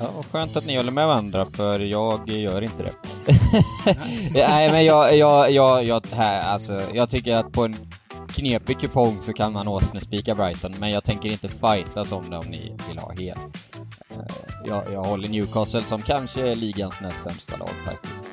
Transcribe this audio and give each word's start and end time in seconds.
Ja, 0.00 0.10
skönt 0.32 0.56
att 0.56 0.66
ni 0.66 0.76
håller 0.76 0.92
med 0.92 1.06
varandra, 1.06 1.46
för 1.46 1.80
jag 1.80 2.28
gör 2.28 2.62
inte 2.62 2.82
det. 2.82 2.92
Nej, 4.34 4.72
men 4.72 4.84
jag, 4.84 5.16
jag, 5.16 5.50
jag, 5.50 5.84
jag, 5.84 6.06
här, 6.12 6.42
alltså, 6.42 6.82
jag 6.94 7.10
tycker 7.10 7.36
att 7.36 7.52
på 7.52 7.64
en 7.64 7.76
knepig 8.28 8.80
kupong 8.80 9.22
så 9.22 9.32
kan 9.32 9.52
man 9.52 9.68
åsnespika 9.68 10.34
Brighton, 10.34 10.74
men 10.78 10.90
jag 10.90 11.04
tänker 11.04 11.28
inte 11.28 11.48
fightas 11.48 12.12
om 12.12 12.30
det 12.30 12.36
om 12.36 12.46
ni 12.46 12.72
vill 12.88 12.98
ha 12.98 13.12
hel. 13.12 13.38
Eh, 14.10 14.16
jag, 14.66 14.82
jag 14.92 15.02
håller 15.04 15.28
Newcastle 15.28 15.82
som 15.82 16.02
kanske 16.02 16.48
är 16.50 16.54
ligans 16.54 17.00
näst 17.00 17.22
sämsta 17.22 17.56
lag 17.56 17.70
faktiskt. 17.84 18.24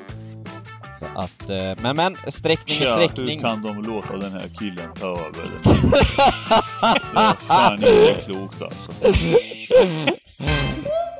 Så 0.99 1.05
att, 1.15 1.49
eh, 1.49 1.73
men 1.81 1.95
men, 1.95 2.17
sträckning 2.27 2.77
är 2.77 2.85
Tja, 2.85 2.93
sträckning. 2.95 3.27
hur 3.29 3.41
kan 3.41 3.61
de 3.61 3.83
låta 3.83 4.17
den 4.17 4.31
här 4.31 4.49
killen 4.59 4.93
ta 4.93 5.07
över? 5.07 5.31
Det 7.13 7.19
är 7.19 7.35
fan 7.35 7.73
inte 7.73 8.15
klokt 8.25 8.61
alltså. 8.61 8.91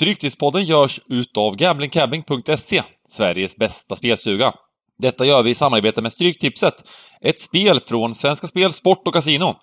Stryktipspodden 0.00 0.64
görs 0.64 1.00
utav 1.08 1.56
gamblingcabbing.se, 1.56 2.82
Sveriges 3.08 3.56
bästa 3.56 3.96
spelsuga. 3.96 4.52
Detta 4.98 5.24
gör 5.24 5.42
vi 5.42 5.50
i 5.50 5.54
samarbete 5.54 6.02
med 6.02 6.12
Stryktipset, 6.12 6.74
ett 7.20 7.40
spel 7.40 7.80
från 7.80 8.14
Svenska 8.14 8.46
Spel, 8.46 8.72
Sport 8.72 9.06
och 9.06 9.14
Casino. 9.14 9.54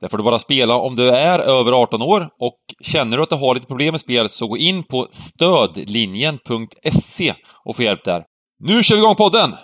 Där 0.00 0.08
får 0.08 0.18
du 0.18 0.24
bara 0.24 0.38
spela 0.38 0.76
om 0.76 0.96
du 0.96 1.10
är 1.10 1.38
över 1.38 1.72
18 1.72 2.02
år 2.02 2.28
och 2.40 2.58
känner 2.80 3.16
du 3.16 3.22
att 3.22 3.30
du 3.30 3.36
har 3.36 3.54
lite 3.54 3.66
problem 3.66 3.92
med 3.92 4.00
spel 4.00 4.28
så 4.28 4.46
gå 4.46 4.56
in 4.56 4.82
på 4.82 5.08
stödlinjen.se 5.10 7.34
och 7.64 7.76
få 7.76 7.82
hjälp 7.82 8.04
där. 8.04 8.24
Nu 8.64 8.82
kör 8.82 8.96
vi 8.96 9.02
igång 9.02 9.14
podden! 9.14 9.54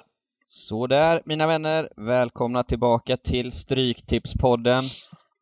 Så 0.45 0.87
där, 0.87 1.23
mina 1.25 1.47
vänner. 1.47 1.89
Välkomna 1.97 2.63
tillbaka 2.63 3.17
till 3.17 3.53
Stryktipspodden. 3.53 4.83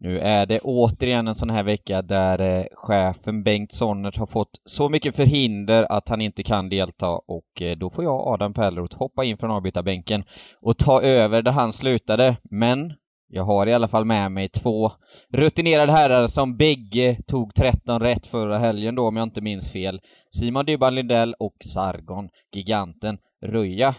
Nu 0.01 0.19
är 0.19 0.47
det 0.47 0.61
återigen 0.61 1.29
en 1.29 1.35
sån 1.35 1.51
här 1.51 1.63
vecka 1.63 2.03
där 2.03 2.41
eh, 2.41 2.65
chefen 2.73 3.43
Bengt 3.43 3.73
Sonnert 3.73 4.17
har 4.17 4.27
fått 4.27 4.61
så 4.65 4.89
mycket 4.89 5.17
förhinder 5.17 5.87
att 5.93 6.09
han 6.09 6.21
inte 6.21 6.43
kan 6.43 6.69
delta 6.69 7.09
och 7.09 7.63
eh, 7.63 7.77
då 7.77 7.91
får 7.91 8.05
jag, 8.05 8.29
Adam 8.29 8.55
Pärleroth, 8.55 8.99
hoppa 8.99 9.25
in 9.25 9.39
från 9.39 9.51
avbytarbänken 9.51 10.25
och 10.61 10.79
ta 10.79 11.03
över 11.03 11.43
där 11.43 11.53
han 11.53 11.73
slutade. 11.73 12.37
Men 12.51 12.93
jag 13.29 13.45
har 13.45 13.67
i 13.67 13.75
alla 13.75 13.89
fall 13.89 14.05
med 14.05 14.33
mig 14.33 14.49
två 14.49 14.93
rutinerade 15.33 15.93
herrar 15.93 16.27
som 16.27 16.57
bägge 16.57 17.17
tog 17.27 17.55
13 17.55 18.01
rätt 18.01 18.27
förra 18.27 18.59
helgen 18.59 18.95
då 18.95 19.09
om 19.09 19.17
jag 19.17 19.23
inte 19.23 19.41
minns 19.41 19.73
fel. 19.73 20.01
Simon 20.31 20.65
Dybban 20.65 20.95
Lindell 20.95 21.35
och 21.39 21.57
Sargon, 21.65 22.29
giganten 22.55 23.19
Röja 23.43 23.95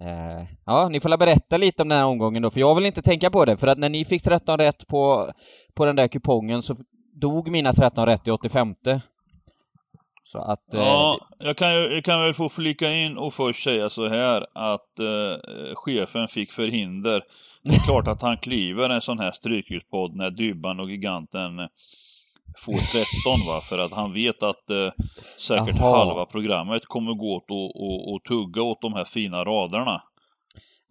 Eh, 0.00 0.46
ja, 0.66 0.88
ni 0.88 1.00
får 1.00 1.16
berätta 1.16 1.56
lite 1.56 1.82
om 1.82 1.88
den 1.88 1.98
här 1.98 2.04
omgången 2.04 2.42
då, 2.42 2.50
för 2.50 2.60
jag 2.60 2.74
vill 2.74 2.86
inte 2.86 3.02
tänka 3.02 3.30
på 3.30 3.44
det, 3.44 3.56
för 3.56 3.66
att 3.66 3.78
när 3.78 3.88
ni 3.88 4.04
fick 4.04 4.22
13 4.22 4.58
rätt 4.58 4.86
på, 4.88 5.32
på 5.74 5.86
den 5.86 5.96
där 5.96 6.08
kupongen 6.08 6.62
så 6.62 6.76
dog 7.20 7.50
mina 7.50 7.72
13 7.72 8.06
rätt 8.06 8.28
i 8.28 8.30
85. 8.30 8.74
Så 10.22 10.38
att... 10.38 10.74
Eh, 10.74 10.80
Ja, 10.80 11.28
jag 11.38 11.56
kan, 11.56 11.70
jag 11.72 12.04
kan 12.04 12.20
väl 12.20 12.34
få 12.34 12.48
flika 12.48 12.92
in 12.92 13.18
och 13.18 13.34
först 13.34 13.64
säga 13.64 13.90
så 13.90 14.08
här 14.08 14.46
att 14.54 14.98
eh, 14.98 15.74
chefen 15.74 16.28
fick 16.28 16.52
förhinder. 16.52 17.22
Det 17.62 17.70
är 17.74 17.84
klart 17.84 18.08
att 18.08 18.22
han 18.22 18.36
kliver 18.38 18.88
en 18.88 19.00
sån 19.00 19.18
här 19.18 19.32
strykhuspodd 19.32 20.16
när 20.16 20.30
Dybban 20.30 20.80
och 20.80 20.90
Giganten 20.90 21.52
får 22.58 22.72
13 22.72 23.46
va, 23.46 23.60
för 23.68 23.78
att 23.78 23.92
han 23.92 24.12
vet 24.12 24.42
att 24.42 24.70
eh, 24.70 24.90
säkert 25.38 25.76
Jaha. 25.78 25.96
halva 25.98 26.26
programmet 26.26 26.82
kommer 26.86 27.14
gå 27.14 27.36
åt 27.36 27.50
och, 27.50 27.76
och, 27.84 28.14
och 28.14 28.24
tugga 28.24 28.62
åt 28.62 28.80
de 28.80 28.92
här 28.94 29.04
fina 29.04 29.44
raderna. 29.44 30.02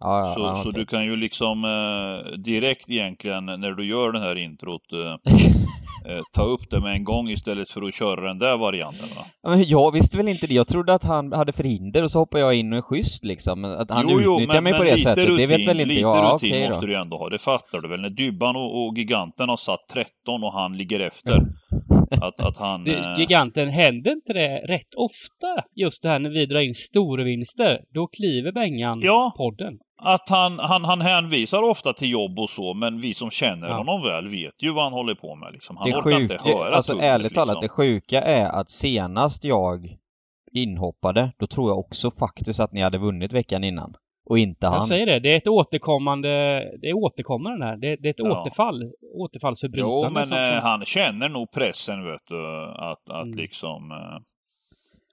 ja, 0.00 0.18
ja, 0.28 0.34
Så, 0.34 0.40
ja, 0.40 0.56
så 0.62 0.68
okej. 0.68 0.80
du 0.80 0.86
kan 0.86 1.04
ju 1.04 1.16
liksom 1.16 1.64
eh, 1.64 2.32
direkt 2.38 2.90
egentligen 2.90 3.46
när 3.46 3.72
du 3.72 3.86
gör 3.86 4.12
den 4.12 4.22
här 4.22 4.36
introt 4.38 4.92
eh, 4.92 5.16
eh, 6.08 6.22
ta 6.32 6.42
upp 6.42 6.70
det 6.70 6.80
med 6.80 6.92
en 6.92 7.04
gång 7.04 7.28
istället 7.30 7.70
för 7.70 7.82
att 7.82 7.94
köra 7.94 8.28
den 8.28 8.38
där 8.38 8.56
varianten 8.56 9.08
va. 9.16 9.24
Ja, 9.42 9.50
men 9.50 9.64
jag 9.64 9.92
visste 9.92 10.16
väl 10.16 10.28
inte 10.28 10.46
det. 10.46 10.54
Jag 10.54 10.68
trodde 10.68 10.94
att 10.94 11.04
han 11.04 11.32
hade 11.32 11.52
förhinder 11.52 12.02
och 12.04 12.10
så 12.10 12.18
hoppade 12.18 12.42
jag 12.44 12.54
in 12.54 12.72
och 12.72 12.78
är 12.78 12.82
schysst 12.82 13.24
liksom. 13.24 13.64
Att 13.64 13.90
han 13.90 14.10
utnyttjar 14.10 14.60
mig 14.60 14.72
på 14.72 14.82
det 14.82 14.90
lite 14.90 15.02
sättet, 15.02 15.28
rutin, 15.28 15.36
det 15.36 15.46
vet 15.56 15.68
väl 15.68 15.80
inte 15.80 15.88
lite 15.88 16.00
jag. 16.00 16.16
Ja, 16.16 16.32
rutin 16.34 16.50
okej 16.52 16.68
då. 16.68 16.74
måste 16.74 16.86
du 16.86 16.96
ändå 16.96 17.16
ha, 17.18 17.28
det 17.28 17.38
fattar 17.38 17.80
du 17.80 17.88
väl? 17.88 18.00
När 18.00 18.10
Dybban 18.10 18.56
och, 18.56 18.86
och 18.86 18.98
Giganten 18.98 19.48
har 19.48 19.56
satt 19.56 19.88
13 19.92 20.44
och 20.44 20.52
han 20.52 20.76
ligger 20.76 21.00
efter. 21.00 21.40
Att, 22.10 22.40
att 22.40 22.58
han... 22.58 22.84
Du, 22.84 22.94
eh, 22.96 23.18
giganten, 23.18 23.68
händer 23.68 24.12
inte 24.12 24.32
det 24.32 24.56
rätt 24.74 24.94
ofta? 24.96 25.64
Just 25.76 26.02
det 26.02 26.08
här 26.08 26.18
när 26.18 26.30
vi 26.30 26.46
drar 26.46 26.60
in 26.60 26.74
storvinster. 26.74 27.80
Då 27.94 28.06
kliver 28.06 28.52
Bengan 28.52 29.00
Ja. 29.00 29.34
podden. 29.36 29.78
Att 30.02 30.28
han, 30.28 30.58
han, 30.58 30.84
han 30.84 31.00
hänvisar 31.00 31.62
ofta 31.62 31.92
till 31.92 32.10
jobb 32.10 32.38
och 32.38 32.50
så, 32.50 32.74
men 32.74 33.00
vi 33.00 33.14
som 33.14 33.30
känner 33.30 33.68
Ja. 33.68 33.76
honom 33.76 34.02
väl 34.02 34.28
vet 34.28 34.62
ju 34.62 34.72
vad 34.72 34.84
han 34.84 34.92
håller 34.92 35.14
på 35.14 35.34
med 35.36 35.52
liksom. 35.52 35.76
Han 35.76 35.90
Det 35.90 35.96
orkar 35.96 36.20
inte 36.20 36.38
höra 36.44 36.74
alltså 36.76 36.92
tugget, 36.92 37.06
ärligt 37.10 37.34
talat, 37.34 37.54
det 37.60 37.64
liksom. 37.64 37.84
sjuka 37.84 38.20
är 38.20 38.46
att 38.60 38.70
senast 38.70 39.44
jag 39.44 39.96
inhoppade, 40.52 41.32
då 41.38 41.46
tror 41.46 41.70
jag 41.70 41.78
också 41.78 42.10
faktiskt 42.10 42.60
att 42.60 42.72
ni 42.72 42.80
hade 42.80 42.98
vunnit 42.98 43.32
veckan 43.32 43.64
innan. 43.64 43.94
Och 44.26 44.38
inte 44.38 44.66
han. 44.66 44.74
Jag 44.74 44.84
säger 44.84 45.06
det, 45.06 45.20
det 45.20 45.32
är 45.32 45.36
ett 45.36 45.48
återkommande... 45.48 46.28
Det 46.82 46.88
är 46.88 46.94
återkommande 46.94 47.66
här. 47.66 47.76
Det, 47.76 47.96
det 47.96 48.08
är 48.08 48.10
ett 48.10 48.16
Ja. 48.18 48.40
återfall. 48.40 48.92
Återfallsförbrytande. 49.14 49.96
Jo, 50.06 50.10
men 50.10 50.54
eh, 50.56 50.62
han 50.62 50.84
känner 50.84 51.28
nog 51.28 51.52
pressen, 51.52 52.04
vet 52.04 52.20
du, 52.28 52.64
att, 52.78 53.10
att 53.10 53.24
Mm. 53.26 53.38
liksom... 53.38 53.90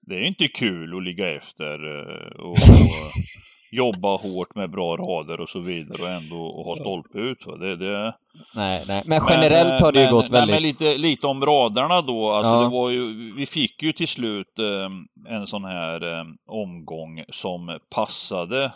Det 0.10 0.16
är 0.16 0.24
inte 0.28 0.48
kul 0.48 0.98
att 0.98 1.04
ligga 1.04 1.36
efter 1.36 2.00
eh, 2.00 2.40
och, 2.40 2.52
och 2.52 2.58
jobba 3.72 4.18
hårt 4.18 4.56
med 4.56 4.72
bra 4.72 4.98
rader 4.98 5.42
och 5.42 5.50
så 5.50 5.60
vidare 5.60 6.02
och 6.02 6.10
ändå 6.10 6.64
ha 6.64 6.76
stolpe 6.76 7.20
ut. 7.20 7.46
Det, 7.60 7.76
det, 7.76 8.16
Nej, 8.56 8.84
nej. 8.88 9.04
Men 9.06 9.22
generellt 9.30 9.82
har 9.82 9.92
det 9.92 10.00
ju 10.00 10.06
men, 10.06 10.14
gått 10.14 10.32
nej, 10.32 10.40
väldigt... 10.40 10.56
Men 10.56 10.64
lite, 10.64 10.98
lite 10.98 11.28
om 11.28 11.46
radarna 11.46 12.02
då. 12.02 12.32
Alltså 12.32 12.52
Ja. 12.52 12.62
det 12.62 12.70
var 12.70 12.90
ju, 12.90 13.34
vi 13.34 13.46
fick 13.46 13.84
ju 13.84 13.92
till 13.92 14.08
slut 14.08 14.60
eh, 14.60 15.34
en 15.36 15.48
sån 15.48 15.66
här 15.66 16.20
eh, 16.20 16.26
omgång 16.48 17.24
som 17.30 17.80
passade 17.96 18.72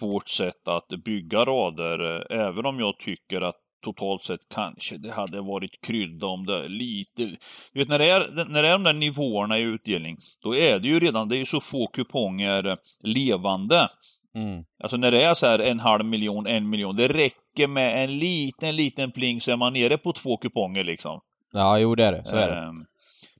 vårt 0.00 0.28
sätt 0.28 0.68
att 0.68 0.88
bygga 1.04 1.44
rader. 1.44 2.16
Eh, 2.16 2.46
även 2.46 2.66
om 2.66 2.80
jag 2.80 2.98
tycker 2.98 3.40
att 3.40 3.56
totalt 3.82 4.24
sett 4.24 4.40
kanske 4.54 4.96
det 4.96 5.12
hade 5.12 5.40
varit 5.40 5.80
krydda 5.86 6.26
om 6.26 6.46
det 6.46 6.68
lite... 6.68 7.24
Du 7.72 7.78
vet 7.78 7.88
när 7.88 7.98
det 7.98 8.10
är, 8.10 8.44
när 8.48 8.62
det 8.62 8.68
är 8.68 8.72
de 8.72 8.82
där 8.82 8.92
nivåerna 8.92 9.58
i 9.58 9.62
utdelning, 9.62 10.18
då 10.42 10.54
är 10.54 10.78
det 10.78 10.88
ju 10.88 11.00
redan, 11.00 11.28
det 11.28 11.36
är 11.36 11.38
ju 11.38 11.44
så 11.44 11.60
få 11.60 11.86
kuponger 11.86 12.76
levande. 13.02 13.88
Mm. 14.34 14.64
Alltså 14.82 14.96
när 14.96 15.10
det 15.10 15.22
är 15.22 15.34
så 15.34 15.46
här 15.46 15.58
en 15.58 15.80
halv 15.80 16.04
miljon, 16.04 16.46
en 16.46 16.70
miljon, 16.70 16.96
det 16.96 17.08
räcker 17.08 17.66
med 17.66 18.04
en 18.04 18.18
liten, 18.18 18.76
liten 18.76 19.12
pling 19.12 19.40
så 19.40 19.52
är 19.52 19.56
man 19.56 19.72
nere 19.72 19.98
på 19.98 20.12
två 20.12 20.36
kuponger 20.36 20.84
liksom. 20.84 21.20
Ja, 21.52 21.78
jo 21.78 21.94
det 21.94 22.04
är 22.04 22.12
det. 22.12 22.24
Så 22.24 22.36
är 22.36 22.48
det. 22.48 22.56
Ehm, 22.56 22.74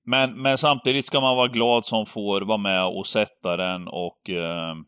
Men, 0.04 0.42
men 0.42 0.58
samtidigt 0.58 1.06
ska 1.06 1.20
man 1.20 1.36
vara 1.36 1.48
glad 1.48 1.86
som 1.86 2.06
får 2.06 2.40
vara 2.40 2.58
med 2.58 2.86
och 2.86 3.06
sätta 3.06 3.56
den 3.56 3.88
och 3.88 4.30
ehm, 4.30 4.84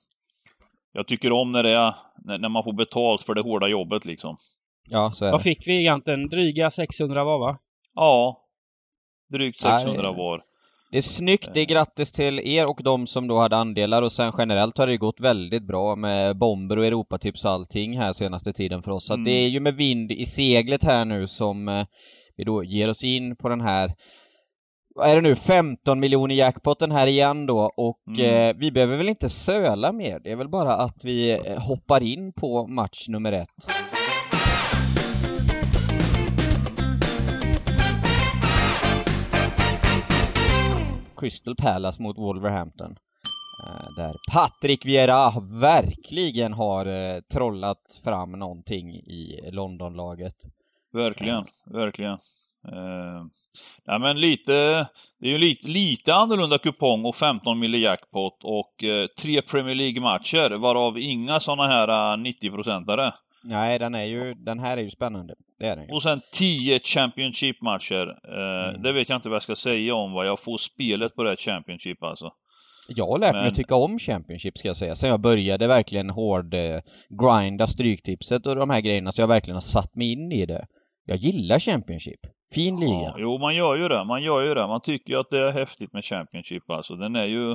jag 0.92 1.06
tycker 1.06 1.32
om 1.32 1.52
när 1.52 1.62
det 1.62 1.70
är, 1.70 1.94
när, 2.24 2.38
när 2.38 2.48
man 2.48 2.64
får 2.64 2.72
betalt 2.72 3.22
för 3.22 3.34
det 3.34 3.40
hårda 3.40 3.68
jobbet 3.68 4.04
liksom. 4.04 4.36
Ja, 4.88 5.10
så 5.12 5.24
är 5.24 5.30
Vad 5.30 5.40
det. 5.40 5.44
fick 5.44 5.68
vi 5.68 5.80
egentligen? 5.80 6.28
Dryga 6.28 6.70
600 6.70 7.24
var 7.24 7.38
va? 7.38 7.58
Ja, 7.94 8.40
drygt 9.32 9.64
Nej. 9.64 9.80
600 9.80 10.12
var. 10.12 10.42
Det 10.90 10.98
är 10.98 11.02
snyggt, 11.02 11.50
det 11.54 11.60
är 11.60 11.64
grattis 11.66 12.12
till 12.12 12.38
er 12.44 12.68
och 12.70 12.80
de 12.84 13.06
som 13.06 13.28
då 13.28 13.38
hade 13.38 13.56
andelar 13.56 14.02
och 14.02 14.12
sen 14.12 14.32
generellt 14.38 14.78
har 14.78 14.86
det 14.86 14.96
gått 14.96 15.20
väldigt 15.20 15.66
bra 15.66 15.96
med 15.96 16.36
bomber 16.38 16.78
och 16.78 16.86
Europatips 16.86 17.44
och 17.44 17.50
allting 17.50 17.98
här 17.98 18.12
senaste 18.12 18.52
tiden 18.52 18.82
för 18.82 18.90
oss. 18.90 19.06
Så 19.06 19.14
Mm. 19.14 19.24
det 19.24 19.30
är 19.30 19.48
ju 19.48 19.60
med 19.60 19.74
vind 19.74 20.12
i 20.12 20.26
seglet 20.26 20.84
här 20.84 21.04
nu 21.04 21.26
som 21.26 21.68
eh, 21.68 21.86
vi 22.36 22.44
då 22.44 22.64
ger 22.64 22.88
oss 22.88 23.04
in 23.04 23.36
på 23.36 23.48
den 23.48 23.60
här 23.60 23.92
vad 24.96 25.08
är 25.10 25.14
det 25.14 25.20
nu, 25.20 25.36
15 25.36 26.00
miljoner 26.00 26.34
jackpotten 26.34 26.90
här 26.92 27.06
igen 27.06 27.46
då 27.46 27.72
och 27.76 28.02
Mm. 28.18 28.34
eh, 28.50 28.56
vi 28.60 28.70
behöver 28.70 28.96
väl 28.96 29.08
inte 29.08 29.28
söla 29.28 29.92
mer. 29.92 30.20
Det 30.24 30.32
är 30.32 30.36
väl 30.36 30.48
bara 30.48 30.72
att 30.72 31.04
vi 31.04 31.30
eh, 31.30 31.58
hoppar 31.62 32.02
in 32.02 32.32
på 32.32 32.66
match 32.66 33.08
nummer 33.08 33.32
ett. 33.32 33.48
Crystal 41.16 41.56
Palace 41.56 42.02
mot 42.02 42.18
Wolverhampton. 42.18 42.96
Eh, 43.66 43.94
där 43.96 44.16
Patrick 44.32 44.86
Vieira 44.86 45.30
verkligen 45.60 46.52
har 46.52 46.86
eh, 46.86 47.20
trollat 47.32 48.00
fram 48.04 48.32
någonting 48.32 48.90
i 48.94 49.50
Londonlaget. 49.52 50.34
Verkligen, 50.92 51.44
verkligen. 51.66 52.18
Uh, 52.72 53.26
ja, 53.84 53.98
men 53.98 54.20
lite, 54.20 54.52
det 55.20 55.26
är 55.26 55.30
ju 55.30 55.38
lite, 55.38 55.68
lite 55.68 56.14
annorlunda 56.14 56.58
kupong 56.58 57.04
och 57.04 57.16
15 57.16 57.58
mille 57.58 57.78
jackpot 57.78 58.44
och 58.44 58.84
uh, 58.84 59.06
tre 59.06 59.42
Premier 59.42 59.74
League-matcher, 59.74 60.50
varav 60.50 60.98
inga 60.98 61.40
såna 61.40 61.66
här 61.66 62.16
90-procentare. 62.16 63.12
Nej, 63.44 63.78
den 63.78 63.94
är 63.94 64.04
ju, 64.04 64.34
den 64.34 64.58
här 64.58 64.76
är 64.76 64.82
ju 64.82 64.90
spännande. 64.90 65.34
Det 65.58 65.66
är 65.66 65.76
den 65.76 65.86
ju. 65.88 65.94
Och 65.94 66.02
sen 66.02 66.20
10 66.32 66.78
Championship-matcher. 66.78 68.18
Eh, 68.28 68.68
Mm. 68.68 68.82
Det 68.82 68.92
vet 68.92 69.08
jag 69.08 69.16
inte 69.16 69.28
vad 69.28 69.36
jag 69.36 69.42
ska 69.42 69.56
säga 69.56 69.94
om, 69.94 70.12
vad 70.12 70.26
jag 70.26 70.40
får 70.40 70.58
spelet 70.58 71.14
på 71.14 71.22
det 71.22 71.28
här 71.30 71.36
Championship 71.36 72.02
alltså. 72.02 72.30
Jag 72.88 73.06
har 73.06 73.18
lärt 73.18 73.32
mig 73.32 73.40
Men- 73.42 73.48
att 73.48 73.54
tycka 73.54 73.74
om 73.74 73.98
Championship 73.98 74.58
ska 74.58 74.68
jag 74.68 74.76
säga. 74.76 74.94
Sen 74.94 75.10
jag 75.10 75.20
började 75.20 75.66
verkligen 75.66 76.10
hård 76.10 76.54
eh, 76.54 76.80
grinda 77.08 77.66
Stryktipset 77.66 78.46
och 78.46 78.56
de 78.56 78.70
här 78.70 78.80
grejerna 78.80 79.12
så 79.12 79.22
jag 79.22 79.28
verkligen 79.28 79.56
har 79.56 79.60
satt 79.60 79.94
mig 79.96 80.12
in 80.12 80.32
i 80.32 80.46
det. 80.46 80.66
Jag 81.06 81.16
gillar 81.16 81.58
Championship. 81.58 82.20
Fin 82.54 82.80
liga. 82.80 82.92
Ja, 82.92 83.14
jo, 83.18 83.38
man 83.38 83.54
gör 83.54 83.76
ju 83.76 83.88
det. 83.88 84.04
Man 84.04 84.22
gör 84.22 84.42
ju 84.42 84.54
det. 84.54 84.66
Man 84.66 84.80
tycker 84.80 85.12
ju 85.12 85.20
att 85.20 85.30
det 85.30 85.38
är 85.38 85.52
häftigt 85.52 85.92
med 85.92 86.04
Championship 86.04 86.70
alltså. 86.70 86.94
Den 86.96 87.16
är 87.16 87.24
ju... 87.24 87.54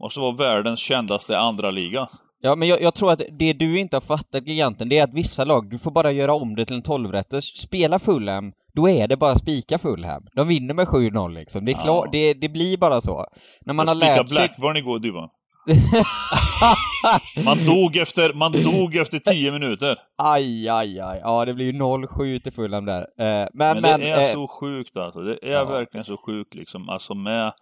Måste 0.00 0.20
vara 0.20 0.32
världens 0.36 0.80
kändaste 0.80 1.38
andra 1.38 1.70
liga. 1.70 2.08
Ja, 2.46 2.56
men 2.56 2.68
jag, 2.68 2.82
jag 2.82 2.94
tror 2.94 3.12
att 3.12 3.22
det 3.38 3.52
du 3.52 3.78
inte 3.78 3.96
har 3.96 4.00
fattat, 4.00 4.46
giganten, 4.46 4.88
det 4.88 4.98
är 4.98 5.04
att 5.04 5.14
vissa 5.14 5.44
lag, 5.44 5.70
du 5.70 5.78
får 5.78 5.90
bara 5.90 6.12
göra 6.12 6.34
om 6.34 6.54
det 6.56 6.64
till 6.64 6.76
en 6.76 6.82
12-rätters. 6.82 7.40
Spela 7.56 7.98
Fulham, 7.98 8.52
då 8.74 8.88
är 8.88 9.08
det 9.08 9.16
bara 9.16 9.34
spika 9.34 9.78
Fulham. 9.78 10.26
De 10.34 10.48
vinner 10.48 10.74
med 10.74 10.86
7-0 10.86 11.34
liksom. 11.34 11.64
Det 11.64 11.72
är 11.72 11.74
Ja. 11.74 11.80
klart, 11.82 12.12
det, 12.12 12.34
det 12.34 12.48
blir 12.48 12.76
bara 12.78 13.00
så. 13.00 13.26
När 13.60 13.74
man 13.74 13.88
har 13.88 13.94
Jag 13.94 14.00
spikade 14.02 14.20
lärt 14.20 14.28
sig... 14.28 14.36
Blackburn 14.36 14.76
igår 14.76 14.98
du 14.98 15.12
va? 15.12 15.30
Man 17.44 17.56
dog 17.66 17.96
efter, 17.96 18.32
man 18.32 18.52
dog 18.52 18.96
efter 18.96 19.18
10 19.18 19.52
minuter. 19.52 19.96
aj, 20.22 20.68
aj, 20.68 21.00
aj. 21.00 21.20
Ja, 21.22 21.44
det 21.44 21.54
blir 21.54 21.66
ju 21.66 21.72
0-7 21.72 22.38
till 22.38 22.52
Fulham 22.52 22.84
där. 22.84 23.00
Eh, 23.00 23.06
men, 23.18 23.48
Men, 23.54 23.80
men... 23.82 24.00
det 24.00 24.10
är 24.10 24.28
eh, 24.28 24.32
så 24.32 24.48
sjukt 24.48 24.96
alltså. 24.96 25.20
Det 25.20 25.38
är 25.42 25.52
ja. 25.52 25.64
verkligen 25.64 26.04
så 26.04 26.16
sjukt 26.16 26.54
liksom. 26.54 26.88
Alltså 26.88 27.14
med... 27.14 27.52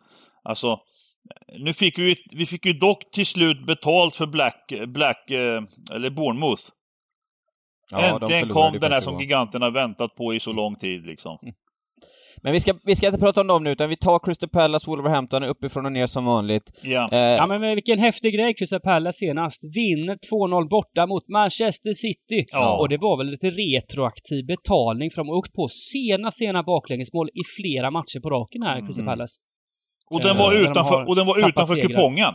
Alltså... 0.45 0.79
Nu 1.59 1.73
fick 1.73 1.99
vi, 1.99 2.17
vi 2.35 2.47
fick 2.47 2.67
ju 2.67 2.73
dock 2.73 3.11
till 3.13 3.27
slut 3.27 3.67
betalt 3.67 4.17
för 4.17 4.27
Black, 4.27 4.73
Black, 4.89 5.31
eh, 5.31 5.63
eller 5.95 6.11
Bournemouth. 6.11 6.63
ja, 7.93 7.99
de 7.99 8.07
Äntligen 8.07 8.41
förlorade 8.41 8.71
kom 8.71 8.81
den 8.81 8.93
här 8.93 9.01
som 9.01 9.21
giganterna 9.21 9.71
väntat 9.71 10.15
på 10.15 10.35
i 10.35 10.41
så 10.41 10.53
lång 10.53 10.77
tid 10.77 11.07
liksom. 11.07 11.39
Men 12.43 12.53
vi 12.53 12.61
ska, 12.61 12.75
vi 12.85 12.97
ska 12.97 13.07
inte 13.07 13.19
prata 13.19 13.41
om 13.41 13.47
dem 13.47 13.65
nu, 13.65 13.71
utan 13.71 13.89
vi 13.89 13.97
tar 13.97 14.19
Crystal 14.19 14.49
Palace, 14.49 14.91
Wolverhampton 14.91 15.43
uppifrån 15.45 15.87
och 15.87 15.93
ner 15.93 16.07
som 16.07 16.25
vanligt. 16.25 16.63
Ja. 16.83 17.09
Eh, 17.13 17.19
Ja 17.19 17.47
men 17.47 17.61
vilken 17.61 17.99
häftig 17.99 18.35
grej 18.35 18.55
Crystal 18.55 18.81
Palace 18.81 19.19
senast. 19.19 19.61
Vinner 19.77 20.17
2-0 20.33 20.69
borta 20.69 21.07
mot 21.07 21.29
Manchester 21.29 21.93
City. 21.93 22.45
Ja. 22.53 22.79
Och 22.79 22.89
det 22.89 22.99
var 22.99 23.17
väl 23.19 23.27
lite 23.27 23.51
retroaktiv 23.51 24.47
betalning 24.47 25.11
för 25.11 25.17
de 25.17 25.29
har 25.29 25.37
åkt 25.37 25.53
på 25.53 25.69
sena, 25.69 26.31
sena 26.31 26.63
baklängesmål 26.63 27.29
i 27.29 27.43
flera 27.61 27.91
matcher 27.91 28.21
på 28.21 28.31
raken 28.31 28.63
här, 28.63 28.79
Crystal 28.81 29.03
Mm. 29.03 29.13
Palace. 29.13 29.41
Och 30.11 30.21
den 30.21 30.31
Eh, 30.37 30.39
var 30.43 30.53
de 30.53 30.59
utanför, 30.59 30.97
har 30.97 31.09
och 31.09 31.17
den 31.17 31.27
var 31.27 31.49
utanför 31.49 31.75
segrar. 31.75 31.89
kupongen. 31.89 32.35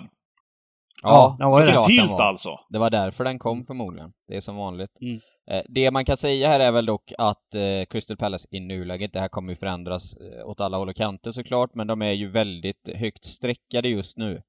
ja, 1.03 1.35
ja, 1.39 1.49
var 1.49 1.65
det 1.65 1.71
den 1.71 1.83
tilt 1.83 2.11
var. 2.11 2.23
alltså. 2.23 2.49
Det 2.69 2.79
var 2.79 2.89
därför 2.89 3.23
den 3.23 3.39
kom 3.39 3.63
förmodligen. 3.63 4.11
Det 4.27 4.35
är 4.35 4.41
som 4.41 4.55
vanligt. 4.55 4.91
Mm. 5.01 5.19
Eh, 5.51 5.61
Det 5.69 5.91
man 5.91 6.05
kan 6.05 6.17
säga 6.17 6.47
här 6.47 6.59
är 6.59 6.71
väl 6.71 6.85
dock 6.85 7.11
att 7.17 7.55
eh, 7.55 7.85
Crystal 7.89 8.17
Palace 8.17 8.47
i 8.51 8.59
nuläget, 8.59 9.13
det 9.13 9.19
här 9.19 9.27
kommer 9.27 9.49
ju 9.51 9.55
förändras 9.55 10.13
eh, 10.17 10.47
åt 10.49 10.61
alla 10.61 10.77
håll 10.77 10.89
och 10.89 10.95
kanter 10.95 11.31
såklart, 11.31 11.69
men 11.75 11.87
de 11.87 12.01
är 12.01 12.11
ju 12.11 12.29
väldigt 12.31 12.89
högt 12.95 13.25
streckade 13.25 13.89
just 13.89 14.17
nu. 14.17 14.41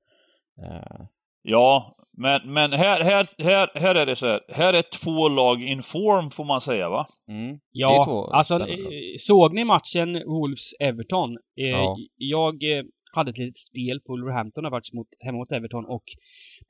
Eh, 0.64 1.00
Ja, 1.42 1.94
men, 2.18 2.52
men 2.52 2.72
här, 2.72 3.00
här, 3.04 3.28
här, 3.44 3.70
här 3.80 3.94
är 3.94 4.06
det 4.06 4.16
så 4.16 4.26
här. 4.26 4.40
Här 4.48 4.74
är 4.74 4.82
två 4.82 5.28
lag 5.28 5.62
in 5.62 5.82
form 5.82 6.30
får 6.30 6.44
man 6.44 6.60
säga 6.60 6.88
va? 6.88 7.06
Mm. 7.28 7.58
Ja, 7.70 8.02
två 8.04 8.26
alltså 8.26 8.54
eh, 8.54 8.76
såg 9.18 9.54
ni 9.54 9.64
matchen 9.64 10.16
Wolves-Everton? 10.16 11.36
Eh, 11.60 11.70
Ja. 11.70 11.96
Jag 12.16 12.54
eh, 12.78 12.82
hade 13.12 13.30
ett 13.30 13.38
litet 13.38 13.56
spel 13.56 14.00
på 14.06 14.12
Wolverhampton 14.12 14.64
har 14.64 14.70
varit 14.70 14.92
mot, 14.92 15.06
hemma 15.20 15.38
mot 15.38 15.52
Everton 15.52 15.84
och 15.86 16.04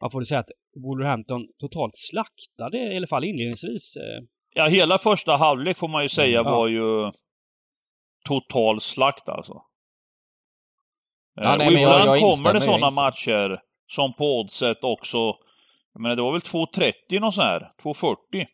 man 0.01 0.11
får 0.11 0.23
säga 0.23 0.41
att 0.41 0.51
Wolverhampton 0.85 1.47
totalt 1.59 1.97
slaktade, 1.97 2.79
i 2.93 2.97
alla 2.97 3.07
fall 3.07 3.25
inledningsvis. 3.25 3.97
eh, 3.97 4.25
Ja, 4.55 4.67
hela 4.67 4.99
första 4.99 5.37
halvlek 5.37 5.79
får 5.79 5.89
man 5.89 6.03
ju 6.03 6.09
säga 6.09 6.31
Ja. 6.33 6.43
var 6.43 6.69
ju 6.69 7.11
total 8.29 8.81
slakt 8.81 9.29
alltså. 9.29 9.63
Ja, 11.35 11.53
Eh, 11.53 11.59
nej, 11.59 11.67
och 11.67 11.73
men 11.73 11.83
jag- 11.83 11.91
ibland 11.91 12.09
jag 12.09 12.19
kommer 12.19 12.27
instämmer, 12.33 12.53
det 12.53 12.67
jag 12.67 12.81
sådana 12.81 12.91
matcher 12.91 13.61
som 13.91 14.15
på 14.15 14.41
oddset 14.41 14.79
också. 14.85 15.19
Jag 15.93 16.03
menar, 16.03 16.17
det 16.17 16.23
var 16.23 16.33
väl 16.33 16.41
2.30 16.41 17.21
någon 17.21 17.33
sån 17.33 17.45
här, 17.45 17.73
2.40. 17.83 18.47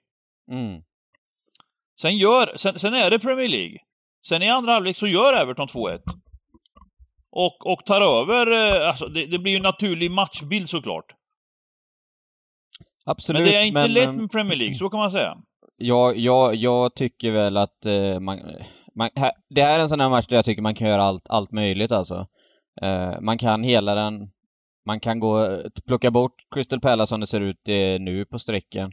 Mm. 0.51 0.83
Sen 2.01 2.17
gör, 2.17 2.57
sen, 2.57 2.79
sen 2.79 2.95
är 2.95 3.11
det 3.11 3.19
Premier 3.19 3.49
League. 3.49 3.79
Sen 4.29 4.43
i 4.43 4.49
andra 4.49 4.73
halvlek 4.73 4.97
så 4.97 5.07
gör 5.07 5.33
Everton 5.33 5.69
2-1. 5.69 6.01
Och, 7.37 7.67
och 7.67 7.85
tar 7.85 8.01
över, 8.01 8.53
eh, 8.53 8.89
alltså 8.89 9.07
det, 9.07 9.27
det 9.27 9.39
blir 9.39 9.53
ju 9.53 9.57
en 9.57 9.63
naturlig 9.63 10.11
matchbild 10.11 10.69
såklart. 10.69 11.05
Absolut, 13.05 13.43
Men 13.43 13.51
det 13.51 13.57
är 13.57 13.63
inte 13.63 13.89
lätt 13.89 14.09
eh, 14.09 14.13
med 14.13 14.31
Premier 14.31 14.57
League, 14.57 14.75
så 14.75 14.91
kan 14.91 15.01
man 15.01 15.11
säga. 15.11 15.37
Jag, 15.77 16.17
jag, 16.19 16.55
jag 16.55 16.95
tycker 16.95 17.31
väl 17.31 17.57
att 17.57 17.87
eh, 17.87 18.21
man, 18.21 18.41
man 18.95 19.11
här, 19.17 19.33
det 19.51 19.63
här 19.63 19.79
är 19.79 19.83
en 19.83 19.89
sån 19.89 20.01
här 20.01 20.09
match 20.09 20.27
där 20.27 20.37
jag 20.37 20.45
tycker 20.45 20.63
man 20.63 20.75
kan 20.75 20.89
göra 20.89 21.03
allt, 21.03 21.27
allt 21.29 21.53
möjligt 21.53 21.93
alltså. 21.93 22.27
Eh, 22.83 23.21
man 23.21 23.39
kan 23.39 23.63
hela 23.63 23.95
den, 23.95 24.31
man 24.87 25.01
kan 25.01 25.21
gå, 25.21 25.63
plocka 25.87 26.11
bort 26.11 26.35
Crystal 26.55 26.81
Palace 26.81 27.11
som 27.11 27.21
det 27.21 27.27
ser 27.27 27.41
ut 27.41 27.69
eh, 27.69 28.01
nu 28.01 28.25
på 28.31 28.39
sträcken. 28.39 28.93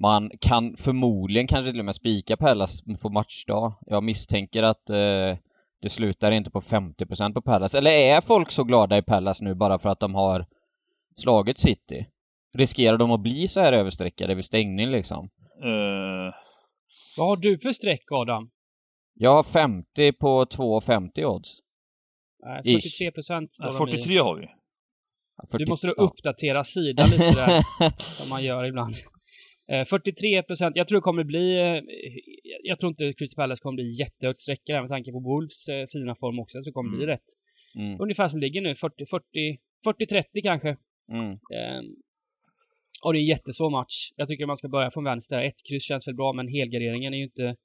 Man 0.00 0.30
kan 0.40 0.76
förmodligen 0.76 1.46
kanske 1.46 1.70
till 1.70 1.80
och 1.80 1.84
med 1.84 1.94
spika 1.94 2.36
Palace 2.36 2.84
på 3.00 3.08
matchdag. 3.08 3.78
Jag 3.86 4.02
misstänker 4.04 4.62
att 4.62 4.90
eh, 4.90 5.36
det 5.82 5.88
slutar 5.88 6.32
inte 6.32 6.50
på 6.50 6.60
50% 6.60 7.34
på 7.34 7.42
Palace. 7.42 7.78
Eller 7.78 7.90
är 7.90 8.20
folk 8.20 8.50
så 8.50 8.64
glada 8.64 8.98
i 8.98 9.02
Palace 9.02 9.44
nu 9.44 9.54
bara 9.54 9.78
för 9.78 9.88
att 9.88 10.00
de 10.00 10.14
har 10.14 10.46
slagit 11.16 11.58
City? 11.58 12.06
Riskerar 12.56 12.98
de 12.98 13.10
att 13.10 13.20
bli 13.20 13.48
så 13.48 13.60
här 13.60 13.72
överstreckade 13.72 14.34
vid 14.34 14.44
stängning 14.44 14.90
liksom? 14.90 15.30
Eh, 15.62 16.34
Vad 17.16 17.28
har 17.28 17.36
du 17.36 17.58
för 17.58 17.72
streck 17.72 18.12
Adam? 18.12 18.50
Jag 19.14 19.30
har 19.30 19.42
50 19.42 20.12
på 20.12 20.44
2,50 20.44 21.24
odds. 21.24 21.58
Nej, 22.46 22.60
Ish. 22.64 22.82
43 22.82 23.10
procent 23.10 23.52
står 23.52 23.72
ja, 23.72 23.78
de 23.78 23.88
i. 23.88 23.92
43 23.92 24.18
har 24.18 24.36
vi. 24.36 24.46
Ja, 25.36 25.44
Du 25.52 25.58
40 25.58 25.70
måste 25.70 25.86
då 25.86 25.94
ja. 25.96 26.02
uppdatera 26.02 26.64
sidan 26.64 27.10
lite 27.10 27.30
där, 27.30 27.62
som 28.22 28.30
man 28.30 28.44
gör 28.44 28.64
ibland. 28.64 28.94
Eh, 29.68 29.84
43 29.84 30.42
procent. 30.42 30.76
Jag 30.76 30.88
tror 30.88 30.98
det 30.98 31.02
kommer 31.02 31.24
bli... 31.24 31.58
eh, 32.64 32.68
Jag 32.70 32.78
tror 32.78 32.90
inte 32.90 33.12
Crystal 33.12 33.36
Palace 33.42 33.62
kommer 33.62 33.74
bli 33.76 33.90
jättehögt 34.00 34.38
streckade 34.38 34.76
här 34.76 34.82
med 34.82 34.90
tanke 34.90 35.12
på 35.12 35.20
Wolves 35.20 35.68
eh, 35.68 35.86
fina 35.92 36.14
form 36.14 36.38
också. 36.38 36.56
Jag 36.58 36.64
tror 36.64 36.70
det 36.72 36.74
kommer 36.74 36.90
bli 36.96 37.04
Mm. 37.04 37.14
rätt. 37.14 37.28
Mm, 37.74 38.00
Ungefär 38.00 38.28
som 38.28 38.38
ligger 38.40 38.60
nu. 38.60 38.74
40, 38.74 39.06
40, 39.06 39.58
40-30 39.86 40.22
kanske. 40.42 40.76
mm. 41.12 41.30
Eh, 41.30 41.82
och 43.04 43.12
det 43.12 43.18
är 43.18 43.20
en 43.20 43.26
jättesvår 43.26 43.70
match. 43.70 43.94
Jag 44.16 44.28
tycker 44.28 44.46
man 44.46 44.56
ska 44.56 44.68
börja 44.68 44.90
från 44.90 45.04
vänster. 45.04 45.42
Ett 45.42 45.62
kryss 45.68 45.82
känns 45.84 46.08
väl 46.08 46.14
bra, 46.14 46.32
men 46.32 46.48
helgarderingen 46.48 47.14
är 47.14 47.18
ju 47.18 47.24
inte... 47.24 47.56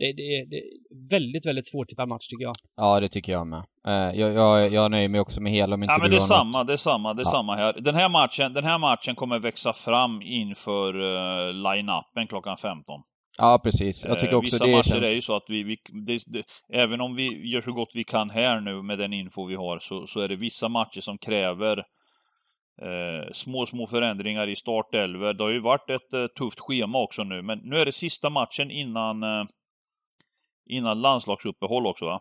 Det, 0.00 0.12
det, 0.12 0.44
det 0.50 0.56
är 0.56 0.64
väldigt, 1.10 1.46
väldigt 1.46 1.66
svårtippad 1.66 2.08
match 2.08 2.28
tycker 2.28 2.42
jag. 2.44 2.54
Ja, 2.76 3.00
det 3.00 3.08
tycker 3.08 3.32
jag 3.32 3.46
med. 3.46 3.62
Eh, 3.86 4.18
jag, 4.20 4.32
jag, 4.34 4.72
jag 4.72 4.90
nöjer 4.90 5.08
mig 5.08 5.20
också 5.20 5.40
med 5.42 5.52
hela 5.52 5.74
om 5.74 5.82
inte 5.82 5.92
Ja, 5.92 5.98
men 6.02 6.10
det 6.10 6.16
är 6.16 6.20
samma, 6.20 6.58
något. 6.58 6.66
det 6.66 6.72
är 6.72 6.76
samma, 6.76 7.14
det 7.14 7.22
är 7.22 7.24
Ja. 7.24 7.30
samma 7.30 7.56
här. 7.56 7.80
Den 7.80 7.94
här 7.94 8.08
matchen, 8.08 8.52
den 8.52 8.64
här 8.64 8.78
matchen 8.78 9.14
kommer 9.14 9.38
växa 9.38 9.72
fram 9.72 10.22
inför 10.22 10.96
uh, 11.00 11.52
line-upen 11.52 12.26
klockan 12.28 12.56
15. 12.56 13.02
Ja, 13.38 13.60
precis. 13.64 14.04
Jag 14.04 14.18
tycker 14.18 14.32
Eh, 14.32 14.38
också 14.38 14.54
Vissa 14.54 14.64
det 14.66 14.72
matcher 14.76 14.90
känns... 14.90 15.04
är 15.06 15.14
ju 15.16 15.22
så 15.22 15.36
att 15.36 15.44
vi, 15.48 15.62
vi 15.62 15.76
det, 16.06 16.22
det, 16.26 16.42
även 16.72 17.00
om 17.00 17.14
vi 17.16 17.50
gör 17.52 17.60
så 17.60 17.72
gott 17.72 17.90
vi 17.94 18.04
kan 18.04 18.30
här 18.30 18.60
nu 18.60 18.82
med 18.82 18.98
den 18.98 19.12
info 19.12 19.46
vi 19.46 19.54
har, 19.54 19.78
så, 19.78 20.06
så 20.06 20.20
är 20.20 20.28
det 20.28 20.36
vissa 20.36 20.68
matcher 20.68 21.00
som 21.00 21.18
kräver 21.18 21.78
eh, 22.82 23.32
små, 23.32 23.66
små 23.66 23.86
förändringar 23.86 24.48
i 24.48 24.56
startelver. 24.56 25.34
Det 25.34 25.44
har 25.44 25.50
ju 25.50 25.60
varit 25.60 25.90
ett 25.90 26.12
eh, 26.12 26.26
tufft 26.38 26.60
schema 26.60 26.98
också 27.02 27.24
nu, 27.24 27.42
men 27.42 27.58
nu 27.58 27.76
är 27.76 27.84
det 27.84 27.92
sista 27.92 28.30
matchen 28.30 28.70
innan, 28.70 29.22
eh, 29.22 29.44
innan 30.70 31.00
landslagsuppehåll 31.00 31.86
också 31.86 32.04
va? 32.04 32.20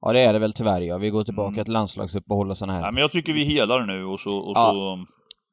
Ja, 0.00 0.12
det 0.12 0.20
är 0.20 0.32
det 0.32 0.38
väl 0.38 0.52
tyvärr 0.52 0.80
ja. 0.80 0.98
Vi 0.98 1.10
går 1.10 1.24
tillbaka 1.24 1.52
Mm. 1.52 1.64
till 1.64 1.72
landslagsuppehåll 1.74 2.50
och 2.50 2.56
såna 2.56 2.72
här. 2.72 2.80
Ja, 2.80 2.90
men 2.90 3.00
jag 3.00 3.12
tycker 3.12 3.32
vi 3.32 3.44
helar 3.44 3.86
nu 3.86 4.04
och 4.04 4.20
så... 4.20 4.36
Och 4.38 4.52
Ja. 4.56 4.70
så 4.72 5.04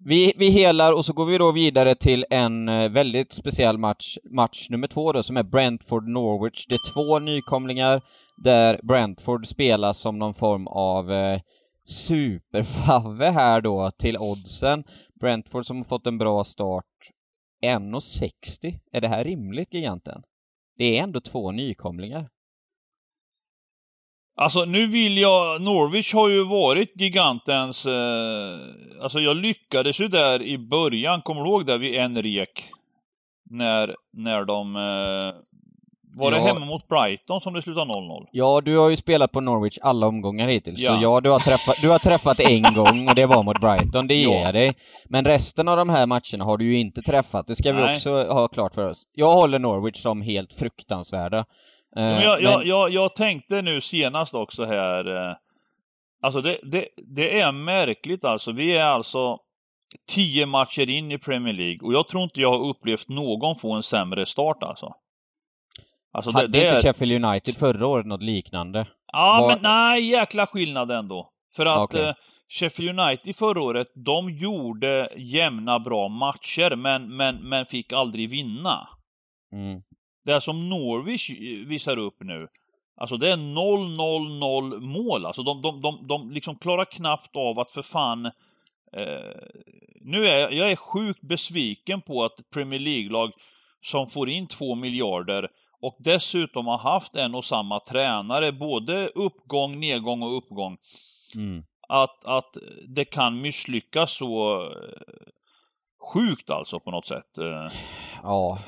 vi, 0.06 0.34
vi 0.38 0.50
helar 0.50 0.94
och 0.94 1.06
så 1.06 1.14
går 1.14 1.26
vi 1.26 1.38
då 1.38 1.52
vidare 1.52 1.96
till 1.96 2.26
en 2.30 2.70
eh, 2.70 2.92
väldigt 2.92 3.34
speciell 3.34 3.78
match, 3.78 4.18
match 4.32 4.70
nummer 4.70 4.88
två 4.88 5.12
då, 5.12 5.24
som 5.24 5.38
är 5.38 5.44
Brentford-Norwich. 5.44 6.66
Det 6.68 6.76
är 6.76 6.94
två 6.94 7.20
nykomlingar 7.20 8.02
där 8.44 8.80
Brentford 8.84 9.48
spelas 9.48 9.98
som 9.98 10.20
någon 10.20 10.34
form 10.34 10.68
av 10.68 11.12
eh, 11.12 11.42
superfavve 11.86 13.30
här 13.30 13.62
då 13.62 13.92
till 13.92 14.18
oddsen. 14.18 14.84
Brentford 15.20 15.66
som 15.66 15.78
har 15.78 15.84
fått 15.84 16.08
en 16.08 16.18
bra 16.18 16.44
start. 16.44 16.86
1,60. 17.66 18.80
Är 18.92 19.02
det 19.02 19.08
här 19.08 19.24
rimligt, 19.24 19.74
giganten? 19.74 20.22
Det 20.78 20.98
är 20.98 21.04
ändå 21.04 21.20
två 21.20 21.52
nykomlingar. 21.52 22.30
Alltså 24.36 24.66
nu 24.66 24.88
vill 24.88 25.18
jag, 25.18 25.62
Norwich 25.62 26.14
har 26.14 26.30
ju 26.30 26.44
varit 26.44 27.02
gigantens, 27.02 27.86
eh, 27.86 28.60
alltså 29.02 29.20
jag 29.20 29.38
lyckades 29.38 30.00
ju 30.02 30.08
där 30.08 30.42
i 30.42 30.58
början, 30.58 31.22
kommer 31.22 31.42
du 31.44 31.50
ihåg 31.50 31.66
där 31.66 31.78
vid 31.78 31.96
en 31.96 32.22
rek? 32.22 32.64
När, 33.50 33.96
när 34.14 34.46
de, 34.46 34.76
eh, 34.76 35.36
var 36.18 36.32
det 36.32 36.38
Ja. 36.38 36.44
hemma 36.44 36.66
mot 36.66 36.88
Brighton 36.88 37.42
som 37.42 37.54
det 37.54 37.62
slutade 37.62 37.86
0-0? 37.86 38.28
Ja, 38.32 38.62
du 38.66 38.78
har 38.78 38.90
ju 38.90 38.96
spelat 38.96 39.32
på 39.32 39.42
Norwich 39.42 39.78
alla 39.82 40.08
omgångar 40.08 40.48
hittills, 40.48 40.86
så 40.86 40.94
Ja. 40.94 41.00
ja, 41.02 41.22
du 41.22 41.30
har, 41.30 41.40
träffat, 41.40 41.76
du 41.82 41.90
har 41.90 42.00
träffat 42.00 42.40
en 42.40 42.62
gång 42.74 43.08
och 43.10 43.16
det 43.16 43.26
var 43.26 43.44
mot 43.44 43.60
Brighton, 43.62 44.08
det 44.08 44.16
ger 44.16 44.28
Ja. 44.30 44.42
jag 44.42 44.54
dig. 44.54 44.74
Men 45.06 45.26
resten 45.26 45.68
av 45.68 45.78
de 45.78 45.90
här 45.90 46.08
matcherna 46.08 46.44
har 46.46 46.58
du 46.58 46.66
ju 46.66 46.78
inte 46.78 47.02
träffat, 47.02 47.48
det 47.48 47.56
ska 47.56 47.74
vi 47.74 47.82
Nej. 47.82 47.92
också 47.94 48.24
ha 48.24 48.48
klart 48.48 48.74
för 48.74 48.88
oss. 48.88 49.04
Jag 49.14 49.34
håller 49.34 49.60
Norwich 49.60 49.98
som 49.98 50.22
helt 50.22 50.54
fruktansvärda. 50.54 51.46
Eh, 51.98 52.04
Men 52.04 52.22
jag, 52.22 52.42
jag, 52.42 52.68
jag, 52.68 52.90
jag 52.90 53.16
tänkte 53.16 53.62
nu 53.62 53.82
senast 53.82 54.34
också 54.34 54.66
här, 54.66 55.30
eh, 55.30 55.36
Alltså 56.22 56.42
det, 56.42 56.60
det, 56.64 56.88
det 57.16 57.40
är 57.40 57.52
märkligt 57.52 58.26
alltså. 58.26 58.52
Vi 58.52 58.78
är 58.78 58.84
alltså 58.84 59.38
tio 60.16 60.46
matcher 60.46 60.90
in 60.90 61.12
i 61.12 61.18
Premier 61.18 61.54
League 61.54 61.80
och 61.88 61.94
jag 61.94 62.08
tror 62.08 62.24
inte 62.24 62.42
jag 62.42 62.52
har 62.52 62.70
upplevt 62.70 63.10
någon 63.10 63.56
få 63.56 63.74
en 63.74 63.84
sämre 63.84 64.26
start 64.26 64.64
alltså. 64.64 64.94
alltså 66.12 66.32
Hade 66.32 66.48
det, 66.48 66.60
det 66.60 66.66
inte 66.66 66.78
är... 66.78 66.94
Sheffield 66.94 67.26
United 67.26 67.56
förra 67.56 67.88
året 67.88 68.06
något 68.06 68.24
liknande? 68.24 68.86
Ja, 69.12 69.38
Var... 69.42 69.48
men 69.48 69.60
nej, 69.62 70.10
jäkla 70.10 70.48
skillnad 70.48 70.92
ändå. 70.92 71.30
För 71.56 71.66
att 71.66 71.80
okay. 71.80 72.02
eh, 72.02 72.14
Sheffield 72.60 73.00
United 73.00 73.36
förra 73.36 73.62
året, 73.62 73.88
de 74.06 74.30
gjorde 74.30 75.08
jämna 75.18 75.80
bra 75.80 76.08
matcher, 76.08 76.76
men, 76.76 77.16
men, 77.16 77.50
men 77.50 77.66
fick 77.66 77.94
aldrig 77.94 78.30
vinna. 78.30 78.88
Mm. 79.54 79.82
Det 80.24 80.42
som 80.42 80.70
Norwich 80.70 81.30
visar 81.68 81.98
upp 81.98 82.18
nu, 82.20 82.38
alltså 82.98 83.18
det 83.18 83.32
är 83.32 83.38
0-0-0 83.38 84.80
mål. 84.80 85.26
Alltså 85.26 85.44
de, 85.44 85.62
de, 85.62 85.82
de, 85.82 86.08
de 86.08 86.32
liksom 86.32 86.56
klarar 86.56 86.86
knappt 86.86 87.36
av 87.36 87.60
att 87.60 87.72
för 87.72 87.82
fan 87.82 88.26
eh, 88.26 88.32
nu 90.02 90.28
är 90.28 90.40
jag, 90.40 90.54
jag 90.54 90.72
är 90.72 90.76
sjukt 90.76 91.22
besviken 91.22 92.02
på 92.02 92.24
att 92.24 92.50
Premier 92.54 92.80
League-lag 92.80 93.32
som 93.82 94.10
får 94.10 94.30
in 94.30 94.48
två 94.48 94.76
miljarder 94.76 95.48
och 95.82 95.96
dessutom 96.00 96.68
har 96.68 96.78
haft 96.78 97.16
en 97.16 97.36
och 97.36 97.46
samma 97.46 97.80
tränare, 97.80 98.52
både 98.52 99.08
uppgång, 99.08 99.80
nedgång 99.80 100.22
och 100.22 100.38
uppgång. 100.38 100.78
Mm. 101.36 101.64
Att, 101.88 102.26
att 102.26 102.58
det 102.88 103.06
kan 103.06 103.42
misslyckas 103.42 104.12
så 104.18 104.62
eh, 104.64 104.72
sjukt 106.14 106.50
alltså 106.50 106.80
på 106.80 106.92
något 106.92 107.08
sätt. 107.08 107.38
Eh. 107.38 107.68
Ja, 108.24 108.60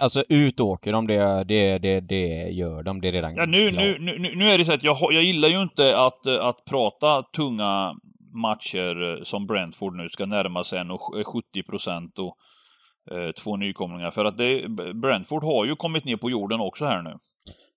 alltså 0.00 0.24
ut 0.28 0.60
åker 0.60 0.92
de, 0.92 1.06
det, 1.06 1.44
det, 1.44 1.78
det, 1.78 2.00
det 2.00 2.48
gör 2.50 2.82
de, 2.82 3.00
det 3.00 3.08
är 3.08 3.12
redan 3.12 3.34
ja, 3.34 3.46
nu, 3.46 3.70
nu, 3.70 3.98
nu, 3.98 4.34
nu 4.36 4.48
är 4.48 4.58
det 4.58 4.64
så 4.64 4.72
att 4.72 4.84
jag, 4.84 4.96
jag 5.00 5.22
gillar 5.22 5.48
ju 5.48 5.62
inte 5.62 5.98
att, 5.98 6.26
att 6.26 6.64
prata 6.64 7.22
tunga 7.22 7.94
matcher 8.34 9.18
eh, 9.18 9.24
som 9.24 9.46
Brentford 9.46 9.96
nu 9.96 10.08
ska 10.08 10.26
närma 10.26 10.64
sig 10.64 10.84
70 11.24 11.62
procent 11.62 12.18
och 12.18 12.36
eh, 13.16 13.30
två 13.32 13.56
nykomlingar. 13.56 14.10
För 14.10 14.24
att 14.24 14.36
det, 14.36 14.68
Brentford 14.94 15.44
har 15.44 15.64
ju 15.64 15.76
kommit 15.76 16.04
ner 16.04 16.16
på 16.16 16.30
jorden 16.30 16.60
också 16.60 16.84
här 16.84 17.02
nu. 17.02 17.18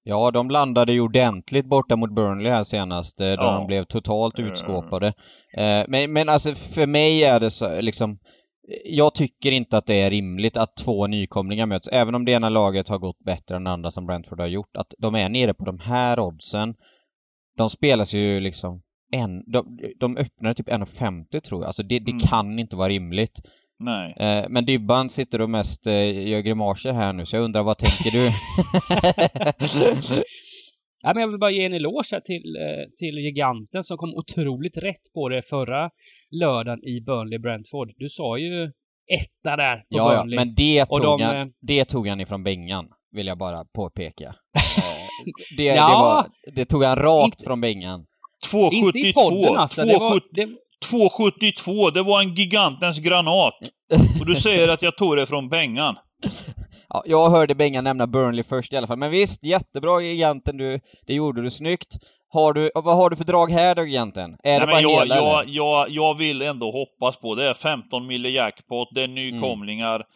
Ja, 0.03 0.31
de 0.31 0.49
landade 0.49 0.93
ju 0.93 1.01
ordentligt 1.01 1.65
borta 1.65 1.95
mot 1.95 2.15
Burnley 2.15 2.51
här 2.51 2.63
senast, 2.63 3.21
eh, 3.21 3.25
där 3.25 3.37
ja. 3.37 3.51
de 3.51 3.67
blev 3.67 3.83
totalt 3.83 4.39
utskåpade. 4.39 5.13
Mm. 5.57 5.85
Men, 5.89 6.13
men 6.13 6.29
alltså 6.29 6.55
för 6.55 6.87
mig 6.87 7.23
är 7.23 7.39
det 7.39 7.51
så 7.51 7.81
liksom 7.81 8.19
jag 8.85 9.15
tycker 9.15 9.51
inte 9.51 9.77
att 9.77 9.85
det 9.85 10.01
är 10.01 10.09
rimligt 10.09 10.57
att 10.57 10.75
två 10.75 11.07
nykomlingar 11.07 11.65
möts, 11.65 11.87
även 11.87 12.15
om 12.15 12.25
det 12.25 12.31
ena 12.31 12.49
laget 12.49 12.89
har 12.89 12.97
gått 12.97 13.19
bättre 13.19 13.55
än 13.55 13.63
det 13.63 13.71
andra 13.71 13.91
som 13.91 14.05
Brentford 14.05 14.39
har 14.39 14.47
gjort. 14.47 14.77
Att 14.77 14.93
de 14.97 15.15
är 15.15 15.29
nere 15.29 15.53
på 15.53 15.65
de 15.65 15.79
här 15.79 16.19
oddsen. 16.19 16.75
De 17.57 17.69
spelas 17.69 18.13
ju 18.13 18.39
liksom 18.39 18.81
en, 19.11 19.51
de, 19.51 19.79
de 19.99 20.17
öppnar 20.17 20.53
typ 20.53 20.69
1,50 20.69 21.39
tror 21.39 21.61
jag. 21.61 21.67
Alltså 21.67 21.83
det, 21.83 21.99
det 21.99 22.11
mm. 22.11 22.19
kan 22.19 22.59
inte 22.59 22.75
vara 22.75 22.89
rimligt. 22.89 23.41
Nej. 23.79 24.13
Eh, 24.19 24.45
men 24.49 24.65
Dybban 24.65 25.09
sitter 25.09 25.41
och 25.41 25.49
mest 25.49 25.87
eh, 25.87 26.27
gör 26.29 26.39
grimaser 26.39 26.93
här 26.93 27.13
nu, 27.13 27.25
så 27.25 27.35
jag 27.35 27.43
undrar 27.43 27.63
vad 27.63 27.77
tänker 27.77 28.11
du? 28.11 28.29
ja, 31.05 31.13
men 31.13 31.21
jag 31.21 31.27
vill 31.27 31.39
bara 31.39 31.51
ge 31.51 31.65
en 31.65 31.73
eloge 31.73 32.21
till, 32.25 32.55
eh, 32.55 32.85
till 32.97 33.17
giganten 33.17 33.83
som 33.83 33.97
kom 33.97 34.13
otroligt 34.15 34.77
rätt 34.77 35.13
på 35.13 35.29
det 35.29 35.41
förra 35.41 35.89
lördagen 36.31 36.83
i 36.83 37.01
Burnley 37.01 37.39
Brentford. 37.39 37.91
Du 37.97 38.09
sa 38.09 38.37
ju 38.37 38.63
etta 39.07 39.55
där 39.55 39.77
på 39.77 39.85
ja, 39.89 40.09
Burnley. 40.09 40.35
Ja, 40.35 40.45
men 40.45 40.55
det 40.55 40.85
tog, 40.85 41.01
de, 41.01 41.21
han, 41.21 41.35
eh, 41.35 41.47
det 41.61 41.85
tog 41.85 42.07
han 42.07 42.21
ifrån 42.21 42.43
Bengan, 42.43 42.85
vill 43.11 43.27
jag 43.27 43.37
bara 43.37 43.65
påpeka. 43.65 44.35
Eh, 44.77 45.57
det, 45.57 45.63
ja, 45.63 45.87
det, 45.87 45.93
var, 45.93 46.27
det 46.55 46.65
tog 46.65 46.83
han 46.83 46.95
rakt 46.95 47.25
inte, 47.25 47.43
från 47.43 47.61
Bengan. 47.61 48.05
272. 48.51 49.55
Alltså, 49.55 49.81
272, 50.89 51.89
det 51.89 52.03
var 52.03 52.21
en 52.21 52.33
gigantens 52.33 52.99
granat. 52.99 53.53
Och 54.19 54.25
du 54.25 54.35
säger 54.35 54.67
att 54.67 54.81
jag 54.81 54.97
tog 54.97 55.17
det 55.17 55.25
från 55.25 55.49
Bengan. 55.49 55.95
Ja, 56.89 57.03
jag 57.05 57.29
hörde 57.29 57.55
Bengan 57.55 57.83
nämna 57.83 58.07
Burnley 58.07 58.43
först 58.43 58.73
i 58.73 58.77
alla 58.77 58.87
fall. 58.87 58.97
Men 58.97 59.11
visst, 59.11 59.43
jättebra 59.43 60.01
giganten 60.01 60.57
du. 60.57 60.79
Det 61.07 61.13
gjorde 61.13 61.41
du 61.41 61.51
snyggt. 61.51 61.97
Har 62.29 62.53
du, 62.53 62.71
vad 62.75 62.97
har 62.97 63.09
du 63.09 63.15
för 63.15 63.23
drag 63.23 63.51
här 63.51 63.75
då 63.75 63.85
giganten? 63.85 64.37
Är 64.43 64.51
Nej, 64.51 64.59
det 64.59 64.65
bara 64.65 64.81
jag, 64.81 64.99
hela 64.99 65.15
jag, 65.15 65.43
jag, 65.47 65.89
jag 65.89 66.17
vill 66.17 66.41
ändå 66.41 66.71
hoppas 66.71 67.17
på 67.17 67.35
det. 67.35 67.49
är 67.49 67.53
15 67.53 68.07
mille 68.07 68.29
jackpot, 68.29 68.87
det 68.91 69.03
är 69.03 69.07
nykomlingar. 69.07 69.95
Mm 69.95 70.07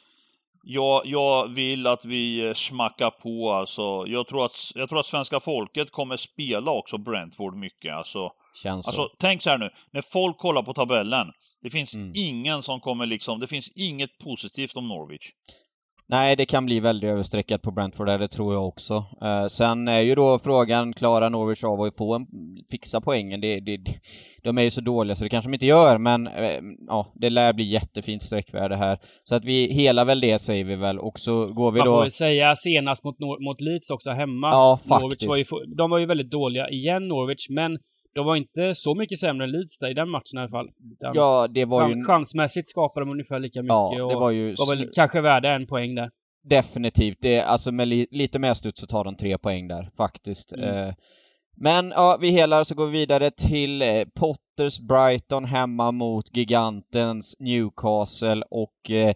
jag, 0.63 1.05
jag 1.05 1.47
vill 1.47 1.87
att 1.87 2.05
vi 2.05 2.47
eh, 2.47 2.53
smackar 2.53 3.09
på 3.09 3.51
alltså. 3.51 4.07
Jag 4.07 4.27
tror, 4.27 4.45
att, 4.45 4.71
jag 4.75 4.89
tror 4.89 4.99
att 4.99 5.05
svenska 5.05 5.39
folket 5.39 5.91
kommer 5.91 6.17
spela 6.17 6.71
också 6.71 6.97
Brentford 6.97 7.55
mycket. 7.55 7.93
Alltså, 7.93 8.31
Känns 8.63 8.87
alltså 8.87 9.01
så. 9.01 9.15
tänk 9.19 9.41
så 9.41 9.49
här 9.49 9.57
nu, 9.57 9.69
när 9.91 10.01
folk 10.01 10.37
kollar 10.37 10.63
på 10.63 10.73
tabellen. 10.73 11.27
Det 11.61 11.69
finns 11.69 11.95
mm. 11.95 12.11
ingen 12.15 12.63
som 12.63 12.79
kommer 12.79 13.05
liksom, 13.05 13.39
det 13.39 13.47
finns 13.47 13.71
inget 13.75 14.17
positivt 14.17 14.77
om 14.77 14.87
Norwich. 14.87 15.29
Nej, 16.11 16.35
det 16.35 16.45
kan 16.45 16.65
bli 16.65 16.79
väldigt 16.79 17.09
överstreckat 17.09 17.61
på 17.61 17.71
Brentford 17.71 18.07
där, 18.07 18.19
det 18.19 18.27
tror 18.27 18.53
jag 18.53 18.67
också. 18.67 19.05
Eh, 19.21 19.45
sen 19.45 19.87
är 19.87 19.99
ju 19.99 20.15
då 20.15 20.39
frågan, 20.39 20.93
klarar 20.93 21.29
Norwich 21.29 21.63
av 21.63 21.81
att 21.81 21.97
få 21.97 22.15
en, 22.15 22.27
fixa 22.71 23.01
poängen? 23.01 23.41
Det, 23.41 23.59
det, 23.59 23.79
de 24.43 24.57
är 24.57 24.61
ju 24.61 24.69
så 24.69 24.81
dåliga 24.81 25.15
så 25.15 25.23
det 25.23 25.29
kanske 25.29 25.49
de 25.49 25.53
inte 25.53 25.65
gör, 25.65 25.97
men 25.97 26.27
eh, 26.27 26.61
ja, 26.87 27.11
det 27.15 27.29
lär 27.29 27.53
bli 27.53 27.63
jättefint 27.63 28.23
sträckvärde 28.23 28.75
här. 28.75 28.99
Så 29.23 29.35
att 29.35 29.45
vi 29.45 29.73
hela 29.73 30.05
väl 30.05 30.21
det 30.21 30.39
säger 30.39 30.63
vi 30.63 30.75
väl, 30.75 30.99
och 30.99 31.19
så 31.19 31.47
går 31.47 31.71
vi 31.71 31.79
då... 31.79 31.85
Man 31.85 31.93
får 31.93 32.01
väl 32.01 32.11
säga 32.11 32.55
senast 32.55 33.03
mot, 33.03 33.19
mot 33.19 33.61
Leeds 33.61 33.89
också 33.89 34.11
hemma. 34.11 34.47
Ja, 34.51 34.79
faktiskt. 34.89 35.27
Var 35.27 35.37
ju, 35.37 35.45
de 35.77 35.89
var 35.89 35.97
ju 35.97 36.05
väldigt 36.05 36.31
dåliga 36.31 36.69
igen, 36.69 37.07
Norwich, 37.07 37.49
men 37.49 37.77
de 38.15 38.25
var 38.25 38.35
inte 38.35 38.75
så 38.75 38.95
mycket 38.95 39.19
sämre 39.19 39.45
än 39.45 39.51
Leeds 39.51 39.77
där 39.77 39.89
i 39.91 39.93
den 39.93 40.09
matchen 40.09 40.37
i 40.37 40.39
alla 40.39 40.49
fall. 40.49 40.69
Den, 40.99 41.11
ja, 41.15 41.47
det 41.47 41.65
var 41.65 41.89
ju... 41.89 42.03
Chansmässigt 42.03 42.69
skapade 42.69 43.05
de 43.05 43.11
ungefär 43.11 43.39
lika 43.39 43.61
mycket 43.61 43.73
ja, 43.73 44.07
det 44.09 44.15
var 44.15 44.31
ju... 44.31 44.51
och 44.51 44.67
var 44.67 44.75
väl 44.75 44.89
kanske 44.95 45.21
värda 45.21 45.55
en 45.55 45.67
poäng 45.67 45.95
där. 45.95 46.09
Definitivt. 46.43 47.17
Det, 47.21 47.41
alltså 47.41 47.71
med 47.71 47.87
li, 47.87 48.07
lite 48.11 48.39
mer 48.39 48.53
studs 48.53 48.81
så 48.81 48.87
tar 48.87 49.03
de 49.03 49.15
tre 49.15 49.37
poäng 49.37 49.67
där, 49.67 49.91
faktiskt. 49.97 50.53
Mm. 50.53 50.87
Eh, 50.87 50.93
men 51.57 51.89
ja, 51.95 52.17
vi 52.21 52.29
helar 52.29 52.63
så 52.63 52.75
går 52.75 52.85
vi 52.85 52.91
vidare 52.91 53.31
till 53.31 53.81
eh, 53.81 54.05
Potters 54.15 54.79
Brighton 54.79 55.45
hemma 55.45 55.91
mot 55.91 56.37
gigantens 56.37 57.35
Newcastle 57.39 58.43
och 58.49 58.91
eh, 58.91 59.15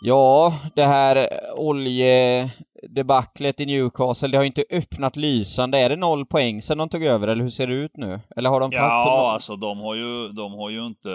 Ja, 0.00 0.52
det 0.74 0.84
här 0.84 1.28
oljedebaclet 1.56 3.60
i 3.60 3.66
Newcastle, 3.66 4.28
det 4.28 4.36
har 4.36 4.44
inte 4.44 4.64
öppnat 4.70 5.16
lysande. 5.16 5.78
Är 5.78 5.88
det 5.88 5.96
noll 5.96 6.26
poäng 6.26 6.62
sen 6.62 6.78
de 6.78 6.88
tog 6.88 7.04
över, 7.04 7.28
eller 7.28 7.42
hur 7.42 7.50
ser 7.50 7.66
det 7.66 7.74
ut 7.74 7.96
nu? 7.96 8.20
Eller 8.36 8.50
har 8.50 8.60
de 8.60 8.70
Ja, 8.72 9.30
alltså 9.32 9.56
de 9.56 9.78
har 9.78 9.94
ju, 9.94 10.28
de 10.28 10.52
har 10.52 10.70
ju 10.70 10.86
inte... 10.86 11.08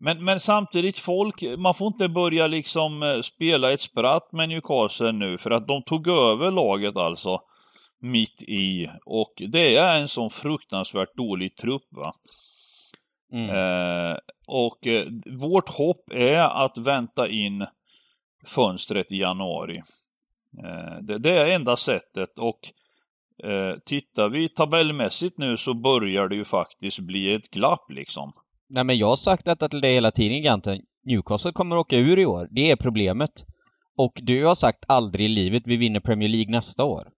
Men, 0.00 0.24
men 0.24 0.40
samtidigt, 0.40 0.98
folk, 0.98 1.44
man 1.58 1.74
får 1.74 1.86
inte 1.86 2.08
börja 2.08 2.46
liksom 2.46 3.02
eh, 3.02 3.20
spela 3.20 3.72
ett 3.72 3.80
spratt 3.80 4.32
med 4.32 4.48
Newcastle 4.48 5.12
nu, 5.12 5.38
för 5.38 5.50
att 5.50 5.66
de 5.66 5.82
tog 5.82 6.08
över 6.08 6.50
laget 6.50 6.96
alltså 6.96 7.40
mitt 8.00 8.42
i. 8.42 8.90
Och 9.06 9.32
det 9.48 9.76
är 9.76 9.98
en 9.98 10.08
sån 10.08 10.30
fruktansvärt 10.30 11.16
dålig 11.16 11.56
trupp 11.56 11.86
va. 11.90 12.12
Mm. 13.32 13.50
Eh, 13.50 14.16
och 14.46 14.86
eh, 14.86 15.06
vårt 15.40 15.68
hopp 15.68 16.10
är 16.12 16.64
att 16.64 16.78
vänta 16.78 17.28
in 17.28 17.66
fönstret 18.46 19.12
i 19.12 19.16
januari. 19.16 19.82
Eh, 20.64 21.02
det, 21.02 21.18
det, 21.18 21.38
är 21.38 21.46
enda 21.46 21.76
sättet 21.76 22.38
och 22.38 22.60
eh, 23.50 23.78
tittar 23.84 24.28
vi 24.28 24.48
tabellmässigt 24.48 25.38
nu 25.38 25.56
så 25.56 25.74
börjar 25.74 26.28
det 26.28 26.36
ju 26.36 26.44
faktiskt 26.44 26.98
bli 26.98 27.34
ett 27.34 27.50
glapp 27.50 27.84
liksom. 27.88 28.32
Nej 28.68 28.84
men 28.84 28.98
jag 28.98 29.06
har 29.06 29.16
sagt 29.16 29.44
detta 29.44 29.68
till 29.68 29.80
dig 29.80 29.94
hela 29.94 30.10
tiden 30.10 30.42
Ganten. 30.42 30.80
Newcastle 31.04 31.52
kommer 31.52 31.76
åka 31.76 31.96
ur 31.96 32.18
i 32.18 32.26
år. 32.26 32.48
Det 32.50 32.70
är 32.70 32.76
problemet. 32.76 33.30
Och 33.96 34.12
du 34.22 34.46
har 34.46 34.54
sagt 34.54 34.84
aldrig 34.88 35.26
i 35.26 35.28
livet 35.28 35.62
vi 35.66 35.76
vinner 35.76 36.00
Premier 36.00 36.28
League 36.28 36.50
nästa 36.50 36.84
år. 36.84 37.08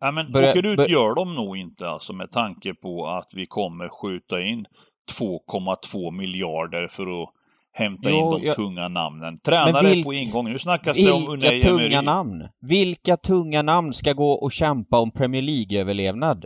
Nej 0.00 0.12
men 0.12 0.32
Börja, 0.32 0.50
åker 0.50 0.66
ut 0.66 0.88
gör 0.88 1.14
de 1.14 1.34
nog 1.34 1.56
inte 1.56 1.88
alltså 1.88 2.12
med 2.12 2.30
tanke 2.30 2.74
på 2.74 3.08
att 3.08 3.28
vi 3.32 3.46
kommer 3.46 3.88
skjuta 3.88 4.40
in 4.40 4.66
2,2 5.20 6.10
miljarder 6.10 6.88
för 6.88 7.22
att 7.22 7.28
hämta 7.72 8.10
jo, 8.10 8.16
in 8.16 8.40
de 8.40 8.46
jag... 8.46 8.56
tunga 8.56 8.88
namnen. 8.88 9.40
Tränare 9.40 9.88
vil... 9.88 10.04
på 10.04 10.14
ingång. 10.14 10.52
Nu 10.52 10.58
snackas 10.58 10.96
det 10.96 11.12
om 11.12 11.28
Unai 11.28 11.50
Vilka 11.50 11.68
tunga 11.68 12.02
namn? 12.02 12.48
Vilka 12.60 13.16
tunga 13.16 13.62
namn 13.62 13.92
ska 13.92 14.12
gå 14.12 14.32
och 14.32 14.52
kämpa 14.52 14.98
om 14.98 15.10
Premier 15.10 15.42
League-överlevnad? 15.42 16.44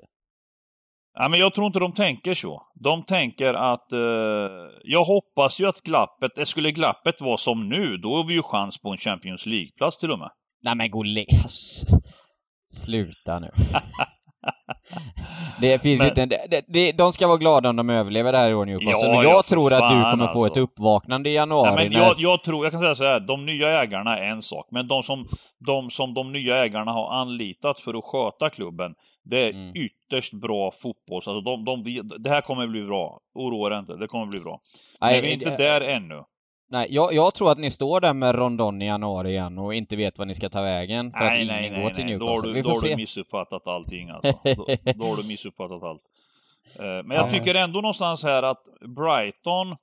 Ja, 1.19 1.29
men 1.29 1.41
jag 1.41 1.55
tror 1.55 1.67
inte 1.67 1.79
de 1.79 1.93
tänker 1.93 2.35
så. 2.35 2.63
De 2.75 3.05
tänker 3.05 3.55
att... 3.55 3.93
Eh, 3.93 3.99
jag 4.85 5.05
hoppas 5.05 5.61
ju 5.61 5.69
att 5.69 5.81
glappet, 5.81 6.39
eh, 6.39 6.45
skulle 6.45 6.71
glappet 6.71 7.21
vara 7.21 7.37
som 7.37 7.69
nu, 7.69 7.97
då 7.97 8.17
har 8.17 8.25
vi 8.25 8.35
ju 8.35 8.43
chans 8.43 8.79
på 8.79 8.91
en 8.91 8.99
Champions 8.99 9.47
League-plats 9.47 9.99
till 9.99 10.11
och 10.11 10.19
med. 10.19 10.31
Nej 10.63 10.75
men 10.75 10.91
gå 10.91 11.05
Sluta 12.73 13.39
nu. 13.39 13.51
Det 15.61 15.83
finns 15.83 16.01
men, 16.01 16.09
inte... 16.09 16.27
Det, 16.27 16.65
det, 16.69 16.93
de 16.93 17.13
ska 17.13 17.27
vara 17.27 17.37
glada 17.37 17.69
om 17.71 17.77
de 17.77 17.91
överlever 17.91 18.33
det 18.33 18.39
här 18.39 18.51
i 18.51 18.55
år 18.55 18.67
Newcastle. 18.67 19.09
Ja, 19.09 19.15
men 19.15 19.23
jag 19.23 19.33
ja, 19.33 19.43
tror 19.43 19.73
att 19.73 19.89
du 19.89 20.11
kommer 20.11 20.25
alltså. 20.25 20.33
få 20.33 20.45
ett 20.45 20.51
alltså. 20.51 20.61
uppvaknande 20.61 21.31
i 21.31 21.35
januari. 21.35 21.75
Nej, 21.75 21.89
men 21.89 21.99
när... 21.99 22.07
jag, 22.07 22.15
jag, 22.19 22.45
tror, 22.45 22.65
jag 22.65 22.73
kan 22.73 22.81
säga 22.81 22.95
så 22.95 23.05
här, 23.05 23.21
de 23.21 23.47
nya 23.47 23.83
ägarna 23.83 24.19
är 24.19 24.29
en 24.29 24.43
sak, 24.43 24.67
men 24.71 24.89
de 24.89 25.03
som, 25.03 25.25
de 25.67 25.91
som 25.91 26.15
de 26.15 26.33
nya 26.33 26.65
ägarna 26.65 26.93
har 26.93 27.13
anlitat 27.13 27.81
för 27.81 27.99
att 27.99 28.05
sköta 28.05 28.51
klubben, 28.51 28.95
Det 29.25 29.47
är 29.47 29.51
Mm. 29.51 29.73
ytterst 29.75 30.33
bra 30.33 30.71
fotboll. 30.83 31.17
Alltså 31.17 31.41
de, 31.41 31.65
de, 31.65 32.03
det 32.19 32.31
här 32.31 32.41
kommer 32.41 32.67
bli 32.67 32.83
bra. 32.83 33.21
Oroa 33.35 33.69
dig 33.69 33.79
inte, 33.79 33.97
det 33.97 34.07
kommer 34.07 34.27
bli 34.27 34.41
bra. 34.41 34.61
Men 35.01 35.23
vi 35.23 35.29
är 35.29 35.33
inte 35.33 35.57
där 35.57 35.81
ännu. 35.81 36.23
Nej, 36.73 36.87
jag, 36.91 37.13
jag 37.15 37.35
tror 37.35 37.53
att 37.53 37.59
ni 37.59 37.71
står 37.71 38.01
där 38.01 38.15
med 38.15 38.35
Rondon 38.35 38.83
i 38.83 38.87
januari 38.87 39.31
igen 39.31 39.59
och 39.59 39.75
inte 39.75 39.97
vet 39.97 40.19
vad 40.19 40.29
ni 40.29 40.35
ska 40.35 40.49
ta 40.49 40.63
vägen 40.63 41.13
för 41.13 41.19
att 41.25 41.33
Nej, 41.33 41.47
nej, 41.47 41.69
går 41.71 41.77
nej, 41.77 41.95
till 41.95 42.05
nej. 42.05 42.19
Då 42.19 42.27
har, 42.29 42.43
du, 42.43 42.53
Vi 42.53 42.63
då 42.63 42.69
har 42.69 42.89
du 42.89 42.97
missuppfattat 42.97 43.67
allting 43.67 44.11
alltså. 44.11 44.33
Då, 44.45 44.67
då 44.95 45.05
har 45.05 45.23
du 45.23 45.29
missuppfattat 45.29 45.83
allt. 45.83 46.03
Eh, 46.79 46.83
Men 46.85 47.11
jag 47.11 47.27
Ja. 47.27 47.31
tycker 47.31 47.55
ändå 47.55 47.81
någonstans 47.81 48.25
här 48.25 48.43
att 48.43 48.65
Brighton 48.97 49.77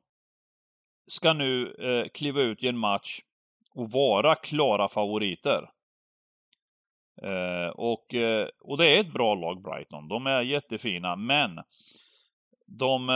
ska 1.07 1.33
nu 1.33 1.75
eh, 1.79 2.07
kliva 2.13 2.41
ut 2.41 2.63
i 2.63 2.67
en 2.67 2.77
match 2.77 3.19
och 3.75 3.91
vara 3.91 4.35
klara 4.35 4.87
favoriter. 4.87 5.69
Eh, 7.23 7.69
och, 7.69 8.15
och 8.63 8.77
det 8.77 8.87
är 8.95 8.99
ett 8.99 9.13
bra 9.13 9.35
lag, 9.35 9.61
Brighton. 9.61 10.07
De 10.07 10.27
är 10.27 10.41
jättefina, 10.41 11.15
men 11.15 11.51
de 12.67 13.09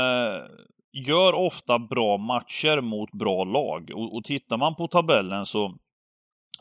gör 0.93 1.33
ofta 1.33 1.79
bra 1.79 2.17
matcher 2.17 2.81
mot 2.81 3.11
bra 3.11 3.43
lag. 3.43 3.91
Och, 3.95 4.15
och 4.15 4.23
tittar 4.23 4.57
man 4.57 4.75
på 4.75 4.87
tabellen 4.87 5.45
så, 5.45 5.75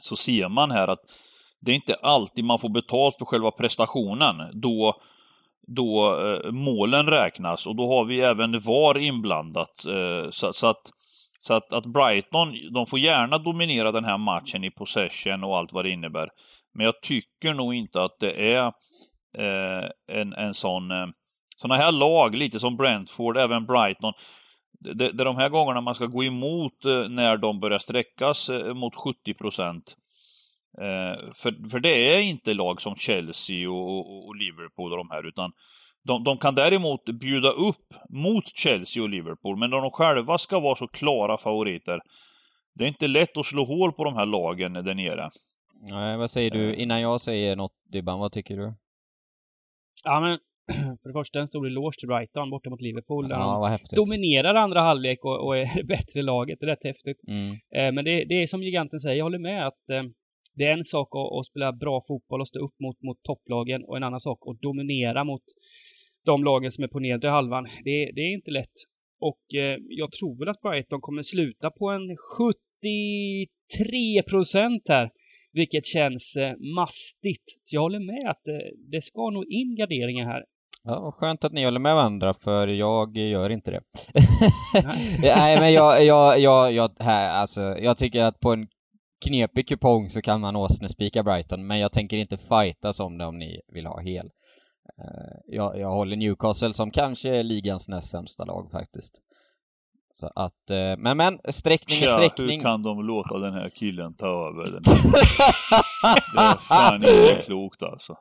så 0.01 0.17
ser 0.17 0.49
man 0.49 0.71
här 0.71 0.91
att 0.91 1.01
det 1.61 1.71
är 1.71 1.77
inte 1.77 1.95
alltid 1.95 2.45
man 2.45 2.59
får 2.59 2.69
betalt 2.69 3.17
för 3.19 3.25
själva 3.25 3.51
prestationen 3.51 4.61
då, 4.61 5.01
då 5.67 6.19
eh, 6.27 6.51
målen 6.51 7.07
räknas 7.07 7.67
och 7.67 7.77
då 7.77 7.89
har 7.89 8.05
vi 8.05 8.21
även 8.21 8.59
VAR 8.59 8.99
inblandat. 8.99 9.87
Eh, 9.87 10.31
så, 10.31 10.53
så 10.53 10.67
att, 10.67 10.83
så 11.41 11.55
att, 11.55 11.73
att 11.73 11.87
Brighton, 11.87 12.55
de 12.75 12.87
får 12.87 12.99
gärna 12.99 13.39
dominera 13.39 13.93
den 13.93 14.05
här 14.05 14.19
matchen 14.19 14.65
i 14.65 14.71
possession 14.71 15.45
och 15.45 15.59
allt 15.59 15.73
vad 15.73 15.85
det 15.85 15.91
innebär. 15.91 16.29
Men 16.75 16.87
jag 16.87 17.01
tycker 17.01 17.55
nog 17.55 17.75
inte 17.75 18.03
att 18.03 18.19
det 18.21 18.53
är 18.53 18.67
eh, 19.39 19.91
en, 20.13 20.33
en 20.33 20.55
sån... 20.55 20.91
Eh, 20.91 21.07
Såna 21.61 21.77
här 21.77 21.93
lag, 21.93 22.35
lite 22.35 22.61
som 22.61 22.77
Brentford, 22.77 23.37
även 23.37 23.67
Brighton, 23.67 24.13
det, 24.81 24.95
det 24.95 25.23
är 25.23 25.25
de 25.25 25.37
här 25.37 25.49
gångerna 25.49 25.81
man 25.81 25.95
ska 25.95 26.07
gå 26.07 26.25
emot 26.25 26.85
eh, 26.85 27.09
när 27.09 27.37
de 27.37 27.61
börjar 27.61 27.79
sträckas 27.79 28.51
eh, 28.51 28.75
mot 28.75 28.95
70 28.95 29.35
procent. 29.35 29.97
Eh, 30.79 31.33
för, 31.35 31.69
för 31.69 31.81
det 31.81 32.15
är 32.15 32.21
inte 32.21 32.55
lag 32.55 32.81
som 32.81 32.97
Chelsea 32.97 33.71
och, 33.71 34.27
och, 34.27 34.37
Liverpool 34.37 34.93
och 34.93 34.99
de 34.99 35.11
här, 35.11 35.29
utan 35.29 35.53
de, 36.05 36.25
de 36.25 36.39
kan 36.39 36.55
däremot 36.55 37.05
bjuda 37.05 37.51
upp 37.51 37.95
mot 38.09 38.45
Chelsea 38.57 39.03
och 39.03 39.09
Liverpool, 39.09 39.57
men 39.57 39.71
när 39.71 39.81
de 39.81 39.91
själva 39.91 40.39
ska 40.39 40.61
vara 40.61 40.77
så 40.77 40.89
klara 40.89 41.37
favoriter, 41.37 42.01
det 42.75 42.85
är 42.85 42.89
inte 42.89 43.09
lätt 43.09 43.37
att 43.37 43.47
slå 43.47 43.65
hål 43.65 43.93
på 43.93 44.05
de 44.05 44.15
här 44.15 44.27
lagen 44.27 44.73
där 44.73 44.95
nere. 44.95 45.29
Nej, 45.89 46.17
vad 46.17 46.31
säger 46.31 46.51
du? 46.51 46.75
Innan 46.75 47.01
jag 47.01 47.21
säger 47.21 47.57
något 47.57 47.73
Dybban, 47.93 48.19
vad 48.19 48.33
tycker 48.33 48.57
du? 48.57 48.75
Ja, 50.05 50.21
men 50.21 50.39
för 51.03 51.09
det 51.09 51.13
första 51.13 51.41
en 51.41 51.49
stor 51.49 51.67
eloge 51.67 51.99
till 51.99 52.09
Brighton 52.09 52.51
borta 52.51 52.71
mot 52.71 52.81
Liverpool. 52.81 53.29
Där 53.29 53.37
Ja, 53.37 53.79
de 53.91 53.97
dominerar 53.97 54.55
andra 54.55 54.81
halvlek 54.81 55.25
och, 55.25 55.47
och 55.47 55.57
är 55.57 55.77
det 55.77 55.85
bättre 55.95 56.23
laget. 56.23 56.61
Det 56.61 56.67
är 56.67 56.71
rätt 56.71 56.85
häftigt. 56.85 57.21
Mm. 57.29 57.51
Eh, 57.51 57.93
men 57.95 58.05
det, 58.05 58.25
det 58.25 58.43
är 58.43 58.47
som 58.47 58.63
giganten 58.63 59.01
säger, 59.01 59.17
jag 59.17 59.25
håller 59.25 59.39
med 59.39 59.67
att 59.67 59.91
eh, 59.91 60.03
det 60.55 60.65
är 60.65 60.73
en 60.73 60.85
sak 60.85 61.09
att, 61.15 61.39
att 61.39 61.47
spela 61.47 61.73
bra 61.73 62.05
fotboll 62.09 62.41
och 62.41 62.49
stå 62.49 62.61
upp 62.61 62.81
mot, 62.81 63.03
mot 63.03 63.23
topplagen 63.23 63.85
och 63.85 63.97
en 63.97 64.03
annan 64.03 64.21
sak 64.21 64.39
att 64.47 64.61
dominera 64.61 65.25
mot 65.25 65.43
de 66.25 66.45
lagen 66.45 66.71
som 66.71 66.85
är 66.85 66.89
på 66.89 66.99
nedre 66.99 67.29
halvan. 67.29 67.65
Det, 67.85 68.11
det 68.15 68.21
är 68.21 68.33
inte 68.33 68.51
lätt. 68.51 68.77
Och 69.21 69.55
eh, 69.55 69.79
jag 69.89 70.13
tror 70.13 70.39
väl 70.39 70.49
att 70.49 70.61
Brighton 70.61 71.01
kommer 71.01 71.23
sluta 71.23 71.71
på 71.71 71.89
en 71.91 72.17
73 72.37 74.23
procent 74.23 74.83
här. 74.89 75.11
Vilket 75.53 75.87
känns 75.87 76.37
eh, 76.37 76.57
mastigt. 76.77 77.45
Så 77.63 77.77
jag 77.77 77.81
håller 77.83 78.01
med 78.01 78.31
att 78.31 78.49
eh, 78.49 78.55
det 78.93 79.01
ska 79.01 79.31
nog 79.31 79.45
in 79.49 79.77
garderingar 79.77 80.27
här. 80.27 80.45
Ja, 80.83 81.13
skönt 81.13 81.45
att 81.45 81.53
ni 81.53 81.65
håller 81.65 81.81
med 81.81 81.95
varandra, 81.95 82.35
för 82.35 82.69
jag 82.69 83.17
gör 83.17 83.51
inte 83.51 83.71
det. 83.71 83.81
Nej. 84.85 85.19
Nej, 85.23 85.61
men 85.61 85.73
jag, 85.73 86.05
jag, 86.05 86.39
jag, 86.41 86.73
jag, 86.73 86.91
här, 86.99 87.31
alltså, 87.31 87.61
jag 87.79 87.97
tycker 87.97 88.25
att 88.25 88.41
på 88.41 88.53
en 88.53 88.67
knepig 89.25 89.69
kupong 89.69 90.11
så 90.11 90.23
kan 90.23 90.41
man 90.41 90.57
åsnespika 90.57 91.23
Brighton, 91.23 91.67
men 91.67 91.79
jag 91.79 91.93
tänker 91.93 92.17
inte 92.17 92.37
fightas 92.39 93.01
om 93.01 93.19
det 93.19 93.27
om 93.27 93.39
ni 93.39 93.61
vill 93.73 93.87
ha 93.87 94.01
hel. 94.01 94.27
Eh, 94.99 95.37
Jag, 95.47 95.79
jag 95.79 95.89
håller 95.91 96.17
Newcastle 96.17 96.73
som 96.73 96.91
kanske 96.91 97.37
är 97.37 97.43
ligans 97.43 97.89
näst 97.89 98.11
sämsta 98.11 98.45
lag 98.45 98.71
faktiskt. 98.73 99.21
Så 100.21 100.31
att, 100.35 100.71
eh, 100.71 100.97
men 100.99 101.17
men, 101.17 101.39
sträckning 101.49 101.97
är 101.99 102.07
Tja, 102.07 102.13
sträckning. 102.17 102.51
hur 102.51 102.63
kan 102.63 102.83
de 102.83 103.07
låta 103.07 103.39
den 103.39 103.55
här 103.55 103.69
killen 103.69 104.15
ta 104.15 104.27
över? 104.27 104.65
Den 104.65 104.83
det 106.35 106.41
är 106.41 106.57
fan 106.57 106.95
inte 106.95 107.43
klokt 107.47 107.83
alltså. 107.83 108.17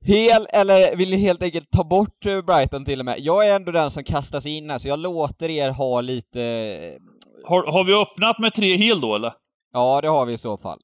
Hel, 0.00 0.46
eller 0.52 0.96
vill 0.96 1.10
ni 1.10 1.16
helt 1.16 1.42
enkelt 1.42 1.70
ta 1.70 1.84
bort 1.84 2.26
eh, 2.26 2.40
Brighton 2.42 2.84
till 2.84 2.98
och 3.00 3.04
med? 3.04 3.16
Jag 3.20 3.48
är 3.48 3.56
ändå 3.56 3.72
den 3.72 3.90
som 3.90 4.04
kastas 4.04 4.46
in 4.46 4.70
här, 4.70 4.78
så 4.78 4.88
jag 4.88 4.98
låter 4.98 5.48
er 5.50 5.70
ha 5.70 6.00
lite... 6.00 6.42
eh, 6.42 7.00
Har, 7.48 7.72
har 7.72 7.84
vi 7.84 7.94
öppnat 7.94 8.38
med 8.38 8.54
tre 8.54 8.76
hel 8.76 9.00
då 9.00 9.14
eller? 9.14 9.32
Ja, 9.72 10.00
det 10.00 10.08
har 10.08 10.26
vi 10.26 10.32
i 10.32 10.38
så 10.38 10.56
fall. 10.56 10.78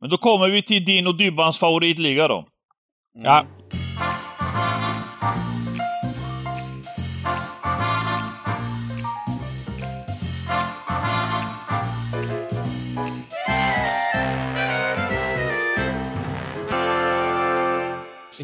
Men 0.00 0.10
då 0.10 0.16
kommer 0.18 0.48
vi 0.48 0.62
till 0.62 0.84
din 0.84 1.06
och 1.06 1.16
Dybbans 1.16 1.58
favoritliga 1.58 2.28
då. 2.28 2.46
Ja. 3.22 3.44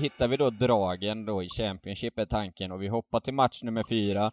Hittar 0.03 0.29
vi 0.29 0.37
då 0.37 0.51
dragen 0.51 1.27
då 1.27 1.43
i 1.43 1.49
Championship 1.59 2.19
är 2.19 2.25
tanken 2.25 2.73
och 2.73 2.83
vi 2.83 2.89
hoppar 2.89 3.21
till 3.21 3.35
match 3.35 3.63
nummer 3.63 3.83
fyra. 3.89 4.31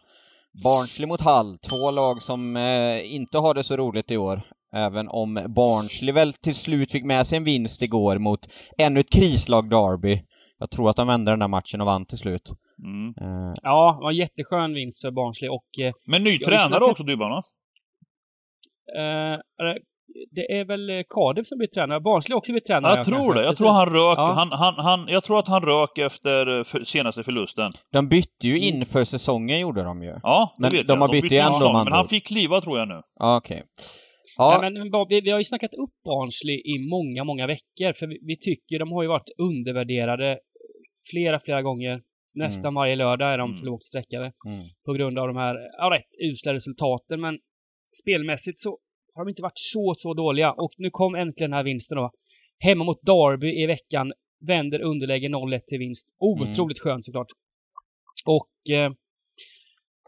Barnsley 0.64 1.08
mot 1.08 1.20
Hull, 1.20 1.58
två 1.58 1.90
lag 1.90 2.22
som 2.22 2.56
eh, 2.56 3.14
inte 3.14 3.38
har 3.38 3.54
det 3.54 3.62
så 3.62 3.76
roligt 3.76 4.10
i 4.10 4.16
år. 4.16 4.42
Även 4.72 5.08
om 5.08 5.34
Barnsley 5.48 6.12
väl 6.12 6.32
till 6.32 6.54
slut 6.54 6.92
fick 6.92 7.04
med 7.04 7.26
sig 7.26 7.36
en 7.38 7.44
vinst 7.44 7.82
igår 7.82 8.18
mot 8.18 8.40
ännu 8.78 9.00
ett 9.00 9.10
krislag 9.10 9.70
Derby. 9.70 10.22
Jag 10.58 10.70
tror 10.70 10.90
att 10.90 10.96
de 10.96 11.06
vände 11.06 11.32
den 11.32 11.38
där 11.38 11.48
matchen 11.48 11.80
och 11.80 11.86
vann 11.86 12.06
till 12.06 12.18
slut. 12.18 12.52
Mm. 12.84 13.08
Eh, 13.08 13.52
Ja, 13.62 13.96
det 13.98 14.04
var 14.04 14.10
en 14.10 14.16
jätteskön 14.16 14.74
vinst 14.74 15.00
för 15.00 15.10
Barnsley 15.10 15.50
och 15.50 15.78
eh, 15.80 15.92
Men 16.06 16.24
ny 16.24 16.38
tränare 16.38 16.84
också 16.84 17.02
Dybban 17.02 17.30
va? 17.30 17.42
Eh, 20.16 20.28
det 20.30 20.58
är 20.58 20.64
väl 20.64 20.90
eh, 20.90 21.02
Cardiff 21.08 21.46
som 21.46 21.58
blir 21.58 21.68
tränare. 21.68 22.00
Barnsley 22.00 22.36
också 22.36 22.52
blivit 22.52 22.64
tränare. 22.64 22.96
Jag 22.96 23.06
tror 23.06 23.18
kanske. 23.18 23.40
det. 23.40 23.44
Jag 23.46 23.56
tror 23.56 23.68
han 23.68 23.86
rök, 23.86 24.18
Ja. 24.18 24.32
han, 24.36 24.48
han, 24.52 24.74
han, 24.78 25.08
jag 25.08 25.24
tror 25.24 25.38
att 25.38 25.48
han 25.48 25.62
rök 25.62 25.98
efter 25.98 26.58
eh, 26.58 26.64
för, 26.64 26.84
senaste 26.84 27.22
förlusten. 27.22 27.70
de 27.92 28.08
bytte 28.08 28.48
ju 28.48 28.58
inför 28.58 29.04
säsongen 29.04 29.58
gjorde 29.58 29.82
de 29.82 30.02
ju. 30.02 30.14
Ja, 30.22 30.54
det 30.56 30.62
Men 30.62 30.70
vet 30.70 30.86
de 30.86 30.92
jag. 30.92 31.00
har 31.00 31.12
bytt 31.12 31.32
igen 31.32 31.52
då, 31.60 31.72
Men 31.72 31.92
han 31.92 32.08
fick 32.08 32.26
kliva 32.26 32.60
tror 32.60 32.78
jag 32.78 32.88
nu. 32.88 33.00
Ja, 33.18 33.36
Okej. 33.36 33.62
Ja, 34.36 34.58
Nej, 34.62 34.70
men 34.72 35.06
vi, 35.08 35.20
vi 35.20 35.30
har 35.30 35.38
ju 35.38 35.44
snackat 35.44 35.74
upp 35.74 35.94
Barnsley 36.04 36.54
i 36.56 36.88
många, 36.90 37.24
många 37.24 37.46
veckor. 37.46 37.92
För 37.98 38.06
vi, 38.06 38.18
vi 38.22 38.36
tycker 38.36 38.78
de 38.78 38.92
har 38.92 39.02
ju 39.02 39.08
varit 39.08 39.30
undervärderade 39.38 40.38
flera, 41.10 41.40
flera 41.40 41.62
gånger. 41.62 42.00
Nästan 42.34 42.74
varje 42.74 42.96
lördag 42.96 43.32
är 43.32 43.38
de 43.38 43.44
Mm. 43.50 43.56
för 43.58 43.66
lågt 43.66 43.84
sträckade 43.84 44.32
mm. 44.46 44.62
på 44.86 44.92
grund 44.92 45.18
av 45.18 45.26
de 45.26 45.36
här 45.36 45.56
ja, 45.78 45.90
rätt 45.90 46.30
usla 46.32 46.54
resultaten. 46.54 47.20
Men 47.20 47.38
spelmässigt 48.02 48.58
så 48.58 48.78
har 49.14 49.24
de 49.24 49.28
inte 49.28 49.42
varit 49.42 49.58
så, 49.58 49.94
så 49.96 50.14
dåliga. 50.14 50.52
Och 50.52 50.72
nu 50.78 50.90
kom 50.90 51.14
äntligen 51.14 51.50
den 51.50 51.56
här 51.56 51.64
vinsten 51.64 51.96
då. 51.96 52.10
Hemma 52.58 52.84
mot 52.84 53.02
Derby 53.02 53.62
i 53.62 53.66
veckan. 53.66 54.12
Vänder 54.46 54.80
underläge 54.80 55.28
0-1 55.28 55.58
till 55.58 55.78
vinst. 55.78 56.16
Otroligt 56.18 56.78
skönt 56.78 57.04
såklart. 57.04 57.28
Och 58.26 58.74
eh, 58.76 58.92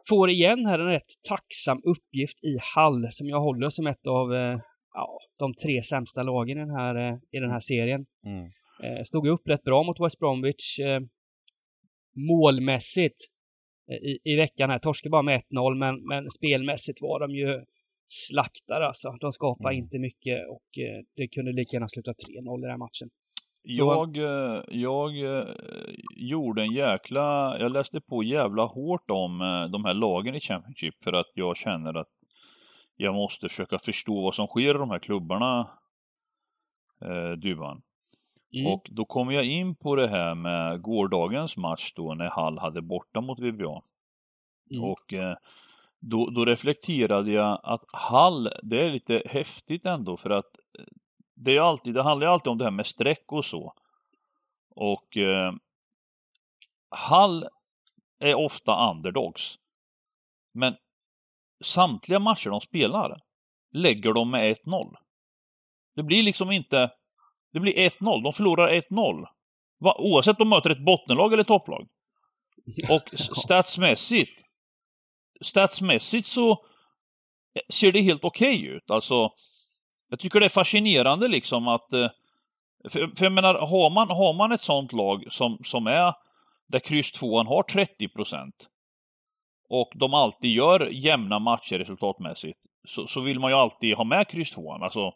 får 0.09 0.31
igen 0.31 0.67
här 0.67 0.79
en 0.79 0.87
rätt 0.87 1.13
tacksam 1.29 1.81
uppgift 1.85 2.45
i 2.45 2.59
Hall 2.75 3.07
som 3.11 3.29
jag 3.29 3.41
håller 3.41 3.69
som 3.69 3.87
ett 3.87 4.07
av 4.07 4.35
eh, 4.35 4.59
ja, 4.95 5.19
de 5.39 5.55
tre 5.55 5.83
sämsta 5.83 6.23
lagen 6.23 6.59
i 6.59 6.61
den 6.61 6.71
här, 6.71 6.95
eh, 6.95 7.19
i 7.31 7.39
den 7.39 7.51
här 7.51 7.61
serien. 7.61 8.07
Mm. 8.27 8.51
Eh, 8.83 9.03
stod 9.03 9.29
upp 9.29 9.49
rätt 9.49 9.63
bra 9.63 9.83
mot 9.83 10.01
West 10.01 10.19
Bromwich 10.19 10.81
eh, 10.81 11.01
målmässigt 12.17 13.17
eh, 13.91 13.97
i, 13.97 14.19
i 14.25 14.37
veckan 14.37 14.71
här. 14.71 14.79
Torskade 14.79 15.11
bara 15.11 15.23
med 15.23 15.41
1-0 15.51 15.75
men, 15.75 16.07
men 16.07 16.31
spelmässigt 16.31 17.03
var 17.03 17.21
de 17.21 17.35
ju 17.35 17.65
slaktare 18.13 18.87
alltså. 18.87 19.11
De 19.21 19.33
skapade 19.33 19.75
Mm. 19.75 19.85
inte 19.85 19.99
mycket 19.99 20.39
och 20.49 20.79
eh, 20.79 21.05
det 21.17 21.29
kunde 21.29 21.53
lika 21.53 21.77
gärna 21.77 21.89
sluta 21.89 22.11
3-0 22.13 22.59
i 22.59 22.63
den 22.63 22.71
här 22.71 22.79
matchen. 22.79 23.09
Så- 23.71 23.83
Jag, 23.83 24.17
eh, 24.17 24.63
jag 24.69 25.11
eh, 25.39 25.47
gjorde 26.17 26.63
en 26.63 26.73
jäkla... 26.73 27.59
Jag 27.59 27.73
läste 27.73 28.01
på 28.01 28.23
jävla 28.23 28.65
hårt 28.65 29.11
om 29.11 29.39
de 29.73 29.85
här 29.85 29.95
lagen 29.95 30.35
i 30.35 30.41
Championship 30.41 30.95
för 31.05 31.13
att 31.13 31.31
jag 31.35 31.57
känner 31.57 31.95
att 31.95 32.09
jag 32.97 33.15
måste 33.15 33.49
försöka 33.49 33.79
förstå 33.79 34.23
vad 34.23 34.35
som 34.35 34.47
sker 34.47 34.71
i 34.75 34.79
de 34.79 34.91
här 34.91 34.99
klubbarna, 34.99 35.71
eh, 37.05 37.33
Duvan. 37.33 37.83
Mm. 38.55 38.73
Och 38.73 38.87
då 38.91 39.05
kom 39.05 39.31
jag 39.31 39.45
in 39.45 39.75
på 39.75 39.97
det 39.97 40.09
här 40.09 40.35
med 40.35 40.83
gårdagens 40.83 41.57
match 41.57 41.93
då 41.97 42.15
när 42.15 42.31
Hall 42.31 42.59
hade 42.59 42.83
borta 42.83 43.21
mot 43.21 43.41
VBA. 43.41 43.83
Mm. 44.71 44.85
Och 44.85 45.13
eh, 45.13 45.37
då, 46.03 46.31
då 46.31 46.45
reflekterade 46.45 47.33
jag 47.33 47.61
att 47.63 47.85
Hall, 47.93 48.49
det 48.63 48.87
är 48.87 48.91
lite 48.91 49.23
häftigt 49.27 49.87
ändå 49.87 50.17
för 50.17 50.31
att 50.31 50.57
eh, 50.79 50.85
det, 51.35 51.57
är 51.57 51.61
alltid, 51.61 51.95
det 51.95 52.03
handlar 52.03 52.27
ju 52.27 52.33
alltid 52.33 52.51
om 52.51 52.59
det 52.59 52.65
här 52.65 52.71
med 52.71 52.87
streck 52.87 53.33
och 53.33 53.45
så. 53.45 53.75
Och 54.71 55.17
eh, 55.17 55.53
Hall 56.91 57.49
är 58.19 58.35
ofta 58.35 58.91
underdogs. 58.91 59.59
Men 60.55 60.75
samtliga 61.65 62.19
matcher 62.19 62.51
de 62.51 62.61
spelar 62.61 63.21
lägger 63.73 64.13
de 64.13 64.31
med 64.31 64.57
1-0. 64.57 64.97
Det 65.95 66.03
blir 66.03 66.23
liksom 66.23 66.51
inte... 66.51 66.91
Det 67.53 67.61
blir 67.61 67.73
1-0. 67.73 68.23
De 68.23 68.33
förlorar 68.33 68.73
1-0. 68.73 69.27
Oavsett 69.81 70.41
om 70.41 70.49
de 70.49 70.57
möter 70.57 70.71
ett 70.71 70.85
bottenlag 70.85 71.33
eller 71.33 71.45
topplag. 71.45 71.89
Och 72.91 73.19
statsmässigt, 73.19 74.42
statsmässigt 75.43 76.27
så 76.27 76.65
ser 77.69 77.93
det 77.93 78.01
helt 78.01 78.25
okej 78.25 78.59
okay 78.59 78.69
ut. 78.69 78.91
Alltså, 78.91 79.31
jag 80.09 80.19
tycker 80.19 80.41
det 80.41 80.47
är 80.47 80.51
fascinerande 80.51 81.29
liksom 81.29 81.69
att... 81.69 81.93
Eh, 81.93 82.11
för, 82.91 83.17
för 83.17 83.25
jag 83.25 83.33
menar, 83.33 83.55
har 83.55 83.91
man, 83.91 84.09
har 84.09 84.35
man 84.35 84.53
ett 84.53 84.63
sånt 84.63 84.93
lag 84.93 85.25
som, 85.31 85.59
som 85.65 85.87
är 85.87 86.15
där 86.69 86.79
kryss 86.79 87.13
2 87.13 87.43
har 87.43 87.63
30 87.63 88.09
procent 88.09 88.69
och 89.69 89.93
de 89.95 90.15
alltid 90.15 90.51
gör 90.51 90.89
jämna 90.93 91.39
matcher 91.39 91.79
resultatmässigt, 91.79 92.59
så, 92.89 93.07
så 93.07 93.21
vill 93.21 93.41
man 93.41 93.51
ju 93.51 93.57
alltid 93.57 93.97
ha 93.97 94.05
med 94.05 94.29
kryss 94.29 94.51
2 94.51 94.73
Alltså, 94.73 95.13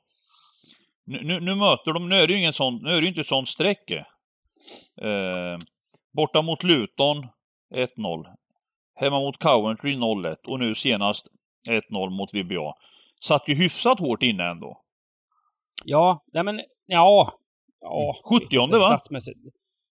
nu, 1.07 1.21
nu, 1.23 1.41
nu, 1.41 1.55
möter 1.55 1.93
de, 1.93 2.09
nu 2.09 2.17
är 2.17 2.27
det 2.27 2.33
ju 2.33 2.39
ingen 2.39 2.53
sån, 2.53 2.83
nu 2.83 2.91
är 2.91 2.95
det 2.95 3.03
ju 3.03 3.09
inte 3.09 3.21
ett 3.21 3.27
sånt 3.27 3.49
streck. 3.49 3.91
Eh, 3.91 5.57
borta 6.13 6.43
mot 6.43 6.63
Luton 6.63 7.27
1-0. 7.75 8.25
Hemma 8.97 9.21
mot 9.21 9.39
Coventry 9.39 9.95
0-1 9.95 10.37
och 10.47 10.59
nu 10.59 10.75
senast 10.75 11.27
1-0 11.69 12.11
mot 12.11 12.35
VBA. 12.35 12.75
Satt 13.21 13.49
ju 13.49 13.55
hyfsat 13.55 14.01
hårt 14.01 14.23
inne 14.23 14.45
ändå. 14.45 14.81
Ja, 15.85 16.25
nej 16.33 16.45
men, 16.45 16.61
ja. 16.87 17.39
ja 17.81 18.17
70 18.41 18.73
va? 18.73 18.81
Statsmässigt. 18.81 19.39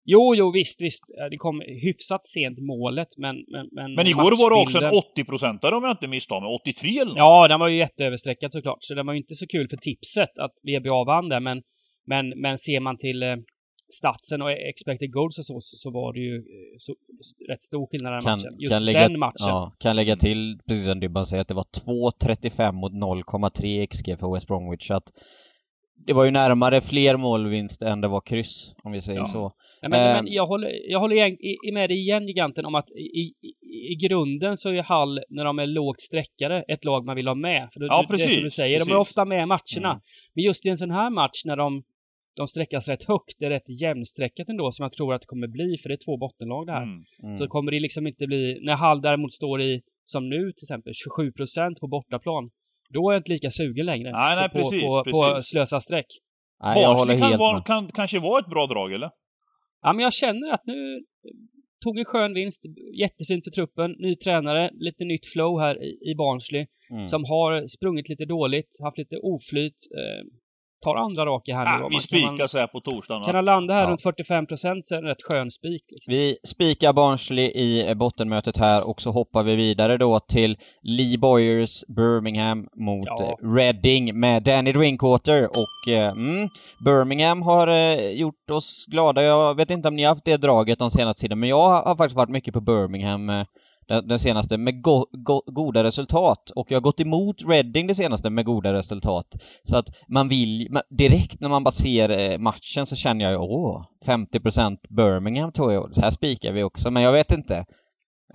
Jo, 0.08 0.36
jo, 0.36 0.52
visst, 0.52 0.82
visst. 0.82 1.04
Det 1.32 1.38
kom 1.38 1.62
hyfsat 1.62 2.26
sent 2.26 2.60
målet, 2.60 3.08
men... 3.18 3.36
Men, 3.48 3.70
men, 3.72 3.96
men 3.96 4.08
igår 4.08 4.44
var 4.44 4.50
det 4.50 4.62
också 4.62 4.78
en 4.78 4.94
80-procentare 4.94 5.76
om 5.76 5.84
jag 5.84 5.92
inte 5.92 6.08
misstar 6.08 6.42
mig. 6.42 6.50
83 6.62 6.90
eller 6.90 7.06
något. 7.06 7.14
Ja, 7.16 7.48
den 7.48 7.60
var 7.60 7.68
ju 7.68 7.78
jätteöverstreckad 7.78 8.54
såklart. 8.54 8.78
Så 8.80 8.94
den 8.96 9.06
var 9.06 9.14
ju 9.14 9.20
inte 9.20 9.36
så 9.36 9.48
kul 9.48 9.70
för 9.70 9.78
tipset 9.78 10.40
att 10.40 10.54
VBA 10.64 11.04
vann 11.04 11.30
där, 11.30 11.40
men, 11.40 11.62
men, 12.08 12.30
men 12.30 12.58
ser 12.58 12.80
man 12.80 12.98
till 12.98 13.24
eh, 13.24 13.36
statsen 13.94 14.42
och 14.42 14.52
expected 14.52 15.14
goals 15.14 15.38
och 15.38 15.46
så, 15.46 15.58
så 15.62 15.92
var 15.92 16.14
det 16.14 16.20
ju 16.20 16.36
eh, 16.36 16.76
så, 16.78 16.96
rätt 17.50 17.64
stor 17.64 17.88
skillnad 17.88 18.12
i 18.12 18.16
den 18.16 18.22
kan, 18.22 18.32
matchen. 18.32 18.60
Just 18.60 18.74
kan 18.74 18.86
lägga, 18.86 19.08
den 19.08 19.20
matchen. 19.20 19.48
Ja, 19.48 19.76
kan 19.80 19.96
lägga 19.96 20.16
till, 20.16 20.60
precis 20.68 20.86
som 20.86 21.00
Dybban 21.00 21.26
säger, 21.26 21.42
att 21.42 21.48
det 21.48 21.54
var 21.54 21.68
2.35 21.88 22.72
mot 22.72 22.94
0,3 22.94 23.86
XG 23.86 24.20
för 24.20 24.34
West 24.34 24.48
Bromwich. 24.48 24.88
Så 24.88 24.94
att 24.94 25.12
det 26.08 26.14
var 26.14 26.26
ju 26.26 26.32
närmare 26.32 26.82
fler 26.82 27.18
målvinst 27.18 27.82
än 27.82 28.02
det 28.02 28.08
var 28.08 28.22
kryss, 28.22 28.76
om 28.84 28.92
vi 28.92 29.02
säger 29.02 29.20
ja. 29.20 29.26
så. 29.26 29.52
Ja, 29.82 29.90
men, 29.90 30.00
men, 30.00 30.18
ehm. 30.18 30.26
jag 30.28 30.46
håller, 30.46 30.92
jag 30.92 31.00
håller 31.00 31.74
med 31.74 31.90
dig 31.90 31.98
igen, 31.98 32.28
Giganten, 32.28 32.66
om 32.66 32.76
att 32.76 32.92
i, 32.92 33.02
i, 33.02 33.34
i 33.92 33.96
grunden 33.96 34.58
så 34.58 34.70
är 34.70 34.84
Hall, 34.84 35.20
när 35.30 35.46
de 35.46 35.60
är 35.60 35.68
lågt 35.68 36.02
sträckade, 36.02 36.64
ett 36.68 36.86
lag 36.86 37.06
man 37.06 37.16
vill 37.16 37.28
ha 37.28 37.36
med. 37.36 37.70
För 37.74 37.80
det, 37.80 37.86
ja, 37.86 38.06
precis. 38.10 38.28
Det 38.28 38.32
är 38.32 38.36
som 38.36 38.44
du 38.44 38.50
säger, 38.50 38.78
precis. 38.78 38.90
de 38.90 38.96
är 38.96 39.00
ofta 39.00 39.26
med 39.26 39.44
i 39.44 39.46
matcherna. 39.46 39.92
Mm. 39.92 40.02
Men 40.34 40.44
just 40.44 40.66
i 40.66 40.70
en 40.70 40.78
sån 40.78 40.92
här 40.92 41.10
match 41.10 41.46
när 41.46 41.56
de, 41.56 41.84
de 42.36 42.48
sträckas 42.48 42.88
rätt 42.88 43.04
högt, 43.04 43.36
det 43.40 43.46
är 43.46 43.50
rätt 43.50 43.82
jämnsträckat 43.82 44.50
ändå, 44.50 44.72
som 44.72 44.84
jag 44.84 44.92
tror 44.92 45.14
att 45.14 45.22
det 45.22 45.28
kommer 45.28 45.48
bli, 45.48 45.78
för 45.82 45.90
det 45.90 45.96
är 45.96 46.06
två 46.06 46.18
bottenlag 46.18 46.66
det 46.68 46.72
här. 46.72 46.84
Mm. 46.84 47.04
Mm. 47.24 47.38
Så 47.38 47.48
kommer 47.48 47.72
det 47.72 47.80
liksom 47.80 48.08
inte 48.08 48.28
bli, 48.28 48.60
när 48.62 48.76
Hall 48.76 49.02
däremot 49.02 49.34
står 49.34 49.62
i, 49.62 49.82
som 50.06 50.30
nu 50.30 50.52
till 50.52 50.66
exempel, 50.66 50.94
27% 50.94 51.80
på 51.80 51.88
bortaplan, 51.88 52.50
då 52.90 53.10
är 53.10 53.14
jag 53.14 53.20
inte 53.20 53.32
lika 53.32 53.50
sugen 53.50 53.86
längre. 53.86 54.12
Nej, 54.12 54.36
nej, 54.36 54.50
på, 54.50 54.58
precis, 54.58 54.82
på, 54.82 55.04
precis. 55.04 55.22
på 55.22 55.42
slösa 55.44 55.80
streck. 55.80 56.08
Nej, 56.64 56.82
jag 56.82 56.94
håller 56.94 57.18
kan, 57.18 57.38
var, 57.38 57.62
kan 57.62 57.88
kanske 57.88 58.20
vara 58.20 58.40
ett 58.40 58.50
bra 58.50 58.68
drag, 58.68 58.94
eller? 58.94 59.10
Ja, 59.82 59.94
men 59.94 60.04
jag 60.04 60.14
känner 60.14 60.54
att 60.54 60.66
nu 60.66 61.04
tog 61.84 62.00
en 62.00 62.06
skön 62.06 62.34
vinst, 62.34 62.62
jättefint 63.00 63.44
för 63.44 63.52
truppen, 63.52 63.92
ny 63.92 64.16
tränare, 64.16 64.70
lite 64.74 65.04
nytt 65.04 65.26
flow 65.34 65.60
här 65.60 65.84
i, 65.84 66.12
i 66.12 66.16
Barnsley, 66.16 66.66
mm. 66.92 67.08
som 67.08 67.24
har 67.24 67.68
sprungit 67.68 68.10
lite 68.10 68.26
dåligt, 68.26 68.70
haft 68.84 68.98
lite 68.98 69.18
oflyt. 69.18 69.80
Eh, 69.98 70.24
tar 70.86 70.96
andra 70.96 71.26
raka 71.26 71.56
här 71.56 71.80
nu. 71.80 71.88
vi 71.90 72.00
spikar 72.00 72.48
så 72.48 72.58
här 72.58 72.68
på 72.68 72.80
torsdagen. 72.80 73.24
Kan 73.24 73.36
han 73.36 73.46
landa 73.46 73.74
här 73.74 73.82
ja. 73.82 73.90
runt 73.90 74.02
45 74.02 74.46
procent 74.46 74.86
så 74.86 74.96
är 74.96 75.02
det 75.02 75.08
en 75.08 75.10
rätt 75.10 75.24
skön 75.24 75.52
spik. 75.52 75.84
Liksom. 75.92 76.12
Vi 76.12 76.38
spikar 76.44 76.94
Barnsley 76.94 77.46
i 77.46 77.96
bottenmötet 77.96 78.58
här 78.58 78.90
och 78.90 79.02
så 79.02 79.12
hoppar 79.12 79.44
vi 79.44 79.56
vidare 79.56 79.98
då 79.98 80.20
till 80.20 80.58
Lee 80.82 81.18
Boyers 81.18 81.84
Birmingham 81.88 82.68
mot 82.76 83.08
ja. 83.20 83.38
Reading 83.42 84.20
med 84.20 84.44
Danny 84.44 84.72
Drinkwater 84.72 85.48
och 85.48 85.94
eh, 85.94 86.12
mm, 86.12 86.50
Birmingham 86.86 87.42
har 87.42 87.68
eh, 87.68 88.10
gjort 88.10 88.50
oss 88.52 88.86
glada. 88.92 89.24
Jag 89.24 89.56
vet 89.56 89.72
inte 89.72 89.88
om 89.88 89.96
ni 89.96 90.04
har 90.04 90.10
haft 90.10 90.26
det 90.26 90.38
draget 90.38 90.80
de 90.80 90.92
senaste 90.92 91.22
tiden 91.22 91.40
men 91.40 91.50
jag 91.50 91.70
har 91.70 91.96
faktiskt 91.96 92.18
varit 92.18 92.30
mycket 92.30 92.54
på 92.54 92.62
Birmingham 92.62 93.30
eh, 93.30 93.46
den, 93.88 94.08
den 94.08 94.20
senaste 94.20 94.58
med 94.58 94.84
go, 94.84 95.06
go, 95.12 95.42
goda 95.46 95.84
resultat 95.84 96.50
och 96.50 96.72
jag 96.72 96.76
har 96.76 96.82
gått 96.82 97.00
emot 97.00 97.42
Reading 97.48 97.88
det 97.88 97.96
senaste 97.96 98.30
med 98.30 98.46
goda 98.46 98.74
resultat. 98.74 99.26
Så 99.64 99.78
att 99.78 99.90
man 100.08 100.28
vill, 100.30 100.78
direkt 100.90 101.40
när 101.40 101.50
man 101.50 101.64
bara 101.64 101.72
ser 101.72 102.10
eh, 102.10 102.38
matchen 102.38 102.86
så 102.86 102.96
känner 102.96 103.26
jag 103.26 103.32
ju, 103.32 103.38
åh, 103.38 103.86
50% 104.06 104.78
Birmingham 104.90 105.52
tror 105.52 105.74
jag, 105.74 105.96
så 105.96 106.02
här 106.02 106.10
spikar 106.10 106.52
vi 106.52 106.64
också, 106.64 106.92
men 106.92 107.04
jag 107.04 107.12
vet 107.12 107.32
inte. 107.32 107.66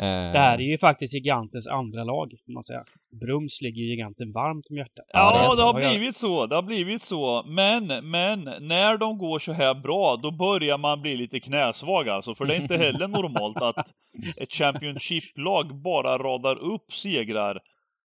Eh, 0.02 0.32
det 0.32 0.38
här 0.38 0.54
är 0.60 0.62
ju 0.62 0.78
faktiskt 0.78 1.14
Gigantens 1.14 1.68
andra 1.68 2.04
lag, 2.04 2.30
kan 2.30 2.54
man 2.54 2.64
säga. 2.64 2.84
Brums 3.20 3.62
ligger 3.62 3.82
ju 3.82 3.90
Giganten 3.90 4.32
varmt 4.32 4.66
om 4.70 4.76
hjärtat. 4.76 5.04
Ja, 5.12 5.42
ja 5.42 5.50
det, 5.50 5.56
det, 5.56 5.62
har 5.62 5.92
blivit 5.92 6.16
så. 6.16 6.46
Det 6.46 6.54
har 6.54 6.62
blivit 6.62 7.02
så. 7.02 7.42
Men, 7.46 7.86
men, 7.86 8.40
när 8.60 8.98
de 8.98 9.18
går 9.18 9.38
så 9.38 9.52
här 9.52 9.74
bra, 9.74 10.16
då 10.16 10.30
börjar 10.30 10.78
man 10.78 11.02
bli 11.02 11.16
lite 11.16 11.40
knäsvag 11.40 12.08
alltså. 12.08 12.34
För 12.34 12.44
det 12.44 12.56
är 12.56 12.60
inte 12.60 12.76
heller 12.76 13.08
normalt 13.18 13.56
att 13.56 13.88
ett 14.40 14.52
Championship-lag 14.52 15.82
bara 15.82 16.18
radar 16.18 16.58
upp 16.58 16.92
segrar 16.92 17.60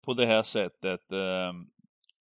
på 0.06 0.14
det 0.14 0.26
här 0.26 0.42
sättet. 0.42 1.12
Ehm, 1.12 1.66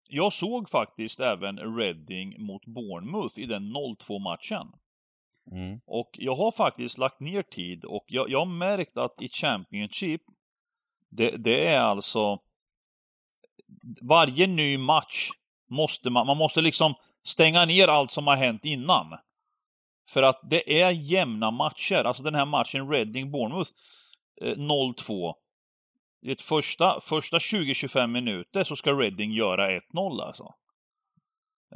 jag 0.08 0.32
såg 0.32 0.68
faktiskt 0.68 1.20
även 1.20 1.58
Reading 1.78 2.46
mot 2.46 2.66
Bournemouth 2.66 3.40
i 3.40 3.46
den 3.46 3.62
0-2 3.62 4.18
matchen. 4.18 4.66
Mm. 5.52 5.80
Och 5.86 6.10
jag 6.12 6.34
har 6.34 6.52
faktiskt 6.52 6.98
lagt 6.98 7.20
ner 7.20 7.42
tid 7.42 7.84
och 7.84 8.04
jag, 8.06 8.30
jag 8.30 8.38
har 8.38 8.58
märkt 8.58 8.96
att 8.96 9.22
i 9.22 9.28
Championship, 9.28 10.22
det, 11.10 11.30
det 11.30 11.66
är 11.66 11.80
alltså 11.80 12.38
varje 14.02 14.46
ny 14.46 14.78
match 14.78 15.30
måste 15.70 16.10
man, 16.10 16.26
man 16.26 16.36
måste 16.36 16.60
liksom 16.60 16.94
stänga 17.24 17.64
ner 17.64 17.88
allt 17.88 18.10
som 18.10 18.26
har 18.26 18.36
hänt 18.36 18.64
innan. 18.64 19.18
För 20.10 20.22
att 20.22 20.40
det 20.50 20.82
är 20.82 20.90
jämna 20.90 21.50
matcher. 21.50 22.04
Alltså 22.04 22.22
den 22.22 22.34
här 22.34 22.46
matchen 22.46 22.90
Reading-Bournemouth 22.90 23.70
eh, 24.42 24.56
0-2. 24.56 25.34
I 26.22 26.32
ett 26.32 26.42
första, 26.42 27.00
första 27.00 27.38
20-25 27.38 28.06
minuter 28.06 28.64
så 28.64 28.76
ska 28.76 28.92
Reading 28.92 29.32
göra 29.32 29.70
1-0 29.70 30.22
alltså. 30.22 30.54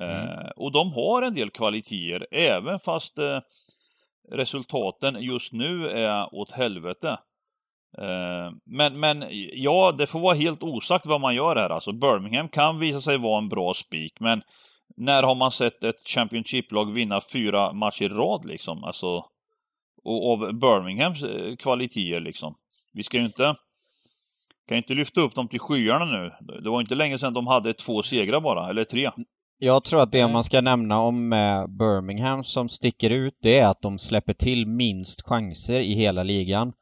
Mm. 0.00 0.28
Eh, 0.28 0.50
och 0.56 0.72
de 0.72 0.92
har 0.92 1.22
en 1.22 1.34
del 1.34 1.50
kvaliteter, 1.50 2.26
även 2.30 2.78
fast 2.78 3.18
eh, 3.18 3.40
resultaten 4.30 5.16
just 5.20 5.52
nu 5.52 5.88
är 5.88 6.34
åt 6.34 6.52
helvete. 6.52 7.18
Eh, 7.98 8.50
men, 8.64 9.00
men 9.00 9.24
ja, 9.52 9.92
det 9.98 10.06
får 10.06 10.20
vara 10.20 10.34
helt 10.34 10.62
osagt 10.62 11.06
vad 11.06 11.20
man 11.20 11.34
gör 11.34 11.56
här 11.56 11.70
alltså. 11.70 11.92
Birmingham 11.92 12.48
kan 12.48 12.78
visa 12.78 13.00
sig 13.00 13.18
vara 13.18 13.38
en 13.38 13.48
bra 13.48 13.74
spik, 13.74 14.20
men 14.20 14.42
när 14.96 15.22
har 15.22 15.34
man 15.34 15.50
sett 15.50 15.84
ett 15.84 16.08
Championship-lag 16.08 16.94
vinna 16.94 17.20
fyra 17.32 17.72
matcher 17.72 18.04
i 18.04 18.08
rad 18.08 18.44
liksom? 18.44 18.84
Alltså, 18.84 19.24
och 20.04 20.32
av 20.32 20.38
Birminghams 20.52 21.24
kvaliteter 21.58 22.20
liksom. 22.20 22.54
Vi 22.92 23.02
ska 23.02 23.16
ju 23.16 23.24
inte 23.24 23.54
kan 24.68 24.76
inte 24.76 24.94
lyfta 24.94 25.20
upp 25.20 25.34
dem 25.34 25.48
till 25.48 25.60
skyarna 25.60 26.04
nu. 26.04 26.32
Det 26.62 26.70
var 26.70 26.80
inte 26.80 26.94
länge 26.94 27.18
sedan 27.18 27.34
de 27.34 27.46
hade 27.46 27.74
två 27.74 28.02
segrar 28.02 28.40
bara, 28.40 28.70
eller 28.70 28.84
tre. 28.84 29.10
Jag 29.64 29.84
tror 29.84 30.02
att 30.02 30.12
det 30.12 30.28
man 30.28 30.44
ska 30.44 30.60
nämna 30.60 31.00
om 31.00 31.30
Birmingham 31.68 32.44
som 32.44 32.68
sticker 32.68 33.10
ut, 33.10 33.34
det 33.42 33.58
är 33.58 33.68
att 33.68 33.82
de 33.82 33.98
släpper 33.98 34.32
till 34.32 34.66
minst 34.66 35.22
chanser 35.22 35.80
i 35.80 35.94
hela 35.94 36.22
ligan. 36.22 36.72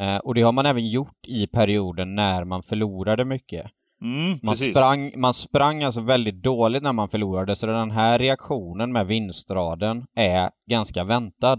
Eh, 0.00 0.16
och 0.16 0.34
det 0.34 0.42
har 0.42 0.52
man 0.52 0.66
även 0.66 0.88
gjort 0.88 1.26
i 1.26 1.46
perioden 1.46 2.14
när 2.14 2.44
man 2.44 2.62
förlorade 2.62 3.24
mycket. 3.24 3.66
Mm, 4.02 4.38
man, 4.42 4.56
sprang, 4.56 5.12
man 5.16 5.34
sprang 5.34 5.82
alltså 5.82 6.00
väldigt 6.00 6.42
dåligt 6.42 6.82
när 6.82 6.92
man 6.92 7.08
förlorade, 7.08 7.56
så 7.56 7.66
den 7.66 7.90
här 7.90 8.18
reaktionen 8.18 8.92
med 8.92 9.06
vinstraden 9.06 10.06
är 10.16 10.50
ganska 10.70 11.04
väntad. 11.04 11.58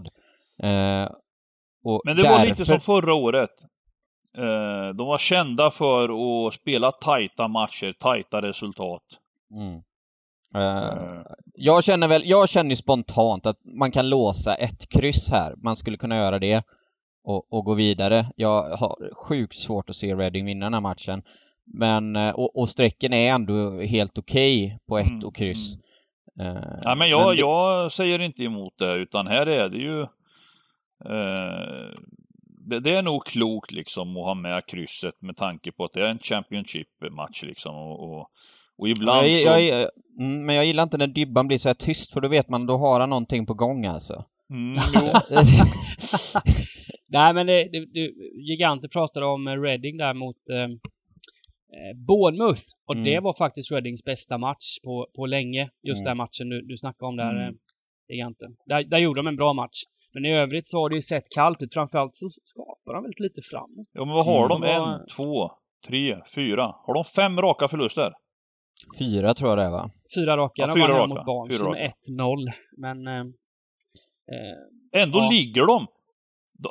Eh, 0.62 1.08
Men 2.04 2.16
det 2.16 2.22
därför... 2.22 2.38
var 2.38 2.46
lite 2.46 2.64
som 2.64 2.80
förra 2.80 3.14
året. 3.14 3.50
Eh, 4.38 4.96
de 4.96 5.06
var 5.06 5.18
kända 5.18 5.70
för 5.70 6.04
att 6.46 6.54
spela 6.54 6.92
tajta 6.92 7.48
matcher, 7.48 7.94
tajta 8.00 8.40
resultat. 8.40 9.02
Mm. 9.54 9.82
Uh, 10.56 11.22
jag 11.54 11.84
känner 11.84 12.08
väl, 12.08 12.22
jag 12.24 12.48
känner 12.48 12.74
spontant 12.74 13.46
att 13.46 13.58
man 13.64 13.90
kan 13.90 14.08
låsa 14.08 14.54
ett 14.54 14.88
kryss 14.88 15.30
här. 15.30 15.54
Man 15.56 15.76
skulle 15.76 15.96
kunna 15.96 16.16
göra 16.16 16.38
det 16.38 16.62
och, 17.24 17.52
och 17.52 17.64
gå 17.64 17.74
vidare. 17.74 18.26
Jag 18.36 18.76
har 18.76 19.14
sjukt 19.14 19.54
svårt 19.54 19.90
att 19.90 19.96
se 19.96 20.14
Reading 20.14 20.44
vinna 20.46 20.66
den 20.66 20.74
här 20.74 20.80
matchen. 20.80 21.22
Men, 21.66 22.16
eh, 22.16 22.30
och, 22.30 22.56
och 22.56 22.68
strecken 22.68 23.12
är 23.12 23.32
ändå 23.34 23.80
helt 23.80 24.18
okej 24.18 24.64
okay 24.66 24.78
på 24.88 24.98
ett 24.98 25.10
mm, 25.10 25.26
och 25.26 25.36
kryss. 25.36 25.76
Eh, 26.40 26.78
Ja, 26.84 26.94
men 26.94 27.08
jag, 27.08 27.36
det- 27.36 27.40
jag 27.40 27.92
säger 27.92 28.18
inte 28.18 28.44
emot 28.44 28.74
det, 28.78 28.92
utan 28.94 29.26
här 29.26 29.46
är 29.46 29.68
det 29.68 29.78
ju... 29.78 30.00
Eh, 31.04 31.98
det, 32.66 32.80
det 32.80 32.94
är 32.94 33.02
nog 33.02 33.26
klokt 33.26 33.72
liksom 33.72 34.16
att 34.16 34.24
ha 34.24 34.34
med 34.34 34.66
krysset 34.66 35.22
med 35.22 35.36
tanke 35.36 35.72
på 35.72 35.84
att 35.84 35.92
det 35.92 36.00
är 36.00 36.08
en 36.08 36.18
Championship-match 36.18 37.42
liksom. 37.42 37.74
Och, 37.76 38.12
och, 38.12 38.28
och 38.78 38.88
ibland 38.88 39.26
jag, 39.26 39.38
så... 39.40 39.46
jag, 39.46 39.62
jag, 39.62 39.90
mm, 40.20 40.46
men 40.46 40.54
jag 40.54 40.64
gillar 40.66 40.82
inte 40.82 40.98
när 40.98 41.06
Dybban 41.06 41.46
blir 41.46 41.58
så 41.58 41.68
här 41.68 41.74
tyst, 41.74 42.12
för 42.12 42.20
då 42.20 42.28
vet 42.28 42.48
man, 42.48 42.66
då 42.66 42.76
har 42.76 43.00
han 43.00 43.10
någonting 43.10 43.46
på 43.46 43.54
gång 43.54 43.86
alltså. 43.86 44.24
Mm. 44.50 44.76
Nej, 47.08 47.34
men 47.34 47.46
det, 47.46 47.68
det, 47.72 47.86
det, 47.92 48.10
giganter 48.50 48.88
pratade 48.88 49.26
om 49.26 49.46
eh, 49.48 49.60
Reading 49.60 49.96
där 49.96 50.14
mot 50.14 50.36
eh, 50.52 50.60
eh, 50.60 51.96
Bournemouth. 52.08 52.62
Och 52.88 52.94
Mm. 52.94 53.04
det 53.04 53.20
var 53.20 53.34
faktiskt 53.38 53.72
Readings 53.72 54.04
bästa 54.04 54.38
match 54.38 54.78
på, 54.84 55.06
på 55.16 55.26
länge. 55.26 55.70
Just 55.82 56.02
Mm. 56.02 56.10
den 56.10 56.16
matchen 56.16 56.48
du, 56.48 56.62
du 56.62 56.76
snackade 56.76 57.08
om 57.08 57.16
där, 57.16 57.30
Mm. 57.30 57.42
eh, 57.48 57.52
giganten. 58.08 58.56
Där, 58.66 58.84
där 58.84 58.98
gjorde 58.98 59.18
de 59.18 59.26
en 59.26 59.36
bra 59.36 59.52
match. 59.52 59.82
Men 60.14 60.24
i 60.24 60.32
övrigt 60.34 60.68
så 60.68 60.78
har 60.78 60.88
det 60.88 60.94
ju 60.96 61.02
sett 61.02 61.24
kallt 61.34 61.62
ut. 61.62 61.74
Framförallt 61.74 62.16
så 62.16 62.28
skapar 62.44 62.94
de 62.94 63.02
väldigt 63.02 63.20
lite 63.20 63.40
framåt. 63.50 63.86
Ja, 63.92 64.04
men 64.04 64.14
vad 64.14 64.26
har 64.26 64.36
Mm. 64.38 64.48
de? 64.48 64.60
De 64.60 64.66
var- 64.80 64.94
En, 65.00 65.06
två, 65.16 65.50
tre, 65.88 66.16
fyra? 66.34 66.70
Har 66.86 66.94
de 66.94 67.04
fem 67.04 67.40
raka 67.40 67.68
förluster? 67.68 68.12
Fyra 68.98 69.34
tror 69.34 69.50
jag 69.50 69.58
det 69.58 69.64
är 69.64 69.70
va? 69.70 69.90
Fyra 70.14 70.36
raka. 70.36 70.52
Ja, 70.62 70.66
de 70.66 70.72
fyra 70.72 70.82
vann 70.88 70.90
raka. 70.92 71.00
hemma 71.02 71.14
mot 71.14 71.26
Barnsley 71.26 71.58
Fyra 71.58 71.70
med 71.70 71.90
1-0. 72.18 72.52
Men... 72.76 73.06
Eh, 73.06 73.20
eh, 74.34 75.02
Ändå 75.02 75.18
Ja. 75.18 75.28
ligger 75.30 75.66
de... 75.66 75.86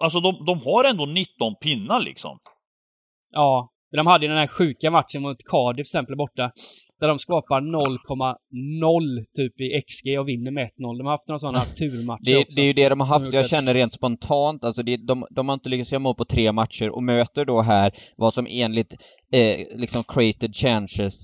Alltså 0.01 0.19
de, 0.19 0.45
de 0.45 0.59
har 0.65 0.83
ändå 0.83 1.05
19 1.05 1.55
pinnar 1.61 1.99
liksom. 2.01 2.39
ja. 3.31 3.69
De 3.97 4.07
hade 4.07 4.25
ju 4.25 4.29
den 4.29 4.37
här 4.37 4.47
sjuka 4.47 4.91
matchen 4.91 5.21
mot 5.21 5.37
Cardiff 5.45 5.75
till 5.75 5.81
exempel 5.81 6.15
borta. 6.17 6.51
Där 6.99 7.07
de 7.07 7.19
skapar 7.19 7.61
0,0 7.61 9.23
typ 9.37 9.61
i 9.61 9.81
XG 9.81 10.19
och 10.19 10.27
vinner 10.27 10.51
med 10.51 10.63
1-0. 10.63 10.97
De 10.97 11.05
har 11.05 11.11
haft 11.11 11.27
några 11.27 11.39
sådana 11.39 11.59
turmatcher 11.79 12.21
Det, 12.25 12.37
också. 12.37 12.55
det 12.55 12.61
är 12.61 12.65
ju 12.65 12.73
det 12.73 12.89
de 12.89 12.99
har 12.99 13.07
haft. 13.07 13.33
Jag 13.33 13.49
känner 13.49 13.73
rent 13.73 13.93
spontant, 13.93 14.63
alltså 14.65 14.83
det, 14.83 14.97
de, 14.97 15.25
de 15.29 15.47
har 15.49 15.53
inte 15.53 15.69
lyckats 15.69 15.91
göra 15.91 15.99
mål 15.99 16.15
på 16.15 16.25
tre 16.25 16.51
matcher 16.51 16.89
och 16.89 17.03
möter 17.03 17.45
då 17.45 17.61
här 17.61 17.91
vad 18.17 18.33
som 18.33 18.47
enligt 18.49 18.93
eh, 19.33 19.79
liksom 19.79 20.03
created 20.03 20.55
chances 20.55 21.23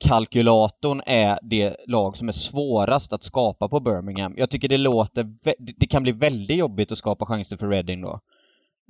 kalkylatorn 0.00 1.02
är 1.06 1.38
det 1.42 1.76
lag 1.86 2.16
som 2.16 2.28
är 2.28 2.32
svårast 2.32 3.12
att 3.12 3.22
skapa 3.22 3.68
på 3.68 3.80
Birmingham. 3.80 4.34
Jag 4.36 4.50
tycker 4.50 4.68
det 4.68 4.78
låter... 4.78 5.24
det- 5.78 5.86
kan 5.86 6.02
bli 6.02 6.12
väldigt 6.12 6.56
jobbigt 6.56 6.92
att 6.92 6.98
skapa 6.98 7.26
chanser 7.26 7.56
för 7.56 7.68
Reading 7.68 8.00
då. 8.00 8.20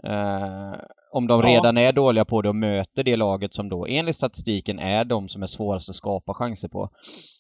Eh, 0.05 0.75
om 1.13 1.27
de 1.27 1.41
Ja. 1.41 1.47
redan 1.47 1.77
är 1.79 1.93
dåliga 1.93 2.25
på 2.25 2.43
det 2.43 2.49
och 2.49 2.57
möter 2.57 3.05
det 3.05 3.17
laget 3.17 3.55
som 3.55 3.69
då 3.69 3.87
enligt 3.87 4.17
statistiken 4.17 4.79
är 4.79 5.05
de 5.05 5.29
som 5.29 5.43
är 5.43 5.47
svårast 5.47 5.89
att 5.89 5.95
skapa 5.95 6.35
chanser 6.35 6.69
på. 6.69 6.89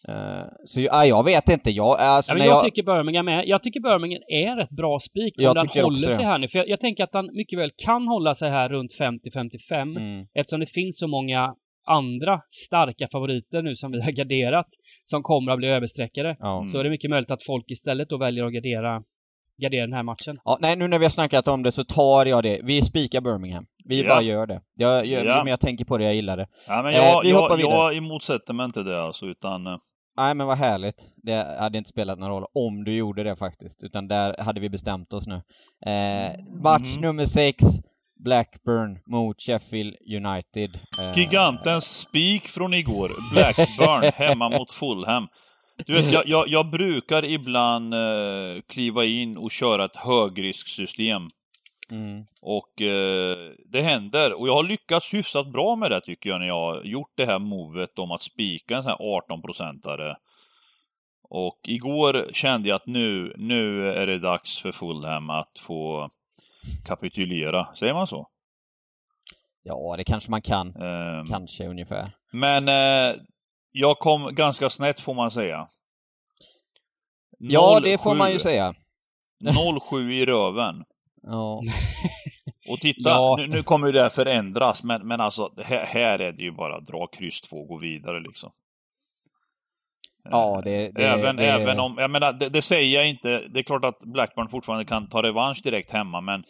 Eh, 0.09 0.45
så 0.65 0.81
ja, 0.81 1.05
jag 1.05 1.25
vet 1.25 1.49
inte. 1.49 1.71
Jag, 1.71 2.01
alltså, 2.01 2.33
Ja, 2.33 2.39
jag, 2.39 2.47
jag, 2.47 2.63
tycker 2.65 2.83
Birmingham 2.83 3.29
är, 3.29 3.43
jag 3.43 3.63
tycker 3.63 3.81
Birmingham 3.81 4.23
är 4.29 4.61
ett 4.61 4.71
bra 4.71 4.99
spik 4.99 5.35
om 5.39 5.55
tycker 5.55 5.83
håller 5.83 5.97
sig 5.97 6.25
här 6.25 6.39
nu. 6.39 6.49
För 6.49 6.59
jag, 6.59 6.69
jag 6.69 6.81
tänker 6.81 7.05
att 7.05 7.15
han 7.15 7.31
mycket 7.33 7.59
väl 7.59 7.71
kan 7.87 8.09
hålla 8.09 8.35
sig 8.35 8.51
här 8.51 8.69
runt 8.69 8.93
50-55 9.01 9.81
mm. 9.81 10.27
eftersom 10.35 10.61
det 10.61 10.71
finns 10.71 10.99
så 10.99 11.09
många 11.09 11.55
andra 11.87 12.41
starka 12.49 13.09
favoriter 13.13 13.63
nu 13.63 13.77
som 13.77 13.93
vi 13.93 14.03
har 14.03 14.13
garderat 14.13 14.67
som 15.05 15.23
kommer 15.23 15.53
att 15.53 15.59
bli 15.59 15.69
överstreckade. 15.69 16.37
Ja. 16.39 16.53
Mm. 16.55 16.67
Så 16.67 16.79
är 16.79 16.85
det 16.85 16.91
mycket 16.91 17.11
möjligt 17.11 17.31
att 17.31 17.43
folk 17.45 17.71
istället 17.71 18.09
då 18.09 18.19
väljer 18.19 18.47
att 18.47 18.53
gardera, 18.53 19.03
gardera 19.63 19.87
den 19.87 19.93
här 19.93 20.03
matchen. 20.03 20.37
Ja, 20.45 20.59
nej, 20.61 20.77
nu 20.77 20.89
när 20.89 20.99
vi 20.99 21.05
har 21.05 21.11
snackat 21.11 21.49
om 21.49 21.63
det 21.63 21.73
så 21.73 21.85
tar 21.85 22.27
jag 22.27 22.43
det. 22.43 22.61
Vi 22.65 22.83
spikar 22.83 23.21
Birmingham. 23.21 23.67
Vi 23.85 24.03
Ja. 24.03 24.09
bara 24.09 24.23
gör 24.23 24.47
det. 24.47 24.61
Jag, 24.75 25.07
jag, 25.07 25.25
Ja. 25.27 25.37
men 25.45 25.47
jag 25.51 25.61
tänker 25.61 25.85
på 25.85 25.99
det, 25.99 26.05
jag 26.05 26.15
gillar 26.15 26.37
det. 26.37 26.47
Ja, 26.69 26.83
men 26.83 26.93
Eh, 26.95 26.99
jag, 26.99 27.23
vi 27.23 27.31
hoppar 27.31 27.51
jag, 27.51 27.57
vidare. 27.57 27.75
jag 27.75 27.97
emotsätter 27.97 28.53
mig 28.55 28.65
inte 28.65 28.83
det 28.83 29.03
alltså, 29.03 29.27
utan... 29.27 29.67
eh, 29.67 29.77
Nej, 30.19 30.35
men 30.35 30.47
vad 30.47 30.59
härligt. 30.59 31.13
Det 31.17 31.57
hade 31.61 31.79
inte 31.79 31.89
spelat 31.91 32.19
någon 32.19 32.31
roll 32.31 32.45
om 32.55 32.85
du 32.85 32.93
gjorde 32.97 33.23
det 33.23 33.37
faktiskt, 33.37 33.83
utan 33.83 34.09
där 34.09 34.37
hade 34.39 34.61
vi 34.61 34.69
bestämt 34.71 35.13
oss 35.13 35.27
nu. 35.27 35.35
Eh, 35.87 36.33
match 36.63 36.97
Mhm. 36.97 37.03
nummer 37.03 37.25
sex. 37.25 37.65
Blackburn 38.25 38.99
mot 39.07 39.43
Sheffield 39.43 39.97
United. 40.01 40.75
Eh, 40.75 41.19
Gigantens 41.19 41.99
spik 41.99 42.49
från 42.49 42.75
igår, 42.75 43.11
Blackburn, 43.33 44.11
hemma 44.29 44.49
mot 44.49 44.73
Fulham. 44.73 45.29
Du 45.87 45.93
vet, 45.93 46.13
jag, 46.13 46.29
jag, 46.29 46.49
jag 46.49 46.71
brukar 46.71 47.25
ibland 47.25 47.95
eh, 47.95 48.63
kliva 48.69 49.05
in 49.05 49.37
och 49.37 49.51
köra 49.51 49.85
ett 49.85 49.97
högrisksystem. 49.97 51.23
Mm. 51.91 52.25
Och 52.43 52.83
eh, 52.83 53.37
det 53.73 53.83
händer. 53.83 54.33
Och 54.33 54.49
jag 54.49 54.55
har 54.55 54.65
lyckats 54.65 55.15
hyfsat 55.15 55.53
bra 55.53 55.77
med 55.77 55.91
det 55.91 56.01
tycker 56.01 56.31
jag, 56.31 56.41
när 56.41 56.47
jag 56.47 56.61
har 56.61 56.83
gjort 56.85 57.13
det 57.17 57.27
här 57.27 57.39
movet 57.39 57.99
om 57.99 58.11
att 58.11 58.23
spika 58.23 58.77
en 58.77 58.83
sån 58.83 58.91
här 58.91 58.99
18-procentare. 58.99 60.17
Och 61.29 61.61
igår 61.63 62.31
kände 62.33 62.69
jag 62.69 62.77
att 62.77 62.87
nu, 62.87 63.35
nu 63.37 63.93
är 63.93 64.07
det 64.07 64.19
dags 64.19 64.61
för 64.61 64.73
Fulham 64.73 65.31
att 65.31 65.53
få 65.61 66.11
kapitulera. 66.87 67.69
Säger 67.75 67.95
man 67.95 68.07
så? 68.07 68.29
Ja, 69.63 69.95
det 69.97 70.05
kanske 70.05 70.31
man 70.31 70.43
kan. 70.43 70.77
Ehm, 70.77 71.27
Kanske 71.27 71.67
ungefär. 71.67 72.13
Men 72.33 72.69
eh, 72.69 73.17
jag 73.73 73.99
kom 73.99 74.35
ganska 74.35 74.71
snett 74.71 75.01
får 75.01 75.15
man 75.15 75.31
säga. 75.31 75.67
Ja, 77.39 77.81
det 77.81 77.99
får 78.03 78.11
07. 78.13 78.19
man 78.19 78.33
ju 78.33 78.39
säga. 78.39 78.75
07 79.91 80.13
i 80.15 80.27
röven. 80.27 80.85
Ja. 81.29 81.61
Och 82.73 82.79
titta, 82.81 83.11
Ja. 83.11 83.37
nu, 83.39 83.47
nu 83.47 83.63
kommer 83.63 83.87
ju 83.87 83.93
det 83.93 84.03
här 84.03 84.09
förändras, 84.11 84.83
men, 84.85 85.07
men 85.09 85.21
alltså 85.21 85.53
här, 85.65 85.85
här 85.87 86.19
är 86.19 86.33
det 86.33 86.43
ju 86.43 86.53
bara 86.53 86.81
dra 86.81 87.07
kryss 87.07 87.41
två 87.41 87.65
gå 87.65 87.79
vidare 87.79 88.21
liksom. 88.21 88.51
Ja, 90.31 90.61
det... 90.65 90.91
det 90.95 91.05
även, 91.05 91.37
det, 91.37 91.45
även 91.45 91.81
om, 91.81 91.95
jag 91.99 92.11
menar, 92.11 92.33
det, 92.33 92.49
det 92.49 92.63
säger 92.63 92.99
jag 92.99 93.09
inte, 93.09 93.29
det 93.29 93.61
är 93.61 93.63
klart 93.63 93.85
att 93.85 93.99
Blackburn 93.99 94.49
fortfarande 94.49 94.85
kan 94.85 95.09
ta 95.09 95.23
revansch 95.23 95.61
direkt 95.65 95.93
hemma, 95.93 96.21
men 96.21 96.45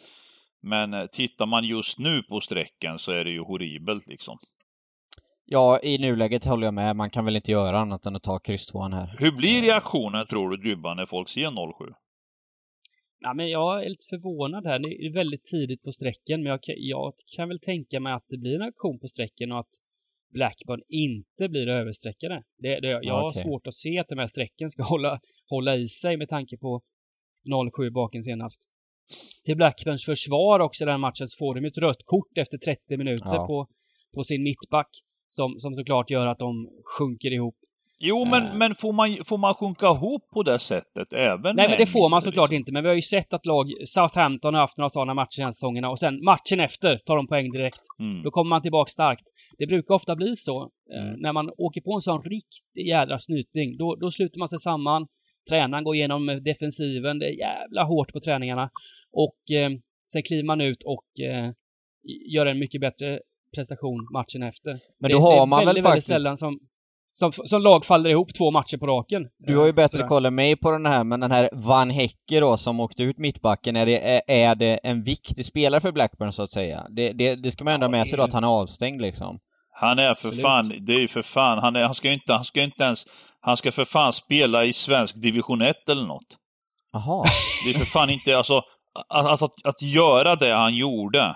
men 0.61 0.93
eh, 0.93 1.05
tittar 1.05 1.45
man 1.45 1.63
just 1.63 1.99
nu 1.99 2.23
på 2.23 2.39
strecken 2.39 2.99
så 2.99 3.11
är 3.11 3.23
det 3.23 3.31
ju 3.31 3.41
horribelt 3.41 4.07
liksom. 4.07 4.37
Ja, 5.45 5.79
i 5.83 5.97
nuläget 5.97 6.45
håller 6.45 6.67
jag 6.67 6.73
med. 6.73 6.95
Man 6.95 7.09
kan 7.09 7.25
väl 7.25 7.35
inte 7.35 7.51
göra 7.51 7.79
annat 7.79 8.05
än 8.05 8.15
att 8.15 8.23
ta 8.23 8.39
kryss 8.39 8.73
här. 8.73 9.15
Hur 9.19 9.31
blir 9.31 9.61
reaktionen 9.61 10.27
tror 10.27 10.49
du 10.49 10.57
Dybban 10.57 10.97
när 10.97 11.05
folk 11.05 11.29
ser 11.29 11.49
07? 11.85 11.93
Ja, 13.19 13.33
men 13.33 13.49
jag 13.49 13.85
är 13.85 13.89
lite 13.89 14.05
förvånad 14.09 14.65
här. 14.65 14.79
Det 14.79 15.05
är 15.05 15.13
väldigt 15.13 15.45
tidigt 15.45 15.83
på 15.83 15.91
strecken, 15.91 16.43
men 16.43 16.51
jag 16.51 16.63
kan, 16.63 16.75
jag 16.77 17.13
kan 17.35 17.47
väl 17.47 17.59
tänka 17.59 17.99
mig 17.99 18.13
att 18.13 18.25
det 18.29 18.37
blir 18.37 18.55
en 18.55 18.67
aktion 18.67 18.99
på 18.99 19.07
strecken 19.07 19.51
och 19.51 19.59
att 19.59 19.73
Blackburn 20.33 20.81
inte 20.89 21.49
blir 21.49 21.67
överstreckade. 21.67 22.43
Det, 22.57 22.79
det, 22.79 22.87
jag 22.87 23.13
har 23.13 23.29
okej. 23.29 23.41
svårt 23.41 23.67
att 23.67 23.73
se 23.73 23.99
att 23.99 24.07
den 24.07 24.19
här 24.19 24.27
strecken 24.27 24.69
ska 24.69 24.83
hålla, 24.93 25.19
hålla 25.49 25.75
i 25.75 25.87
sig 25.87 26.17
med 26.17 26.29
tanke 26.29 26.57
på 26.57 26.81
0-7 27.79 27.91
baken 27.91 28.23
senast. 28.23 28.61
Till 29.45 29.55
Blackburns 29.55 30.05
försvar 30.05 30.59
också 30.59 30.83
i 30.83 30.87
den 30.87 30.99
matchen 30.99 31.27
så 31.27 31.45
får 31.45 31.55
de 31.55 31.65
ett 31.65 31.77
rött 31.77 32.03
kort 32.05 32.37
efter 32.37 32.57
30 32.57 32.97
minuter 32.97 33.25
Ja. 33.35 33.47
på, 33.47 33.67
på 34.13 34.23
sin 34.23 34.43
mittback. 34.43 34.89
Som, 35.29 35.59
som 35.59 35.73
såklart 35.73 36.09
gör 36.09 36.27
att 36.27 36.39
de 36.39 36.69
sjunker 36.97 37.31
ihop. 37.33 37.55
Jo, 37.99 38.25
men, 38.25 38.45
Eh. 38.45 38.53
men 38.53 38.75
får, 38.75 38.93
man, 38.93 39.17
får 39.25 39.37
man 39.37 39.53
sjunka 39.53 39.85
ihop 39.87 40.29
på 40.33 40.43
det 40.43 40.59
sättet 40.59 41.13
även 41.13 41.55
Nej, 41.55 41.69
men 41.69 41.77
det 41.77 41.85
får 41.85 42.09
man 42.09 42.21
såklart 42.21 42.49
liksom? 42.49 42.59
inte. 42.59 42.71
Men 42.71 42.83
vi 42.83 42.89
har 42.89 42.95
ju 42.95 43.01
sett 43.01 43.33
att 43.33 43.45
lag, 43.45 43.71
Southampton 43.85 44.53
har 44.53 44.61
haft 44.61 44.77
några 44.77 44.89
sådana 44.89 45.13
matcher 45.13 45.41
den 45.41 45.53
säsongerna 45.53 45.89
och 45.89 45.99
sen 45.99 46.23
matchen 46.23 46.59
efter 46.59 46.97
tar 46.97 47.15
de 47.17 47.27
poäng 47.27 47.51
direkt. 47.51 47.81
Mm. 47.99 48.23
Då 48.23 48.31
kommer 48.31 48.49
man 48.49 48.61
tillbaka 48.61 48.89
starkt. 48.89 49.23
Det 49.57 49.67
brukar 49.67 49.93
ofta 49.95 50.15
bli 50.15 50.35
så. 50.35 50.61
eh, 50.95 51.07
Mm. 51.07 51.19
När 51.19 51.33
man 51.33 51.51
åker 51.57 51.81
på 51.81 51.93
en 51.93 52.01
sån 52.01 52.21
riktig 52.23 52.87
jädra 52.87 53.17
snyting. 53.17 53.77
Då, 53.77 53.95
då 53.95 54.11
sluter 54.11 54.39
man 54.39 54.47
sig 54.49 54.59
samman. 54.59 55.07
Tränaren 55.49 55.83
går 55.83 55.95
igenom 55.95 56.41
defensiven. 56.45 57.19
Det 57.19 57.25
är 57.25 57.39
jävla 57.39 57.83
hårt 57.83 58.13
på 58.13 58.19
träningarna. 58.19 58.69
Och 59.11 59.51
eh, 59.57 59.69
sen 60.11 60.23
kliver 60.23 60.43
man 60.43 60.61
ut 60.61 60.83
och 60.83 61.19
eh, 61.25 61.49
gör 62.33 62.45
en 62.45 62.59
mycket 62.59 62.81
bättre 62.81 63.19
prestation 63.55 64.07
matchen 64.13 64.43
efter. 64.43 64.71
Men 64.99 65.09
det, 65.09 65.13
då 65.13 65.19
det 65.19 65.23
har 65.25 65.41
är 65.41 65.45
man 65.45 65.65
väl 65.65 65.67
faktiskt... 65.67 65.85
väldigt 65.85 66.03
sällan 66.03 66.37
som, 66.37 66.59
som, 67.19 67.31
som 67.31 67.61
lag 67.61 67.85
faller 67.85 68.09
ihop 68.09 68.33
två 68.33 68.51
matcher 68.51 68.77
på 68.77 68.87
raken. 68.87 69.21
Du 69.37 69.57
har 69.57 69.65
ju 69.65 69.73
bättre 69.73 69.97
sådär. 69.97 70.07
koll 70.07 70.25
än 70.25 70.35
mig 70.35 70.55
på 70.55 70.71
den 70.71 70.85
här, 70.85 71.03
men 71.03 71.19
den 71.19 71.31
här 71.31 71.49
Van 71.53 71.89
Hecke 71.89 72.39
då 72.39 72.57
som 72.57 72.79
åkte 72.79 73.03
ut 73.03 73.17
mittbacken, 73.17 73.75
är 73.75 73.85
det, 73.85 74.21
är, 74.27 74.55
det 74.55 74.79
en 74.83 75.03
viktig 75.03 75.45
spelare 75.45 75.81
för 75.81 75.91
Blackburn 75.91 76.31
så 76.31 76.43
att 76.43 76.51
säga? 76.51 76.85
Det, 76.89 77.11
det, 77.11 77.35
det 77.35 77.51
ska 77.51 77.63
man 77.63 77.73
ändå 77.73 77.85
ha 77.85 77.91
med 77.91 78.07
sig 78.07 78.17
då 78.17 78.23
att 78.23 78.33
han 78.33 78.43
är 78.43 78.47
avstängd 78.47 79.01
liksom. 79.01 79.39
Han 79.79 79.99
är 79.99 80.03
för 80.03 80.27
Absolut. 80.27 80.41
fan, 80.41 80.73
det 80.85 80.93
är 80.93 80.99
ju 80.99 81.07
för 81.07 81.21
fan, 81.21 81.59
han, 81.59 81.75
är, 81.75 81.83
han 81.83 81.95
ska 81.95 82.07
ju 82.07 82.13
inte, 82.13 82.33
han 82.33 82.43
ska 82.43 82.61
inte 82.61 82.83
ens, 82.83 83.05
han 83.41 83.57
ska 83.57 83.71
för 83.71 83.85
fan 83.85 84.13
spela 84.13 84.65
i 84.65 84.73
svensk 84.73 85.15
division 85.15 85.61
1 85.61 85.89
eller 85.89 86.05
något. 86.05 86.37
Jaha. 86.91 87.23
Det 87.65 87.69
är 87.69 87.79
för 87.79 87.85
fan 87.85 88.09
inte, 88.09 88.37
alltså, 88.37 88.61
alltså 89.07 89.45
att, 89.45 89.65
att 89.65 89.81
göra 89.81 90.35
det 90.35 90.53
han 90.53 90.75
gjorde. 90.75 91.35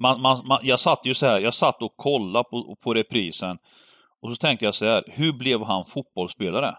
Man, 0.00 0.20
man, 0.20 0.42
man, 0.46 0.58
jag 0.62 0.80
satt 0.80 1.06
ju 1.06 1.14
så 1.14 1.26
här, 1.26 1.40
jag 1.40 1.54
satt 1.54 1.82
och 1.82 1.96
kollade 1.96 2.44
på, 2.50 2.76
på 2.84 2.94
reprisen 2.94 3.56
och 4.24 4.30
så 4.30 4.36
tänkte 4.36 4.64
jag 4.64 4.74
så 4.74 4.84
här, 4.84 5.04
hur 5.06 5.32
blev 5.32 5.62
han 5.62 5.84
fotbollsspelare? 5.84 6.74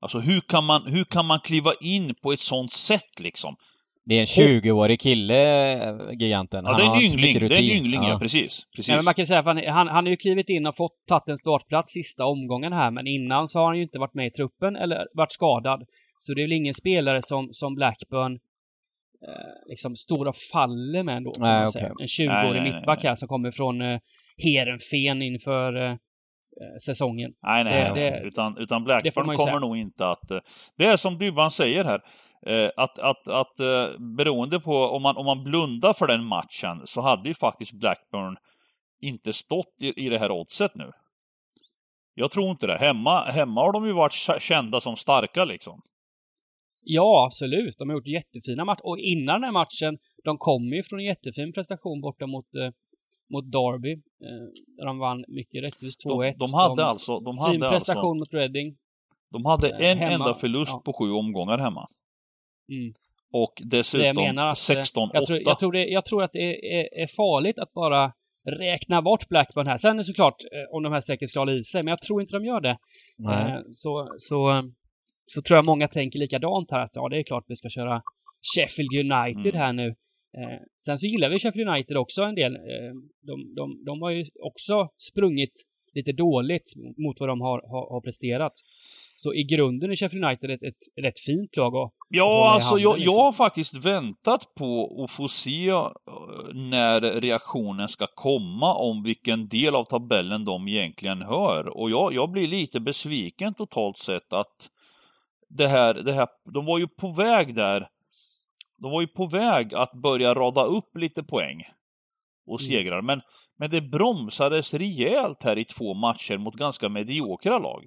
Alltså 0.00 0.18
hur 0.18 0.40
kan 0.40 0.64
man, 0.64 0.86
hur 0.86 1.04
kan 1.04 1.26
man 1.26 1.40
kliva 1.40 1.72
in 1.80 2.14
på 2.22 2.32
ett 2.32 2.40
sånt 2.40 2.72
sätt 2.72 3.20
liksom? 3.20 3.56
Det 4.04 4.14
är 4.14 4.20
en 4.20 4.26
20-årig 4.26 5.00
kille, 5.00 5.72
eh, 5.72 5.96
giganten. 6.12 6.64
Ja, 6.64 6.76
det 6.76 6.82
är 6.82 6.96
en 6.96 7.02
yngling. 7.02 7.48
Det 7.48 7.54
är 7.54 7.58
en 7.58 7.76
yngling, 7.76 8.02
ja. 8.02 8.08
Ja. 8.08 8.18
Precis. 8.18 8.66
precis. 8.76 8.88
Nej, 8.88 8.98
men 8.98 9.04
man 9.04 9.14
kan 9.14 9.26
säga 9.26 9.42
han, 9.42 9.56
han, 9.56 9.88
han 9.88 10.04
har 10.04 10.10
ju 10.10 10.16
klivit 10.16 10.48
in 10.48 10.66
och 10.66 10.76
fått 10.76 11.06
tagit 11.08 11.28
en 11.28 11.36
startplats 11.36 11.92
sista 11.92 12.24
omgången 12.24 12.72
här, 12.72 12.90
men 12.90 13.06
innan 13.06 13.48
så 13.48 13.58
har 13.58 13.66
han 13.66 13.76
ju 13.76 13.82
inte 13.82 13.98
varit 13.98 14.14
med 14.14 14.26
i 14.26 14.30
truppen 14.30 14.76
eller 14.76 15.06
varit 15.14 15.32
skadad. 15.32 15.84
Så 16.18 16.34
det 16.34 16.40
är 16.40 16.44
väl 16.44 16.52
ingen 16.52 16.74
spelare 16.74 17.22
som, 17.22 17.48
som 17.52 17.74
Blackburn 17.74 18.32
eh, 18.32 19.68
liksom 19.68 19.96
står 19.96 20.26
och 20.26 20.36
faller 20.52 21.02
med 21.02 21.16
ändå. 21.16 21.32
Nej, 21.38 21.68
säga. 21.68 21.86
En 21.86 21.94
Nej, 21.98 22.06
20-årig 22.06 22.62
nej, 22.62 22.70
nej, 22.70 22.72
mittback 22.72 23.04
här 23.04 23.14
som 23.14 23.28
kommer 23.28 23.50
från 23.50 23.80
eh, 23.80 23.98
Heerenveen 24.44 25.22
inför 25.22 25.90
eh, 25.90 25.96
säsongen. 26.80 27.30
Nej, 27.42 27.64
nej, 27.64 27.84
Det- 27.94 28.10
det- 28.10 28.20
utan, 28.26 28.58
utan 28.58 28.84
Blackburn 28.84 29.26
kommer 29.36 29.60
nog 29.60 29.76
inte 29.76 30.06
att... 30.08 30.30
eh, 30.30 30.38
Det 30.76 30.84
är 30.84 30.96
som 30.96 31.18
Dybban 31.18 31.50
säger 31.50 31.84
här, 31.84 32.00
eh, 32.46 32.70
att, 32.76 32.98
att, 32.98 33.28
att 33.28 33.60
eh, 33.60 33.98
beroende 34.16 34.60
på 34.60 34.76
om 34.76 35.02
man, 35.02 35.16
om 35.16 35.26
man 35.26 35.44
blundar 35.44 35.92
för 35.92 36.06
den 36.06 36.24
matchen 36.24 36.82
så 36.84 37.00
hade 37.00 37.28
ju 37.28 37.34
faktiskt 37.34 37.72
Blackburn 37.72 38.36
inte 39.02 39.32
stått 39.32 39.74
i, 39.80 40.06
i 40.06 40.08
det 40.08 40.18
här 40.18 40.30
oddset 40.30 40.74
nu. 40.74 40.90
Jag 42.14 42.30
tror 42.30 42.50
inte 42.50 42.66
det. 42.66 42.78
Hemma, 42.78 43.24
hemma 43.24 43.60
har 43.60 43.72
de 43.72 43.86
ju 43.86 43.92
varit 43.92 44.12
kä- 44.12 44.38
kända 44.38 44.80
som 44.80 44.96
starka 44.96 45.44
liksom. 45.44 45.80
Ja, 46.82 47.24
absolut. 47.26 47.78
De 47.78 47.88
har 47.88 47.96
gjort 47.96 48.06
jättefina 48.06 48.64
matcher. 48.64 48.86
Och 48.86 48.98
innan 48.98 49.34
den 49.40 49.44
här 49.44 49.52
matchen, 49.52 49.98
de 50.24 50.38
kom 50.38 50.62
ju 50.62 50.82
från 50.82 51.00
en 51.00 51.06
jättefin 51.06 51.52
prestation 51.52 52.00
borta 52.00 52.26
mot, 52.26 52.54
eh, 52.56 52.70
mot 53.30 53.52
Derby. 53.52 53.92
Eh, 53.92 54.46
där 54.76 54.86
de 54.86 54.98
vann 54.98 55.24
mycket 55.28 55.62
rättvist 55.64 56.06
2-1. 56.06 56.32
De, 56.32 56.38
de 56.38 56.54
hade 56.54 56.84
alltså... 56.84 57.20
De 57.20 57.34
Fin 57.36 57.62
hade, 57.62 57.68
prestation 57.68 57.98
alltså, 58.20 58.36
mot 58.36 58.40
Reading. 58.42 58.76
de 59.32 59.44
hade 59.44 59.68
eh, 59.70 59.90
en 59.90 59.98
hemma. 59.98 60.12
enda 60.14 60.34
förlust 60.34 60.72
Ja. 60.72 60.82
på 60.84 60.92
sju 60.92 61.10
omgångar 61.12 61.58
hemma. 61.58 61.86
Mm. 62.72 62.92
Och 63.32 63.52
dessutom 63.64 64.14
menar 64.24 64.46
att, 64.46 64.70
eh, 64.70 64.74
16-8. 64.82 65.10
Jag 65.12 65.24
tror, 65.26 65.40
jag, 65.44 65.58
tror 65.58 65.72
det, 65.72 65.86
jag 65.86 66.04
tror 66.04 66.22
att 66.22 66.32
det 66.32 66.78
är, 66.80 67.02
är 67.02 67.06
farligt 67.06 67.58
att 67.58 67.72
bara 67.72 68.12
räkna 68.48 69.02
bort 69.02 69.28
Blackburn 69.28 69.66
här. 69.66 69.76
Sen 69.76 69.92
är 69.92 69.96
det 69.96 70.04
såklart 70.04 70.36
om 70.72 70.82
de 70.82 70.92
här 70.92 71.00
strecken 71.00 71.28
ska 71.28 71.40
hålla 71.40 71.52
i 71.52 71.62
sig, 71.62 71.82
men 71.82 71.90
jag 71.90 72.02
tror 72.02 72.20
inte 72.20 72.32
de 72.38 72.44
gör 72.44 72.60
det. 72.60 72.78
Nej. 73.18 73.62
Så, 73.72 74.08
så, 74.18 74.70
så 75.26 75.42
tror 75.42 75.56
jag 75.56 75.64
många 75.64 75.88
tänker 75.88 76.18
likadant 76.18 76.70
här. 76.70 76.80
Att 76.80 76.90
ja, 76.96 77.08
det 77.08 77.18
är 77.18 77.22
klart 77.22 77.44
vi 77.48 77.56
ska 77.56 77.68
köra 77.68 78.02
Sheffield 78.54 78.92
United 79.12 79.54
Mm. 79.54 79.60
här 79.66 79.72
nu. 79.72 79.94
Eh, 80.38 80.60
sen 80.78 80.98
så 80.98 81.06
gillar 81.06 81.28
vi 81.30 81.38
Sheffield 81.38 81.70
United 81.70 81.96
också 81.96 82.22
en 82.22 82.34
del. 82.34 82.56
Eh, 82.56 82.92
de, 83.22 83.54
de, 83.54 83.84
de 83.84 84.02
har 84.02 84.10
ju 84.10 84.24
också 84.42 84.88
sprungit 84.96 85.66
lite 85.94 86.12
dåligt 86.12 86.72
mot 86.96 87.20
vad 87.20 87.28
de 87.28 87.40
har, 87.40 87.62
har, 87.70 87.90
har 87.90 88.00
presterat. 88.00 88.52
Så 89.14 89.34
i 89.34 89.44
grunden 89.44 89.90
är 89.90 89.96
Sheffield 89.96 90.24
United 90.24 90.50
ett, 90.50 90.62
ett 90.62 91.04
rätt 91.04 91.18
fint 91.18 91.56
lag 91.56 91.76
att, 91.76 91.84
att 91.84 91.92
Ja, 92.08 92.50
i 92.50 92.54
alltså 92.54 92.68
handen, 92.68 92.82
jag, 92.82 92.96
liksom. 92.96 93.14
jag 93.14 93.22
har 93.22 93.32
faktiskt 93.32 93.86
väntat 93.86 94.54
på 94.58 95.02
att 95.04 95.10
få 95.10 95.28
se 95.28 95.68
eh, 95.68 95.88
när 96.54 97.20
reaktionen 97.20 97.88
ska 97.88 98.06
komma 98.14 98.74
om 98.74 99.02
vilken 99.02 99.48
del 99.48 99.74
av 99.74 99.84
tabellen 99.84 100.44
de 100.44 100.68
egentligen 100.68 101.22
hör. 101.22 101.68
Och 101.78 101.90
jag, 101.90 102.14
jag 102.14 102.30
blir 102.30 102.48
lite 102.48 102.80
besviken 102.80 103.54
totalt 103.54 103.98
sett 103.98 104.32
att 104.32 104.70
det 105.48 105.66
här, 105.66 105.94
det 105.94 106.12
här, 106.12 106.28
de 106.54 106.66
var 106.66 106.78
ju 106.78 106.88
på 106.88 107.12
väg 107.12 107.54
där. 107.54 107.88
De 108.82 108.90
var 108.90 109.00
ju 109.00 109.06
på 109.06 109.26
väg 109.26 109.74
att 109.74 109.92
börja 109.92 110.34
rada 110.34 110.64
upp 110.64 110.96
lite 110.96 111.22
poäng 111.22 111.62
och 112.46 112.60
Mm. 112.60 112.68
segrar. 112.70 113.02
Men, 113.02 113.20
men 113.58 113.70
det 113.70 113.80
bromsades 113.80 114.74
rejält 114.74 115.42
här 115.42 115.58
i 115.58 115.64
två 115.64 115.94
matcher 115.94 116.38
mot 116.38 116.54
ganska 116.54 116.88
mediokra 116.88 117.58
lag. 117.58 117.84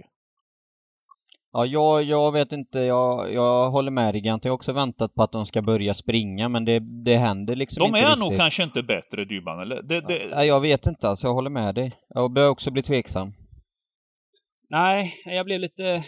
Ja, 1.55 1.65
jag, 1.65 2.03
jag 2.03 2.31
vet 2.31 2.51
inte, 2.51 2.79
jag, 2.79 3.33
jag 3.33 3.69
håller 3.69 3.91
med 3.91 4.13
dig. 4.13 4.25
Jag 4.25 4.39
har 4.43 4.49
också 4.51 4.73
väntat 4.73 5.13
på 5.15 5.23
att 5.23 5.31
de 5.31 5.45
ska 5.45 5.61
börja 5.61 5.93
springa, 5.93 6.49
men 6.49 6.65
det, 6.65 6.79
det 7.03 7.15
händer 7.17 7.55
liksom 7.55 7.81
De 7.81 7.85
inte 7.87 7.99
är 7.99 8.05
riktigt. 8.05 8.19
nog 8.29 8.37
kanske 8.37 8.63
inte 8.63 8.83
bättre 8.83 9.25
Dybban, 9.25 9.59
eller? 9.59 9.81
Det, 9.81 10.01
det, 10.01 10.27
Nej, 10.35 10.47
jag 10.47 10.61
vet 10.61 10.85
inte 10.87 11.09
alltså, 11.09 11.27
jag 11.27 11.33
håller 11.33 11.49
med 11.49 11.75
dig. 11.75 11.93
Jag 12.09 12.33
börjar 12.33 12.49
också 12.49 12.71
bli 12.71 12.81
tveksam. 12.81 13.33
Nej, 14.69 15.13
jag 15.25 15.45
blev 15.45 15.59
lite... 15.59 16.03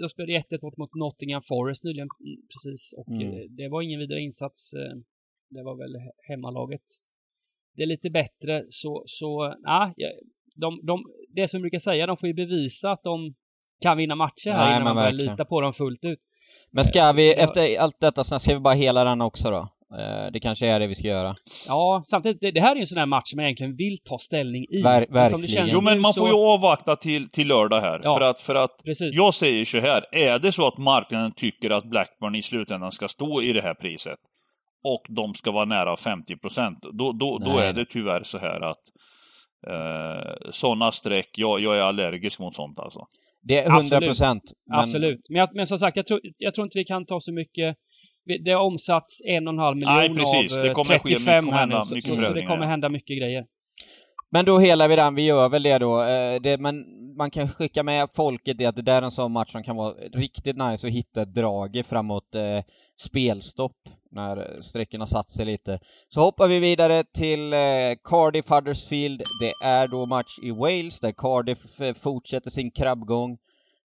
De 0.00 0.08
spelade 0.08 0.32
1-1 0.32 0.58
mot, 0.62 0.76
mot 0.76 0.94
Nottingham 0.94 1.42
Forest 1.48 1.84
nyligen, 1.84 2.08
mm, 2.20 2.40
precis. 2.52 2.94
Och 2.96 3.08
Mm. 3.08 3.32
eh, 3.32 3.44
det 3.50 3.68
var 3.68 3.82
ingen 3.82 4.00
vidare 4.00 4.20
insats. 4.20 4.74
eh, 4.74 4.96
Det 5.50 5.62
var 5.62 5.76
väl 5.76 5.96
he- 5.96 6.12
hemmalaget. 6.28 6.82
Det 7.76 7.82
är 7.82 7.86
lite 7.86 8.10
bättre, 8.10 8.64
så... 8.68 9.02
så 9.06 9.54
ja, 9.62 9.94
de, 10.54 10.80
de, 10.86 11.04
det 11.28 11.48
som 11.48 11.58
jag 11.58 11.62
brukar 11.62 11.78
säga, 11.78 12.06
de 12.06 12.16
får 12.16 12.26
ju 12.26 12.34
bevisa 12.34 12.90
att 12.90 13.02
de 13.02 13.34
kan 13.82 13.96
vinna 13.96 14.14
matcher 14.14 14.50
här 14.50 14.58
Nej, 14.58 14.70
innan 14.72 14.84
man 14.84 14.96
börjar 14.96 15.12
lita 15.12 15.44
på 15.44 15.60
dem 15.60 15.72
fullt 15.74 16.04
ut. 16.04 16.18
Men 16.70 16.84
ska 16.84 17.12
vi, 17.12 17.32
Ja. 17.32 17.38
efter 17.44 17.78
allt 17.80 18.00
detta, 18.00 18.24
så 18.24 18.38
ska 18.38 18.54
vi 18.54 18.60
bara 18.60 18.74
hela 18.74 19.04
den 19.04 19.20
också 19.20 19.50
då? 19.50 19.68
Eh, 19.98 20.30
Det 20.32 20.40
kanske 20.40 20.66
är 20.66 20.80
det 20.80 20.86
vi 20.86 20.94
ska 20.94 21.08
göra. 21.08 21.34
Ja, 21.68 22.02
samtidigt, 22.06 22.40
det, 22.40 22.50
det 22.50 22.60
här 22.60 22.70
är 22.70 22.74
ju 22.76 22.80
en 22.80 22.86
sån 22.86 22.98
här 22.98 23.06
match 23.06 23.22
som 23.30 23.36
man 23.36 23.44
egentligen 23.44 23.76
vill 23.76 23.98
ta 24.04 24.18
ställning 24.18 24.64
i. 24.64 24.82
Ver- 24.82 25.06
Men 25.10 25.30
som 25.30 25.40
det 25.40 25.46
verkligen. 25.46 25.48
känns 25.48 25.72
Jo, 25.74 25.80
men 25.80 26.00
man 26.00 26.12
så- 26.12 26.20
får 26.20 26.28
ju 26.28 26.34
avvakta 26.34 26.96
till, 26.96 27.28
till 27.30 27.48
lördag 27.48 27.80
här. 27.80 28.00
Ja. 28.04 28.14
För 28.14 28.20
att, 28.30 28.40
för 28.40 28.54
att 28.54 28.82
Precis. 28.84 29.16
jag 29.16 29.34
säger 29.34 29.64
så 29.64 29.78
här, 29.78 30.04
är 30.12 30.38
det 30.38 30.52
så 30.52 30.66
att 30.68 30.78
marknaden 30.78 31.32
tycker 31.32 31.70
att 31.70 31.84
Blackburn 31.84 32.34
i 32.34 32.42
slutändan 32.42 32.92
ska 32.92 33.08
stå 33.08 33.42
i 33.42 33.52
det 33.52 33.62
här 33.62 33.74
priset 33.74 34.18
och 34.84 35.02
de 35.08 35.34
ska 35.34 35.50
vara 35.52 35.64
nära 35.64 35.96
50 35.96 36.36
procent, 36.36 36.78
då, 36.92 37.12
då, 37.12 37.38
då 37.38 37.58
är 37.58 37.72
det 37.72 37.86
tyvärr 37.90 38.22
så 38.24 38.38
här 38.38 38.60
att 38.60 38.78
eh, 39.66 40.50
sådana 40.50 40.92
streck, 40.92 41.28
jag, 41.36 41.60
jag 41.60 41.76
är 41.76 41.80
allergisk 41.80 42.38
mot 42.40 42.54
sånt 42.56 42.78
alltså. 42.80 43.00
Det 43.42 43.58
är 43.58 43.62
100 43.66 43.76
Absolut. 43.80 44.08
procent. 44.08 44.42
Absolut. 44.72 45.20
Men, 45.30 45.38
jag, 45.38 45.48
men 45.54 45.66
som 45.66 45.78
sagt, 45.78 45.96
jag 45.96 46.06
tror, 46.06 46.20
jag 46.38 46.54
tror 46.54 46.64
inte 46.64 46.78
vi 46.78 46.84
kan 46.84 47.04
ta 47.06 47.20
så 47.20 47.32
mycket... 47.32 47.76
Det 48.44 48.52
har 48.52 48.60
omsatts 48.62 49.22
en 49.24 49.48
och 49.48 49.52
en 49.54 49.58
halv 49.58 49.76
miljon 49.76 49.94
Nej, 49.94 50.14
precis. 50.14 50.56
av 50.56 50.62
Det 50.62 50.68
eh, 50.68 50.74
kommer 50.74 50.98
ske- 50.98 51.08
35 51.08 51.44
kommer 51.44 51.58
här 51.58 51.66
nu. 51.66 51.74
Så, 51.82 52.00
så, 52.00 52.16
så 52.16 52.32
det 52.32 52.46
kommer 52.46 52.66
hända 52.66 52.88
mycket 52.88 53.18
grejer. 53.18 53.44
Men 54.30 54.44
då 54.44 54.58
helar 54.58 54.88
vi 54.88 54.96
den, 54.96 55.14
vi 55.14 55.22
gör 55.26 55.48
väl 55.48 55.62
det 55.62 55.78
då. 55.78 56.02
Eh, 56.02 56.40
Det, 56.42 56.60
men 56.60 56.84
man 57.16 57.30
kan 57.30 57.48
skicka 57.48 57.82
med 57.82 58.08
folket 58.12 58.58
det 58.58 58.66
att 58.66 58.76
det 58.76 58.82
där 58.82 58.98
är 58.98 59.02
en 59.02 59.10
sån 59.10 59.32
match 59.32 59.52
som 59.52 59.62
kan 59.62 59.76
vara 59.76 59.92
riktigt 59.94 60.56
nice 60.56 60.86
att 60.86 60.92
hitta 60.92 61.22
ett 61.22 61.34
drag 61.34 61.82
framåt 61.88 62.34
eh, 62.34 62.64
spelstopp 63.00 63.76
när 64.10 64.60
strecken 64.62 65.00
har 65.00 65.06
satt 65.06 65.28
sig 65.28 65.46
lite. 65.46 65.78
Så 66.08 66.20
hoppar 66.20 66.48
vi 66.48 66.58
vidare 66.58 67.04
till 67.04 67.52
eh, 67.52 67.58
Cardiff 68.04 68.48
Huddersfield. 68.50 69.22
Det 69.40 69.66
är 69.66 69.88
då 69.88 70.06
match 70.06 70.38
i 70.42 70.50
Wales 70.50 71.00
där 71.00 71.12
Cardiff 71.12 71.80
eh, 71.80 71.94
fortsätter 71.94 72.50
sin 72.50 72.70
krabbgång. 72.70 73.38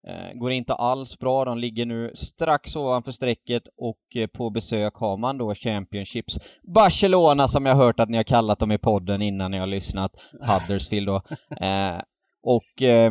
Eh, 0.08 0.38
går 0.38 0.52
inte 0.52 0.74
alls 0.74 1.18
bra, 1.18 1.44
de 1.44 1.58
ligger 1.58 1.86
nu 1.86 2.10
strax 2.14 2.76
ovanför 2.76 3.12
strecket 3.12 3.62
och 3.76 4.16
eh, 4.16 4.26
på 4.26 4.50
besök 4.50 4.94
har 4.94 5.16
man 5.16 5.38
då 5.38 5.54
Championships 5.54 6.38
Barcelona 6.74 7.48
som 7.48 7.66
jag 7.66 7.74
hört 7.74 8.00
att 8.00 8.08
ni 8.08 8.16
har 8.16 8.24
kallat 8.24 8.58
dem 8.58 8.72
i 8.72 8.78
podden 8.78 9.22
innan 9.22 9.50
ni 9.50 9.58
har 9.58 9.66
lyssnat, 9.66 10.12
Huddersfield 10.32 11.06
då. 11.06 11.22
Eh, 11.66 12.00
och 12.42 12.82
eh, 12.82 13.10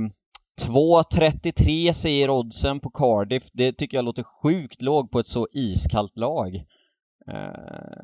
2.33 0.67 1.93
säger 1.93 2.29
oddsen 2.29 2.79
på 2.79 2.89
Cardiff, 2.89 3.43
det 3.53 3.71
tycker 3.71 3.97
jag 3.97 4.05
låter 4.05 4.23
sjukt 4.43 4.81
låg 4.81 5.11
på 5.11 5.19
ett 5.19 5.27
så 5.27 5.47
iskallt 5.51 6.17
lag. 6.17 6.55
Eh, 7.31 7.33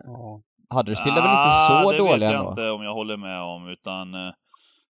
Ja. 0.05 0.41
Huddersfield 0.69 1.17
är 1.17 1.21
väl 1.21 1.37
inte 1.37 1.55
så 1.67 1.73
Ah, 1.73 1.91
det 1.91 1.97
dåliga 1.97 2.29
vet 2.29 2.31
jag 2.33 2.39
ändå? 2.39 2.49
inte 2.51 2.69
om 2.69 2.83
jag 2.83 2.93
håller 2.93 3.17
med 3.17 3.41
om, 3.41 3.69
utan 3.69 4.13
eh, 4.13 4.33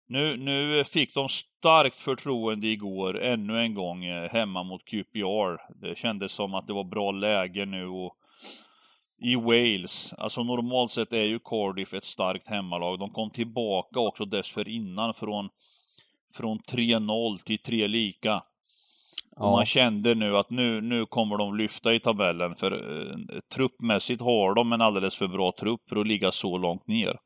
nu, 0.07 0.37
nu 0.37 0.83
fick 0.83 1.13
de 1.13 1.29
starkt 1.29 2.01
förtroende 2.01 2.67
igår, 2.67 3.19
ännu 3.19 3.59
en 3.59 3.73
gång, 3.73 4.05
eh, 4.05 4.29
hemma 4.31 4.63
mot 4.63 4.85
QPR. 4.85 5.81
Det 5.81 5.97
kändes 5.97 6.31
som 6.31 6.53
att 6.53 6.67
det 6.67 6.73
var 6.73 6.83
bra 6.83 7.11
läge 7.11 7.65
nu 7.65 7.87
och 7.87 8.17
i 9.17 9.35
Wales, 9.35 10.13
alltså 10.17 10.43
normalt 10.43 10.91
sett 10.91 11.13
är 11.13 11.23
ju 11.23 11.39
Cardiff 11.39 11.93
ett 11.93 12.03
starkt 12.03 12.49
hemmalag. 12.49 12.99
De 12.99 13.09
kom 13.09 13.29
tillbaka 13.29 13.99
också 13.99 14.25
dessförinnan 14.25 15.13
från, 15.13 15.49
från 16.33 16.59
3-0 16.59 17.37
till 17.37 17.59
3 17.59 17.87
lika. 17.87 18.43
Ja. 19.35 19.51
man 19.51 19.65
kände 19.65 20.15
nu 20.15 20.37
att 20.37 20.49
nu, 20.49 20.81
nu 20.81 21.05
kommer 21.05 21.37
de 21.37 21.57
lyfta 21.57 21.93
i 21.93 21.99
tabellen, 21.99 22.55
för 22.55 22.71
eh, 22.71 23.39
truppmässigt 23.55 24.21
har 24.21 24.55
de 24.55 24.73
en 24.73 24.81
alldeles 24.81 25.17
för 25.17 25.27
bra 25.27 25.51
trupp 25.59 25.81
för 25.89 25.95
att 25.95 26.07
ligga 26.07 26.31
så 26.31 26.57
långt 26.57 26.87
ner. 26.87 27.17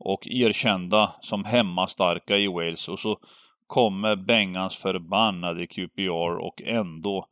Och 0.00 0.26
erkända 0.26 1.12
som 1.20 1.44
hemmastarka 1.44 2.36
i 2.36 2.46
Wales, 2.46 2.88
och 2.88 3.00
så 3.00 3.18
kommer 3.66 4.16
Bengans 4.16 4.76
förbannade 4.76 5.66
QPR 5.66 6.36
och 6.36 6.62
ändå 6.62 7.26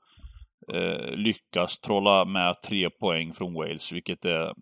eh, 0.75 1.11
lyckas 1.11 1.79
trolla 1.79 2.25
med 2.25 2.63
tre 2.63 2.91
poäng 2.91 3.33
från 3.33 3.55
Wales, 3.55 3.93
vilket 3.93 4.25
är 4.25 4.55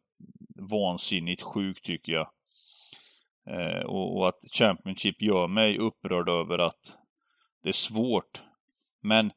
vansinnigt 0.70 1.42
sjukt 1.42 1.84
tycker 1.84 2.12
jag. 2.12 2.28
Eh, 3.50 3.82
och, 3.82 4.16
och 4.16 4.28
att 4.28 4.38
Championship 4.58 5.22
gör 5.22 5.48
mig 5.48 5.78
upprörd 5.78 6.28
över 6.28 6.58
att 6.58 6.98
det 7.62 7.68
är 7.68 7.72
svårt. 7.72 8.42
Men 9.02 9.32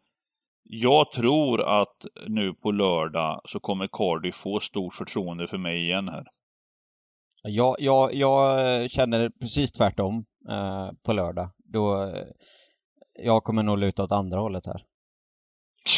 jag 0.63 1.11
tror 1.11 1.81
att 1.81 2.05
nu 2.27 2.53
på 2.53 2.71
lördag 2.71 3.41
så 3.45 3.59
kommer 3.59 3.87
Cardiff 3.91 4.35
få 4.35 4.59
stort 4.59 4.95
förtroende 4.95 5.47
för 5.47 5.57
mig 5.57 5.83
igen 5.83 6.09
här. 6.09 6.27
Jag, 7.43 7.75
jag, 7.79 8.13
jag 8.13 8.91
känner 8.91 9.29
precis 9.41 9.71
tvärtom 9.71 10.25
eh, 10.49 10.89
på 11.05 11.13
lördag. 11.13 11.49
Då, 11.73 12.03
eh, 12.03 12.23
jag 13.23 13.43
kommer 13.43 13.63
nog 13.63 13.77
luta 13.79 14.03
åt 14.03 14.11
andra 14.11 14.39
hållet 14.39 14.65
här. 14.65 14.83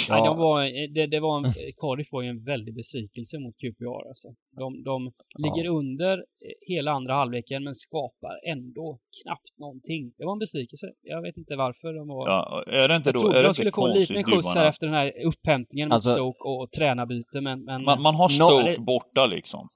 Nej, 0.10 0.20
Ja. 0.20 0.26
de 0.26 0.38
var, 0.38 0.64
det, 0.94 1.08
det 1.08 1.20
var 1.20 1.38
en, 1.38 1.44
Cardiff 1.78 2.08
var 2.12 2.22
ju 2.22 2.30
en 2.30 2.44
väldig 2.44 2.76
besvikelse 2.76 3.39
mot 3.39 3.56
QPR 3.58 4.08
alltså. 4.08 4.28
De, 4.58 4.84
de 4.84 5.12
ligger 5.44 5.70
under 5.70 6.18
eh, 6.18 6.24
hela 6.68 6.92
andra 6.92 7.14
halvleken 7.14 7.64
men 7.64 7.76
skapar 7.76 8.39
ändå 8.52 9.00
knappt 9.24 9.58
någonting. 9.60 10.14
Det 10.18 10.26
var 10.26 10.34
en 10.34 10.39
besvikelse. 10.39 10.88
Jag 11.02 11.22
vet 11.22 11.38
inte 11.38 11.56
varför 11.56 11.94
de 11.94 12.08
var... 12.08 12.30
Ja, 12.30 12.64
är 12.68 12.88
det 12.88 12.96
inte 12.96 13.08
jag 13.10 13.14
då, 13.16 13.20
trodde 13.20 13.38
är 13.39 13.42
det 13.44 13.48
de 13.48 13.54
skulle 13.54 13.72
få 13.72 13.88
en 13.88 14.00
liten 14.00 14.24
skjuts 14.24 14.56
här 14.56 14.66
efter 14.70 14.88
den 14.88 14.96
här 14.96 15.26
upphämtningen 15.26 15.89
mot 15.89 15.94
Alltså- 15.94 16.16
Stoke 16.16 16.44
och 16.48 16.72
tränarbyte 16.72 17.42
men... 17.42 17.64
men 17.66 17.84
Man, 17.84 18.02
man 18.02 18.16
har 18.16 18.30
No- 18.30 18.32
Stoke 18.32 18.76
borta 18.80 19.26
liksom. 19.26 19.70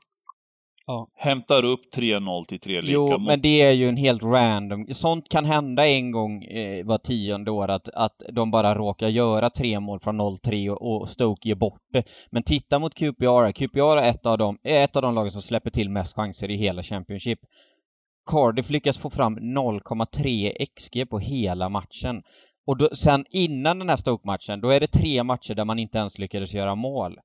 Ja. 0.88 1.08
Hämtar 1.16 1.66
upp 1.66 1.82
3-0 1.96 2.46
till 2.46 2.60
3 2.60 2.82
lika 2.82 2.94
Jo, 2.94 3.10
mot... 3.10 3.22
men 3.22 3.42
det 3.42 3.62
är 3.62 3.72
ju 3.72 3.90
en 3.90 3.98
helt 3.98 4.24
random... 4.24 4.88
Sånt 4.92 5.30
kan 5.30 5.46
hända 5.46 5.88
en 5.88 6.12
gång 6.12 6.44
eh, 6.44 6.86
var 6.86 6.98
tionde 6.98 7.52
år 7.52 7.68
att, 7.68 7.90
att 7.90 8.24
de 8.32 8.52
bara 8.52 8.76
råkar 8.76 9.08
göra 9.08 9.50
tre 9.50 9.80
mål 9.80 10.00
från 10.00 10.22
0-3 10.22 10.70
och, 10.70 11.02
och 11.02 11.10
Stoke 11.10 11.50
ger 11.50 11.56
bort 11.56 11.82
det. 11.94 12.04
Men 12.32 12.44
titta 12.44 12.80
mot 12.80 12.96
QPR. 12.96 13.52
QPR 13.52 13.98
är 13.98 14.10
ett 14.10 14.26
av 14.26 14.38
de, 14.38 14.58
är 14.64 14.84
ett 14.84 14.96
av 14.96 15.02
de 15.02 15.16
lagen 15.16 15.32
som 15.32 15.42
släpper 15.42 15.70
till 15.70 15.90
mest 15.90 16.16
chanser 16.16 16.52
i 16.52 16.58
hela 16.58 16.84
Championship. 16.84 17.40
Cardiff 18.32 18.70
lyckas 18.70 18.98
få 18.98 19.10
fram 19.10 19.40
0,3 19.40 20.66
XG 20.76 21.10
på 21.10 21.20
hela 21.20 21.70
matchen. 21.70 22.24
Och 22.68 22.78
då, 22.78 22.90
sen 22.94 23.26
innan 23.30 23.80
den 23.80 23.90
här 23.90 23.98
Stoke-matchen, 23.98 24.62
då 24.62 24.70
är 24.70 24.80
det 24.80 24.88
tre 24.88 25.24
matcher 25.24 25.54
där 25.56 25.66
man 25.66 25.80
inte 25.80 25.98
ens 25.98 26.20
lyckades 26.20 26.54
göra 26.54 26.76
mål. 26.76 27.18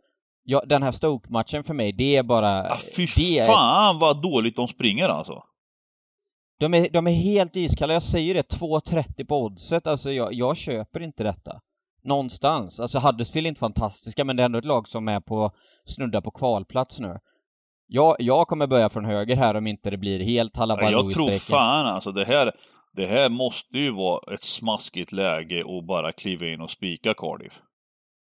Ja, 0.51 0.62
den 0.66 0.82
här 0.82 0.92
Stoke-matchen 0.92 1.64
för 1.64 1.74
mig, 1.74 1.92
det 1.92 2.16
är 2.16 2.22
bara... 2.22 2.72
ah, 2.72 2.78
fy 2.96 3.07
det 3.16 3.38
är, 3.38 3.46
fan 3.46 3.98
vad 3.98 4.22
dåligt 4.22 4.57
de 4.57 4.68
springer 4.68 5.09
alltså. 5.09 5.42
de 6.61 6.74
är, 6.74 6.88
de 6.90 7.07
är 7.07 7.11
helt 7.11 7.57
iskalla, 7.57 7.92
jag 7.92 8.03
säger 8.03 8.34
det, 8.34 8.55
2.30 8.55 9.26
på 9.26 9.42
oddset, 9.42 9.86
alltså 9.86 10.12
jag, 10.12 10.32
jag 10.32 10.57
köper 10.57 11.03
inte 11.03 11.22
detta. 11.22 11.61
Någonstans. 12.05 12.80
Alltså 12.80 12.98
Huddersfield 12.98 13.46
är 13.46 13.48
inte 13.48 13.59
fantastiska, 13.59 14.24
men 14.24 14.36
det 14.36 14.42
är 14.42 14.44
ändå 14.44 14.59
ett 14.59 14.64
lag 14.64 14.88
som 14.88 15.09
är 15.09 15.20
på, 15.20 15.51
snudda 15.84 16.20
på 16.20 16.30
kvalplats 16.30 17.01
nu. 17.01 17.18
Jag, 17.86 18.16
jag 18.18 18.48
kommer 18.48 18.66
börja 18.66 18.88
från 18.88 19.05
höger 19.05 19.36
här 19.36 19.55
om 19.55 19.66
inte 19.66 19.90
det 19.90 19.98
blir 19.98 20.20
helt 20.20 20.53
Ja, 20.55 20.61
Hallabaloo 20.61 21.05
jag 21.05 21.12
tror 21.12 21.30
fan 21.32 21.86
alltså 21.86 22.12
det 22.12 22.24
här, 22.24 22.53
det 22.96 23.07
här 23.07 23.28
måste 23.28 23.78
ju 23.78 23.90
vara 23.90 24.34
ett 24.34 24.44
smaskigt 24.44 25.12
läge 25.12 25.61
att 25.61 25.86
bara 25.86 26.12
kliva 26.12 26.46
in 26.46 26.61
och 26.61 26.70
spika 26.70 27.14
Cardiff. 27.14 27.61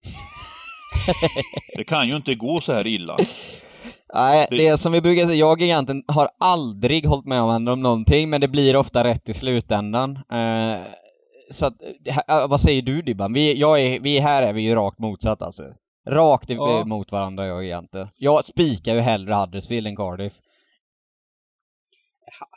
det 1.76 1.84
kan 1.84 2.08
ju 2.08 2.16
inte 2.16 2.34
gå 2.34 2.60
så 2.60 2.72
här 2.72 2.86
illa. 2.86 3.16
Nej, 4.14 4.46
Det- 4.50 4.56
det 4.56 4.66
är 4.66 4.76
som 4.76 4.92
vi 4.92 5.00
brukar 5.00 5.26
säga, 5.26 5.34
jag 5.38 5.62
egentligen 5.62 6.02
har 6.08 6.28
aldrig 6.40 7.06
hållit 7.06 7.26
med 7.26 7.40
om, 7.42 7.68
om 7.68 7.82
någonting, 7.82 8.30
men 8.30 8.40
det 8.40 8.48
blir 8.48 8.76
ofta 8.76 9.04
rätt 9.04 9.28
i 9.28 9.34
slutändan. 9.34 10.16
Eh, 10.32 10.80
så 11.50 11.66
att, 11.66 11.74
vad 12.48 12.60
säger 12.60 12.82
du 12.82 13.02
Dibban? 13.02 13.32
Vi, 13.32 13.58
jag 13.58 13.80
är, 13.80 14.00
vi 14.00 14.18
här 14.18 14.42
är 14.42 14.52
vi 14.52 14.62
ju 14.62 14.74
rakt 14.74 14.98
motsatt 14.98 15.42
alltså. 15.42 15.62
Rakt 16.08 16.50
Ja. 16.50 16.80
emot 16.80 17.12
varandra 17.12 17.46
jag 17.46 17.56
och 17.56 17.64
egentligen. 17.64 18.08
Jag 18.16 18.44
spikar 18.44 18.94
ju 18.94 19.00
hellre 19.00 19.34
Huddersfield 19.34 19.86
än 19.86 19.96
Cardiff. 19.96 20.32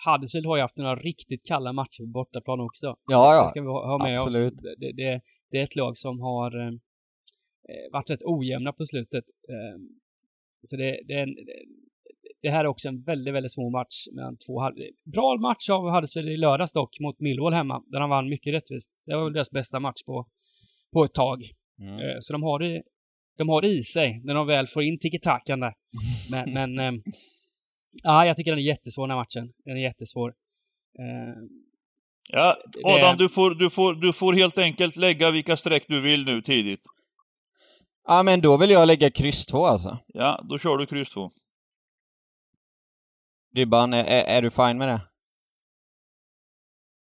Huddersfield 0.05 0.45
har 0.47 0.55
ju 0.55 0.61
haft 0.61 0.77
några 0.77 0.95
riktigt 0.95 1.45
kalla 1.45 1.73
matcher 1.73 2.03
på 2.05 2.11
bortaplan 2.11 2.59
också. 2.59 2.85
Ja, 3.07 3.35
ja. 3.35 3.41
Det 3.43 3.47
ska 3.49 3.61
vi 3.61 3.67
ha 3.67 3.87
ha 3.87 3.97
med 3.97 4.13
Absolut. 4.19 4.53
oss. 4.53 4.61
Det, 4.61 4.91
det, 4.91 5.21
det 5.51 5.57
är 5.57 5.63
ett 5.63 5.75
lag 5.75 5.97
som 5.97 6.19
har 6.19 6.67
eh, 6.67 6.73
varit 7.91 8.09
rätt 8.09 8.23
ojämna 8.23 8.73
på 8.73 8.85
slutet. 8.85 9.23
Eh, 9.49 9.79
så 10.67 10.75
det, 10.77 10.99
det, 11.07 11.13
en, 11.13 11.35
det 12.41 12.49
här 12.49 12.59
är 12.63 12.67
också 12.67 12.87
en 12.89 13.03
väldigt, 13.03 13.33
väldigt 13.33 13.51
svår 13.53 13.71
match 13.71 13.95
mellan 14.15 14.37
två 14.37 14.59
halv... 14.59 14.75
Bra 15.13 15.37
match 15.37 15.69
av 15.69 15.81
Huddersfield 15.93 16.29
i 16.29 16.37
lördags 16.37 16.73
dock 16.73 16.99
mot 16.99 17.19
Millwall 17.19 17.53
hemma, 17.53 17.83
där 17.87 17.99
de 17.99 18.09
vann 18.09 18.29
mycket 18.29 18.53
rättvist. 18.53 18.91
Det 19.05 19.15
var 19.15 19.23
väl 19.23 19.33
deras 19.33 19.51
bästa 19.51 19.79
match 19.79 20.03
på, 20.05 20.27
på 20.93 21.03
ett 21.03 21.13
tag. 21.13 21.43
Mm. 21.81 21.99
Eh, 21.99 22.15
Så 22.19 22.33
de 22.33 22.43
har 22.43 22.59
det, 22.59 22.83
de 23.37 23.49
har 23.49 23.61
det 23.61 23.67
i 23.67 23.81
sig 23.81 24.21
när 24.23 24.33
de 24.33 24.47
väl 24.47 24.67
får 24.67 24.83
in 24.83 24.99
tiki-takan 24.99 25.59
där. 25.59 25.73
Men, 26.31 26.53
men 26.53 26.79
ehm, 26.79 27.01
ja, 28.03 28.25
jag 28.25 28.37
tycker 28.37 28.51
den 28.51 28.59
är 28.59 28.63
jättesvår 28.63 29.07
den 29.07 29.17
här 29.17 29.21
matchen. 29.23 29.53
Den 29.65 29.77
är 29.77 29.81
jättesvår. 29.81 30.29
Eh, 30.99 31.43
Ja, 32.33 32.57
Det- 32.77 32.89
Adam, 32.89 33.17
du 33.17 33.29
får, 33.29 33.55
du, 33.55 33.69
får, 33.69 33.93
du 33.93 34.13
får 34.13 34.33
helt 34.33 34.57
enkelt 34.57 34.95
lägga 34.97 35.31
vilka 35.31 35.57
streck 35.57 35.85
du 35.87 36.01
vill 36.01 36.25
nu 36.25 36.41
tidigt. 36.41 36.81
Ja, 38.07 38.23
men 38.23 38.41
då 38.41 38.57
vill 38.57 38.69
jag 38.69 38.87
lägga 38.87 39.11
kryss 39.11 39.45
2 39.45 39.65
alltså. 39.65 39.97
Ja, 40.07 40.43
då 40.49 40.57
kör 40.57 40.77
du 40.77 40.85
kryss 40.85 41.09
2. 41.09 41.29
Dibban, 43.55 43.93
är, 43.93 44.03
är, 44.03 44.23
är 44.23 44.41
du 44.41 44.51
fine 44.51 44.77
med 44.77 44.87
det? 44.87 45.01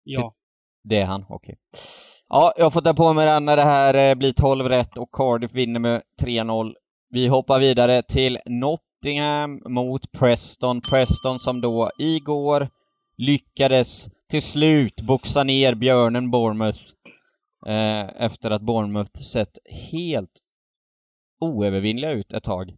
ja. 0.04 0.34
Det 0.84 0.98
är 0.98 1.06
han, 1.06 1.26
okej. 1.30 1.56
Ja, 2.30 2.54
jag 2.58 2.74
får 2.74 2.82
ta 2.82 2.94
på 2.94 3.14
mig 3.14 3.26
den 3.26 3.46
när 3.46 3.56
det 3.56 3.64
här 3.64 3.94
eh, 4.10 4.16
blir 4.16 4.32
12 4.32 4.70
rätt 4.70 4.98
och 4.98 5.12
Cardiff 5.12 5.52
vinner 5.52 5.80
med 5.80 6.02
3-0. 6.22 6.74
Vi 7.10 7.28
hoppar 7.28 7.60
vidare 7.60 8.02
till 8.02 8.40
Nottingham 8.46 9.62
mot 9.66 10.12
Preston. 10.12 10.82
Preston 10.82 11.40
som 11.40 11.62
då 11.62 11.92
igår 11.98 12.70
lyckades 13.18 14.10
till 14.30 14.42
slut 14.42 15.02
boxa 15.02 15.44
ner 15.44 15.76
björnen 15.76 16.32
Bournemouth 16.32 16.80
eh, 17.68 18.24
efter 18.24 18.52
att 18.52 18.62
Bournemouth 18.62 19.20
sett 19.20 19.58
helt 19.92 20.42
oövervinnliga 21.44 22.12
ut 22.12 22.34
ett 22.34 22.44
tag. 22.44 22.70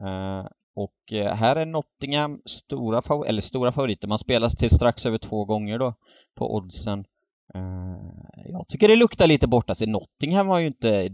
Eh, 0.00 0.46
och 0.74 1.12
eh, 1.12 1.34
här 1.34 1.56
är 1.56 1.66
Nottingham 1.66 2.42
stora, 2.44 3.00
fav- 3.00 3.26
eller 3.26 3.42
stora 3.42 3.72
favoriter. 3.72 4.08
Man 4.08 4.18
spelas 4.18 4.54
till 4.54 4.70
strax 4.70 5.06
över 5.06 5.18
två 5.18 5.44
gånger 5.44 5.78
då 5.78 5.94
på 6.34 6.54
oddsen. 6.54 7.04
Eh, 7.54 7.96
jag 8.46 8.68
tycker 8.68 8.88
det 8.88 8.96
luktar 8.96 9.26
lite 9.26 9.46
borta 9.48 9.74
sig. 9.74 9.86
Nottingham 9.86 10.46
var 10.46 10.58
ju 10.58 10.66
inte, 10.66 11.10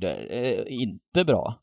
inte 0.68 1.24
bra. 1.24 1.54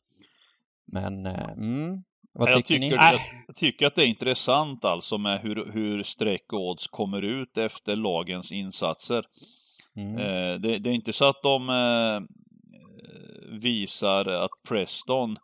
Men, 0.86 1.26
mm, 1.26 2.04
vad 2.32 2.48
jag, 2.48 2.56
tycker 2.56 2.78
ni? 2.78 2.90
tycker, 2.90 3.04
jag, 3.04 3.20
jag 3.46 3.56
tycker 3.56 3.86
att 3.86 3.94
det 3.94 4.02
är 4.02 4.06
intressant 4.06 4.84
alltså 4.84 5.18
med 5.18 5.40
hur, 5.40 5.72
hur 5.72 6.02
streck 6.02 6.52
och 6.52 6.68
odds 6.70 6.88
kommer 6.88 7.22
ut 7.22 7.58
efter 7.58 7.96
lagens 7.96 8.52
insatser. 8.52 9.24
Mm. 9.96 10.18
Eh, 10.18 10.60
det, 10.60 10.78
det 10.78 10.90
är 10.90 10.94
inte 10.94 11.12
så 11.12 11.28
att 11.28 11.42
de 11.42 11.68
eh, 11.68 12.20
visar 13.62 14.26
att 14.26 14.50
Preston 14.68 15.36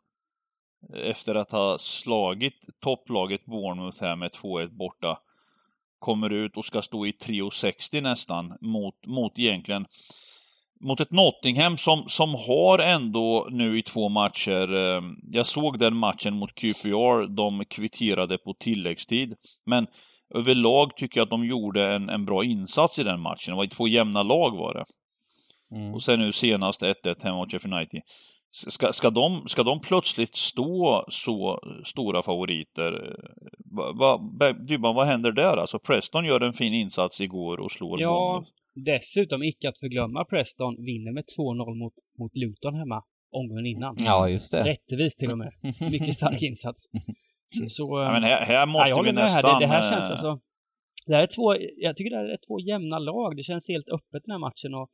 efter 0.94 1.34
att 1.34 1.52
ha 1.52 1.78
slagit 1.78 2.54
topplaget 2.80 3.44
Bournemouth 3.44 4.02
här 4.02 4.16
med 4.16 4.30
2-1 4.30 4.68
borta 4.68 5.18
kommer 5.98 6.30
ut 6.30 6.56
och 6.56 6.64
ska 6.64 6.82
stå 6.82 7.06
i 7.06 7.11
3,60 7.11 8.00
nästan 8.00 8.56
mot, 8.61 9.06
mot 9.06 9.38
egentligen 9.38 9.86
mot 10.80 11.00
ett 11.00 11.12
Nottingham 11.12 11.76
som, 11.76 12.04
som 12.08 12.34
har 12.34 12.78
ändå 12.78 13.48
nu 13.50 13.78
i 13.78 13.82
två 13.82 14.08
matcher, 14.08 14.74
eh, 14.74 15.02
jag 15.32 15.46
såg 15.46 15.78
den 15.78 15.96
matchen 15.96 16.34
mot 16.34 16.54
QPR, 16.54 17.36
de 17.36 17.64
kvitterade 17.64 18.38
på 18.38 18.54
tilläggstid, 18.54 19.34
men 19.66 19.86
överlag 20.34 20.96
tycker 20.96 21.20
jag 21.20 21.24
att 21.24 21.30
de 21.30 21.44
gjorde 21.44 21.94
en, 21.94 22.08
en 22.08 22.24
bra 22.24 22.44
insats 22.44 22.98
i 22.98 23.02
den 23.02 23.20
matchen. 23.20 23.52
Det 23.52 23.56
var 23.56 23.66
två 23.66 23.88
jämna 23.88 24.22
lag 24.22 24.56
var 24.56 24.74
det. 24.74 24.84
Mm. 25.72 25.94
Och 25.94 26.02
sen 26.02 26.20
nu 26.20 26.32
senast 26.32 26.82
1-1 26.82 27.24
hemma 27.24 27.36
mot 27.36 27.52
Sheffield 27.52 27.74
United. 27.74 28.00
Ska, 28.52 28.92
ska, 28.92 29.10
de, 29.10 29.48
ska 29.48 29.62
de 29.62 29.80
plötsligt 29.80 30.36
stå 30.36 31.04
så 31.08 31.58
stora 31.84 32.22
favoriter? 32.22 33.16
Va, 33.74 33.92
va, 34.38 34.52
Dybban, 34.52 34.94
vad 34.94 35.06
händer 35.06 35.32
där? 35.32 35.56
Alltså 35.56 35.78
Preston 35.78 36.24
gör 36.24 36.40
en 36.40 36.52
fin 36.52 36.74
insats 36.74 37.20
igår 37.20 37.60
och 37.60 37.72
slår 37.72 38.00
Ja, 38.00 38.08
Bournemouth. 38.08 38.50
dessutom 38.74 39.42
icke 39.42 39.68
att 39.68 39.78
förglömma 39.78 40.24
Preston 40.24 40.74
vinner 40.84 41.12
med 41.12 41.24
2-0 41.38 41.74
mot, 41.78 41.92
mot 42.18 42.36
Luton 42.36 42.74
hemma 42.74 43.02
omgången 43.32 43.66
innan. 43.66 43.96
Ja, 43.98 44.28
just 44.28 44.52
det. 44.52 44.64
Rättvist 44.64 45.18
till 45.18 45.30
och 45.30 45.38
med. 45.38 45.52
Mycket 45.92 46.14
stark 46.14 46.42
insats. 46.42 46.86
Så, 47.52 47.68
så, 47.68 48.02
Ja, 48.04 48.12
men 48.12 48.22
här, 48.22 48.40
här 48.44 48.54
ja, 48.54 48.66
måste 48.66 48.90
jag 48.90 49.02
vi 49.02 49.12
nästan... 49.12 49.44
här. 49.44 49.60
Det, 49.60 49.66
det 49.66 49.72
här 49.72 49.82
känns 49.90 50.04
eh, 50.04 50.10
alltså... 50.10 50.40
Det 51.06 51.14
här 51.16 51.22
är 51.22 51.26
två, 51.36 51.54
jag 51.76 51.96
tycker 51.96 52.10
det 52.10 52.16
här 52.16 52.24
är 52.24 52.38
två 52.48 52.60
jämna 52.60 52.98
lag. 52.98 53.36
Det 53.36 53.42
känns 53.42 53.68
helt 53.68 53.88
öppet 53.88 54.22
den 54.24 54.30
här 54.32 54.38
matchen 54.38 54.74
och 54.74 54.90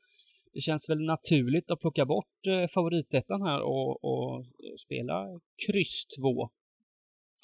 det 0.57 0.61
känns 0.61 0.91
väl 0.91 1.01
naturligt 1.01 1.71
att 1.71 1.81
plocka 1.81 2.05
bort 2.07 2.47
eh, 2.49 2.69
favoritettan 2.75 3.43
här 3.43 3.61
och, 3.61 4.05
och 4.05 4.45
spela 4.87 5.27
kryss 5.67 6.07
2. 6.21 6.51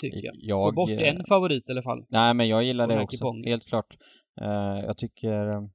Tycker 0.01 0.25
jag. 0.25 0.35
Jag, 0.39 0.63
Få 0.63 0.73
bort 0.73 0.91
eh, 0.91 1.09
en 1.09 1.25
favorit 1.29 1.69
i 1.69 1.73
alla 1.73 1.83
fall. 1.83 2.05
Nej, 2.09 2.35
men 2.35 2.49
jag 2.49 2.65
gillar 2.65 2.89
det 2.89 3.01
också. 3.01 3.17
kupongen. 3.17 3.45
Helt 3.45 3.67
klart. 3.69 3.97
Eh, 4.41 4.85
jag 4.87 4.97
tycker 4.97 5.69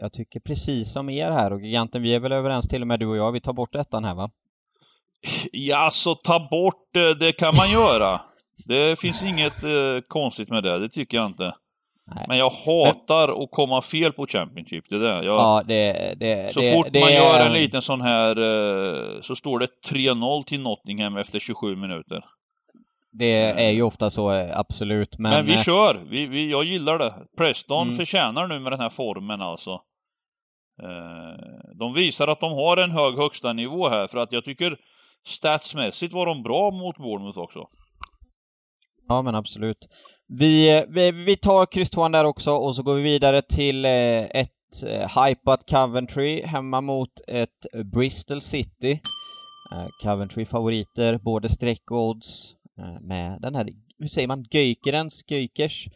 jag 0.00 0.12
tycker 0.12 0.40
precis 0.40 0.92
som 0.92 1.10
er 1.10 1.30
här 1.30 1.52
och 1.52 1.60
giganten, 1.60 2.02
vi 2.02 2.14
är 2.14 2.20
väl 2.20 2.32
överens 2.32 2.68
till 2.68 2.82
och 2.82 2.88
med 2.88 3.00
du 3.00 3.06
och 3.06 3.16
jag. 3.16 3.32
Vi 3.32 3.40
tar 3.40 3.52
bort 3.52 3.74
ettan 3.74 4.04
här 4.04 4.14
va? 4.14 4.30
Ja, 5.52 5.88
så 5.92 6.14
ta 6.14 6.48
bort 6.50 6.88
det, 6.92 7.14
det 7.14 7.32
kan 7.32 7.56
man 7.56 7.70
göra. 7.70 8.20
Det 8.66 9.00
finns 9.00 9.22
inget 9.22 9.62
eh, 9.62 10.00
konstigt 10.08 10.48
med 10.48 10.62
det, 10.62 10.78
det 10.78 10.88
tycker 10.88 11.16
jag 11.16 11.26
inte. 11.26 11.54
Nej. 12.14 12.24
Men 12.28 12.38
jag 12.38 12.50
hatar 12.50 13.42
att 13.44 13.50
komma 13.50 13.82
fel 13.82 14.12
på 14.12 14.26
Championship, 14.26 14.84
det 14.88 14.96
är 14.96 15.00
det. 15.00 15.24
Jag, 15.24 15.34
Ja, 15.34 15.62
det... 15.66 16.14
det 16.20 16.54
så 16.54 16.60
det, 16.60 16.72
fort 16.72 16.86
det 16.90 17.00
man 17.00 17.12
gör 17.12 17.46
en 17.46 17.52
liten 17.52 17.82
sån 17.82 18.00
här, 18.00 18.30
eh, 18.38 19.20
så 19.20 19.36
står 19.36 19.58
det 19.58 19.66
3-0 19.90 20.44
till 20.44 20.60
Nottingham 20.60 21.16
efter 21.16 21.38
27 21.38 21.76
minuter. 21.76 22.24
Det 23.12 23.42
är 23.42 23.70
ju 23.70 23.82
ofta 23.82 24.10
så, 24.10 24.32
eh, 24.32 24.58
absolut. 24.58 25.18
Men, 25.18 25.32
Men, 25.32 25.46
vi 25.46 25.52
eh, 25.52 25.62
kör! 25.62 26.02
Vi, 26.10 26.26
vi, 26.26 26.50
jag 26.50 26.64
gillar 26.64 26.98
det. 26.98 27.14
Preston 27.38 27.86
Mm. 27.86 27.96
förtjänar 27.96 28.46
nu 28.46 28.58
med 28.58 28.72
den 28.72 28.80
här 28.80 28.88
formen 28.88 29.42
alltså. 29.42 29.80
De 31.78 31.94
visar 31.94 32.28
att 32.28 32.40
de 32.40 32.52
har 32.52 32.76
en 32.76 32.90
hög 32.90 33.16
högsta 33.16 33.52
nivå 33.52 33.88
här, 33.88 34.06
för 34.06 34.18
att 34.18 34.32
jag 34.32 34.44
tycker 34.44 34.76
statsmässigt 35.26 36.12
var 36.12 36.26
de 36.26 36.42
bra 36.42 36.70
mot 36.70 36.96
Bournemouth 36.96 37.38
också. 37.38 37.66
Ja, 39.08 39.22
men 39.22 39.34
absolut. 39.34 39.88
Vi, 40.38 40.84
vi, 40.88 41.10
vi 41.10 41.36
tar 41.36 41.66
kryss 41.66 41.90
där 41.90 42.24
också 42.24 42.50
och 42.50 42.74
så 42.74 42.82
går 42.82 42.94
vi 42.94 43.02
vidare 43.02 43.42
till 43.42 43.84
eh, 43.84 44.24
ett 44.24 44.82
eh, 44.86 45.24
hypat 45.24 45.70
Coventry 45.70 46.42
hemma 46.42 46.80
mot 46.80 47.20
ett 47.26 47.84
Bristol 47.92 48.40
City. 48.40 49.00
Eh, 49.72 49.86
Coventry 50.02 50.44
favoriter, 50.44 51.18
både 51.18 51.48
streck 51.48 51.90
och 51.90 52.08
odds 52.08 52.54
med 53.00 53.42
den 53.42 53.54
här, 53.54 53.68
hur 53.98 54.06
säger 54.06 54.28
man, 54.28 54.44
Göikerens, 54.50 55.24
Göikers? 55.30 55.88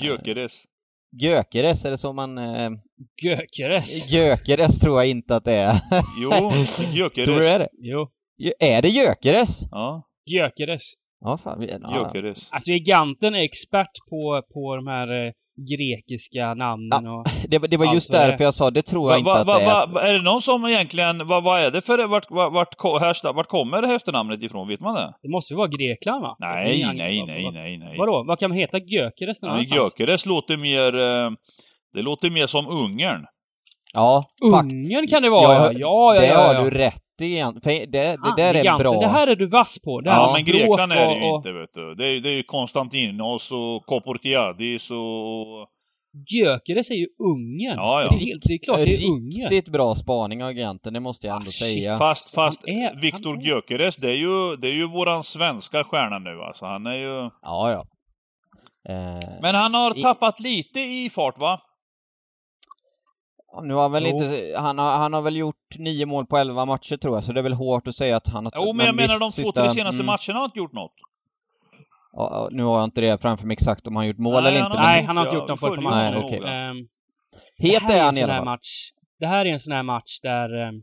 Gökeres. 0.00 0.64
Gökeres, 1.22 1.84
är 1.84 1.90
det 1.90 1.98
så 1.98 2.12
man... 2.12 2.38
Gökeres? 3.24 4.12
Gökeres 4.12 4.80
tror 4.80 4.98
jag 4.98 5.10
inte 5.10 5.36
att 5.36 5.44
det 5.44 5.54
är. 5.54 5.80
jo, 6.22 6.30
Gökeres. 6.30 6.76
Tror 7.24 7.36
du 7.36 7.42
det 7.42 7.50
är 7.50 7.58
det? 7.58 7.68
Jo. 7.78 8.08
Är 8.58 8.82
det 8.82 8.88
Gökeres? 8.88 9.60
Ja. 9.70 10.08
Gökeres. 10.26 10.94
Ja, 11.20 11.38
fan. 11.38 11.60
Vi, 11.60 11.70
ja. 11.82 12.10
Alltså 12.50 12.70
Giganten 12.72 13.34
är 13.34 13.42
expert 13.42 13.90
på, 14.10 14.42
på 14.54 14.76
de 14.76 14.86
här 14.86 15.26
eh, 15.26 15.32
grekiska 15.78 16.54
namnen 16.54 17.04
Ja, 17.04 17.12
och... 17.20 17.26
Det, 17.48 17.58
det 17.70 17.76
var 17.76 17.86
Allt 17.86 17.94
just 17.94 18.12
det 18.12 18.18
därför 18.18 18.44
jag 18.44 18.54
sa, 18.54 18.70
det 18.70 18.82
tror 18.82 19.12
jag 19.12 19.14
Va, 19.14 19.18
inte 19.18 19.30
va, 19.30 19.40
att 19.40 19.46
va, 19.46 19.58
det 19.58 19.64
är. 19.64 19.86
va, 19.94 20.02
är 20.08 20.14
det 20.14 20.22
någon 20.22 20.42
som 20.42 20.66
egentligen, 20.66 21.26
vad, 21.26 21.60
är 21.60 21.70
det 21.70 21.80
för, 21.80 22.06
vart, 22.06 22.30
vart, 22.30 22.74
härsta- 23.02 23.32
vart 23.32 23.48
kommer 23.48 23.82
det 23.82 23.94
efternamnet 23.94 24.42
ifrån? 24.42 24.68
Vet 24.68 24.80
man 24.80 24.94
det? 24.94 25.14
Det 25.22 25.28
måste 25.28 25.54
ju 25.54 25.56
vara 25.58 25.68
Grekland 25.68 26.22
va? 26.22 26.36
Nej, 26.38 26.84
Vad- 26.86 26.96
nej, 26.96 27.24
nej, 27.26 27.44
vad- 27.44 27.54
nej, 27.54 27.78
nej. 27.78 27.98
Vadå? 27.98 28.24
Vad 28.26 28.38
kan 28.38 28.50
man 28.50 28.58
heta? 28.58 28.78
Gökeres 28.78 29.42
någon 29.42 29.48
Ja, 29.50 29.54
men 29.56 29.72
annanstans? 29.72 29.92
Gökeres 30.00 30.26
låter 30.26 30.56
mer, 30.56 30.94
eh, 31.00 31.30
det 31.92 32.02
låter 32.02 32.30
mer 32.30 32.46
som 32.46 32.66
Ungern. 32.68 33.24
Ja, 33.94 34.24
Ungern 34.42 35.06
kan 35.08 35.22
det 35.22 35.30
vara 35.30 35.42
Ja, 35.54 35.72
ja. 35.72 35.78
Ja, 35.78 36.14
ja, 36.14 36.20
det 36.20 36.26
ja, 36.26 36.38
har 36.54 36.64
du 36.64 36.70
rätt 36.78 36.94
i. 37.22 37.34
det, 37.64 37.86
det 37.86 38.16
Ah, 38.22 38.34
där 38.36 38.54
är 38.54 38.78
bra... 38.78 39.00
Det 39.00 39.06
här 39.08 39.26
är 39.26 39.36
du 39.36 39.46
vass 39.46 39.78
på. 39.84 40.00
Det 40.00 40.10
Ja, 40.10 40.32
men 40.36 40.44
Grekland 40.44 40.92
är 40.92 41.08
det 41.08 41.14
ju 41.24 41.30
och- 41.30 41.36
inte, 41.36 41.52
vet 41.52 41.70
du. 41.74 41.94
Det 41.94 42.06
är, 42.06 42.20
det 42.20 42.28
är 42.28 42.34
ju 42.34 42.42
Konstantinos 42.42 43.52
och 43.52 43.86
Koportiadis 43.86 44.90
och... 44.90 45.68
Gökeres 46.34 46.90
är 46.90 46.94
ju 46.94 47.06
Ungern. 47.34 47.76
Ja, 47.76 48.02
ja. 48.02 48.08
Det, 48.08 48.14
är 48.16 48.26
helt, 48.26 48.42
det 48.48 48.54
är 48.54 48.58
klart 48.58 48.76
det 48.78 48.94
är 48.94 49.06
Ungern. 49.08 49.48
Riktigt 49.48 49.68
bra 49.72 49.94
spaning 49.94 50.42
av 50.42 50.48
agenten, 50.48 50.92
det 50.92 51.00
måste 51.00 51.26
jag 51.26 51.36
ändå 51.36 51.48
Ah, 51.48 51.50
säga. 51.50 51.96
Fast, 51.98 52.34
fast 52.34 52.68
är- 52.68 53.00
Viktor 53.00 53.36
är- 53.36 53.42
Gyökeres, 53.42 53.96
det 53.96 54.08
är 54.10 54.14
ju, 54.16 54.56
det 54.56 54.68
är 54.68 54.72
ju 54.72 54.88
våran 54.88 55.24
svenska 55.24 55.84
stjärna 55.84 56.18
nu 56.18 56.40
alltså. 56.42 56.64
Han 56.66 56.86
är 56.86 56.94
ju... 56.94 57.30
Ja, 57.42 57.70
ja. 57.72 57.84
Eh, 58.92 59.28
Men 59.42 59.54
han 59.54 59.74
har 59.74 59.98
I- 59.98 60.02
tappat 60.02 60.40
lite 60.40 60.80
i 60.80 61.10
fart 61.14 61.38
va? 61.38 61.60
Nu 63.62 63.74
har 63.74 63.82
han 63.82 63.92
väl 63.92 64.04
Jo. 64.06 64.10
inte... 64.10 64.54
Han 64.58 64.78
har, 64.78 64.96
han 64.96 65.12
har 65.12 65.22
väl 65.22 65.36
gjort 65.36 65.78
nio 65.78 66.06
mål 66.06 66.26
på 66.26 66.36
elva 66.36 66.64
matcher 66.64 66.96
tror 66.96 67.14
jag, 67.16 67.24
så 67.24 67.32
det 67.32 67.40
är 67.40 67.42
väl 67.42 67.52
hårt 67.52 67.88
att 67.88 67.94
säga 67.94 68.16
att 68.16 68.28
han 68.28 68.44
har... 68.44 68.52
Jo, 68.56 68.72
men 68.72 68.86
jag 68.86 68.94
menar 68.94 69.08
de 69.08 69.18
två, 69.18 69.28
sista- 69.28 69.60
tre 69.60 69.70
senaste 69.70 70.02
mm, 70.02 70.06
matcherna 70.06 70.38
har 70.38 70.44
inte 70.44 70.58
gjort 70.58 70.72
något. 70.72 70.92
Ja, 72.12 72.48
nu 72.52 72.62
har 72.62 72.76
jag 72.78 72.84
inte 72.84 73.00
det 73.00 73.22
framför 73.22 73.46
mig 73.46 73.54
exakt 73.54 73.86
om 73.86 73.96
han 73.96 74.02
har 74.04 74.08
gjort 74.08 74.18
mål 74.18 74.42
Nej, 74.42 74.52
eller 74.52 74.60
han 74.60 74.66
inte. 74.70 74.78
har 74.78 74.84
Men 74.86 74.92
Nej, 74.94 75.04
han 75.04 75.16
har 75.16 75.24
inte 75.24 75.36
gjort 75.36 75.48
dem 75.48 75.58
på 75.58 75.66
följer 75.66 75.90
Nej, 75.90 76.12
matcher. 76.14 76.24
okej. 76.24 76.38
Ehm, 76.38 76.76
het 77.58 77.90
är 77.90 77.94
en 77.98 78.04
han 78.04 78.14
i 78.14 78.16
sån 78.16 78.24
alla 78.24 78.32
här 78.32 78.38
fall. 78.40 78.44
match. 78.44 78.90
Det 79.18 79.26
här 79.26 79.44
är 79.46 79.52
en 79.52 79.58
sån 79.60 79.72
här 79.72 79.82
match 79.82 80.20
där 80.22 80.68
ehm, 80.68 80.82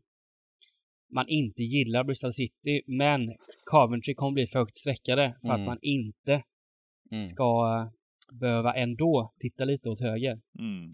man 1.13 1.28
inte 1.28 1.63
gillar 1.63 2.03
Bristol 2.03 2.34
City, 2.34 2.82
men 2.88 3.34
Coventry 3.66 4.16
kommer 4.16 4.32
bli 4.34 4.47
för 4.47 4.59
högt 4.59 4.76
sträckade 4.78 5.36
för 5.41 5.47
Mm. 5.49 5.61
att 5.61 5.68
man 5.68 5.78
inte 5.82 6.43
Mm. 7.11 7.24
ska 7.24 7.43
eh, 7.82 8.38
behöva 8.39 8.74
ändå 8.74 9.34
titta 9.39 9.66
lite 9.66 9.89
åt 9.89 10.01
höger. 10.01 10.39
Mm. 10.59 10.91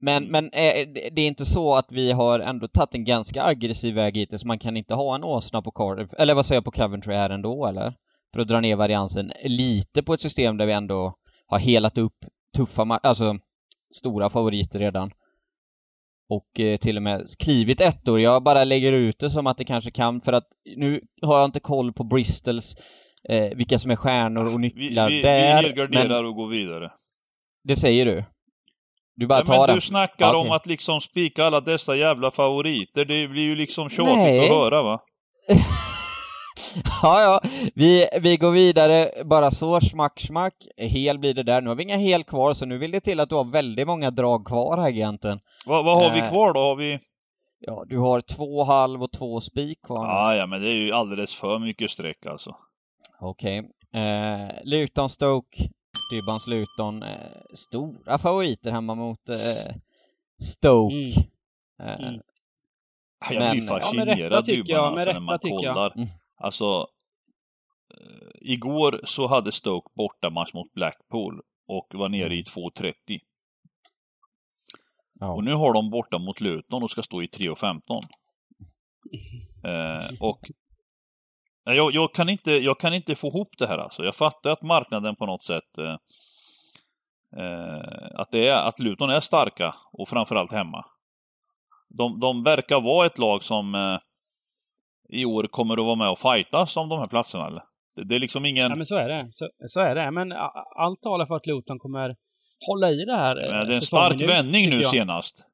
Men, 0.00 0.24
men 0.24 0.44
eh, 0.44 0.88
det 1.12 1.20
är 1.22 1.26
inte 1.26 1.46
så 1.46 1.74
att 1.76 1.92
vi 1.92 2.12
har 2.12 2.40
ändå 2.40 2.68
tagit 2.68 2.94
en 2.94 3.04
ganska 3.04 3.42
aggressiv 3.44 3.94
väg 3.94 4.16
hittills, 4.16 4.44
man 4.44 4.58
kan 4.58 4.76
inte 4.76 4.94
ha 4.94 5.14
en 5.14 5.24
åsna 5.24 5.62
på 5.62 5.70
Cardiff, 5.70 6.10
eller 6.18 6.34
vad 6.34 6.46
säger 6.46 6.56
jag 6.56 6.64
på 6.64 6.70
Coventry 6.70 7.14
här 7.14 7.30
ändå 7.30 7.66
eller? 7.66 7.94
För 8.34 8.40
att 8.40 8.48
dra 8.48 8.60
ner 8.60 8.76
variansen 8.76 9.32
lite 9.44 10.02
på 10.02 10.14
ett 10.14 10.20
system 10.20 10.56
där 10.56 10.66
vi 10.66 10.72
ändå 10.72 11.14
har 11.46 11.58
helat 11.58 11.98
upp 11.98 12.16
tuffa, 12.56 12.82
alltså 13.02 13.38
stora 13.94 14.30
favoriter 14.30 14.78
redan. 14.78 15.10
Och 16.30 16.60
eh, 16.60 16.76
till 16.76 16.96
och 16.96 17.02
med 17.02 17.26
klivit 17.38 17.80
ettor. 17.80 18.20
Jag 18.20 18.42
bara 18.42 18.64
lägger 18.64 18.92
ut 18.92 19.18
det 19.18 19.30
som 19.30 19.46
att 19.46 19.58
det 19.58 19.64
kanske 19.64 19.90
kan, 19.90 20.20
för 20.20 20.32
att 20.32 20.46
nu 20.76 21.00
har 21.22 21.38
jag 21.38 21.44
inte 21.44 21.60
koll 21.60 21.92
på 21.92 22.04
Bristols, 22.04 22.76
eh, 23.28 23.56
vilka 23.56 23.78
som 23.78 23.90
är 23.90 23.96
stjärnor 23.96 24.46
och 24.46 24.52
Vi, 24.52 24.58
nycklar 24.58 25.08
vi, 25.10 25.16
vi 25.16 25.22
där. 25.22 25.62
helgarderar 25.62 26.08
men 26.08 26.26
och 26.26 26.34
går 26.34 26.48
vidare. 26.48 26.92
det 27.64 27.76
säger 27.76 28.06
du? 28.06 28.24
Du 29.18 29.26
bara 29.26 29.38
Ja, 29.38 29.44
tar 29.44 29.58
men 29.58 29.66
den? 29.66 29.74
du 29.74 29.80
snackar 29.80 30.26
Ja, 30.26 30.36
om 30.36 30.50
att 30.50 30.66
liksom 30.66 31.00
spika 31.00 31.44
alla 31.44 31.60
dessa 31.60 31.96
jävla 31.96 32.30
favoriter. 32.30 33.04
Det 33.04 33.28
blir 33.28 33.42
ju 33.42 33.56
liksom 33.56 33.88
tjatigt 33.90 34.16
Nej. 34.16 34.40
att 34.40 34.48
höra 34.56 34.82
va? 34.82 35.00
ja, 37.02 37.22
ja. 37.22 37.40
Vi, 37.74 38.06
vi 38.20 38.36
går 38.36 38.50
vidare. 38.50 39.10
Bara 39.24 39.50
så, 39.50 39.80
smack, 39.80 40.20
smack. 40.20 40.54
Hel 40.76 41.18
blir 41.18 41.34
det 41.34 41.42
där. 41.42 41.60
Nu 41.60 41.68
har 41.68 41.74
vi 41.76 41.82
inga 41.82 41.96
hel 41.96 42.24
kvar, 42.24 42.52
så 42.52 42.66
nu 42.66 42.78
vill 42.78 42.90
det 42.90 43.00
till 43.00 43.20
att 43.20 43.28
du 43.28 43.34
har 43.34 43.44
väldigt 43.52 43.86
många 43.86 44.10
drag 44.10 44.46
kvar 44.46 44.76
här, 44.76 44.86
agenten. 44.88 45.40
Vad, 45.66 45.84
vad 45.84 46.02
har 46.02 46.10
vi 46.14 46.20
Eh. 46.20 46.28
kvar 46.28 46.52
då? 46.52 46.60
Har 46.60 46.76
vi... 46.76 46.98
Ja, 47.60 47.84
du 47.86 47.98
har 47.98 48.20
två 48.20 48.64
halv 48.64 49.02
och 49.02 49.12
två 49.12 49.40
spik 49.40 49.78
kvar. 49.86 50.06
Ja, 50.06 50.34
ja, 50.36 50.46
men 50.46 50.60
det 50.62 50.68
är 50.68 50.74
ju 50.74 50.92
alldeles 50.92 51.34
för 51.34 51.58
mycket 51.58 51.90
streck 51.90 52.26
alltså. 52.26 52.56
Okej. 53.20 53.58
Eh, 53.94 54.48
Luton 54.64 55.08
Stoke. 55.10 55.58
Dybbans 56.10 56.46
Luton. 56.46 57.02
Eh, 57.02 57.16
stora 57.54 58.18
favoriter 58.18 58.70
hemma 58.70 58.94
mot 58.94 59.28
eh, 59.28 59.74
Stoke. 60.42 60.94
Mm. 60.94 61.08
Eh, 61.82 62.08
Mm. 62.08 62.20
Jag 63.30 63.38
Men- 63.38 63.50
blir 63.50 63.62
Ja, 63.66 63.72
med 63.74 63.82
fascinerad 63.82 64.18
rätta 64.18 64.42
tycker 64.42 64.62
Dybban, 64.62 64.84
jag, 64.84 64.94
med 64.94 65.08
alltså, 65.08 65.22
när 65.22 65.26
man 65.26 65.38
tycker 65.38 65.64
jag. 65.64 65.74
kollar. 65.74 65.92
Mm. 65.96 66.08
Alltså, 66.36 66.86
eh, 67.94 68.28
igår 68.52 69.00
så 69.04 69.26
hade 69.26 69.52
Stoke 69.52 69.88
bortamatch 69.96 70.52
mot 70.54 70.72
Blackpool 70.74 71.40
och 71.68 71.86
var 71.94 72.08
nere 72.08 72.34
i 72.34 72.42
2.30. 72.42 72.92
ja. 75.20 75.32
Och 75.34 75.44
nu 75.44 75.54
har 75.54 75.72
de 75.72 75.90
borta 75.90 76.18
mot 76.18 76.40
Luton 76.40 76.82
och 76.82 76.90
ska 76.90 77.02
stå 77.02 77.22
i 77.22 77.26
3.15. 77.26 78.02
Eh, 79.64 80.04
och 80.20 80.50
jag, 81.76 81.94
jag, 81.94 82.14
kan 82.14 82.28
inte, 82.28 82.50
jag 82.50 82.80
kan 82.80 82.94
inte 82.94 83.14
få 83.14 83.28
ihop 83.28 83.58
det 83.58 83.66
här 83.66 83.78
alltså. 83.78 84.04
Jag 84.04 84.14
fattar 84.14 84.50
att 84.50 84.62
marknaden 84.62 85.16
på 85.16 85.26
något 85.26 85.44
sätt 85.44 85.78
eh, 85.78 85.96
eh, 87.42 88.10
att, 88.14 88.30
det 88.30 88.48
är, 88.48 88.68
att 88.68 88.80
Luton 88.80 89.10
är 89.10 89.20
starka 89.20 89.74
och 89.92 90.08
framförallt 90.08 90.52
hemma. 90.52 90.84
De, 91.88 92.20
de 92.20 92.42
verkar 92.44 92.80
vara 92.80 93.06
ett 93.06 93.18
lag 93.18 93.44
som 93.44 93.74
eh, 93.74 93.98
i 95.08 95.24
år 95.24 95.44
kommer 95.44 95.74
att 95.74 95.86
vara 95.86 95.96
med 95.96 96.10
och 96.10 96.18
fightas 96.18 96.76
om 96.76 96.88
de 96.88 96.98
här 96.98 97.06
platserna 97.06 97.46
eller? 97.46 97.62
Det, 97.96 98.08
det 98.08 98.14
är 98.14 98.18
liksom 98.18 98.44
ingen... 98.44 98.66
Ja, 98.68 98.76
men 98.76 98.86
så 98.86 98.96
är 98.96 99.08
det. 99.08 99.26
Så, 99.30 99.48
så 99.66 99.80
är 99.80 99.94
det. 99.94 100.10
Men 100.10 100.32
allt 100.76 101.02
talar 101.02 101.26
för 101.26 101.34
att 101.34 101.46
Luton 101.46 101.78
kommer 101.78 102.16
hålla 102.66 102.90
i 102.90 103.04
det 103.04 103.16
här 103.16 103.44
eh, 103.44 103.50
Men 103.50 103.66
det 103.66 103.72
är 103.72 103.76
en 103.76 103.80
stark 103.80 104.22
ut, 104.22 104.28
vändning 104.28 104.70
nu 104.70 104.76
jag. 104.76 104.90
senast. 104.90 105.44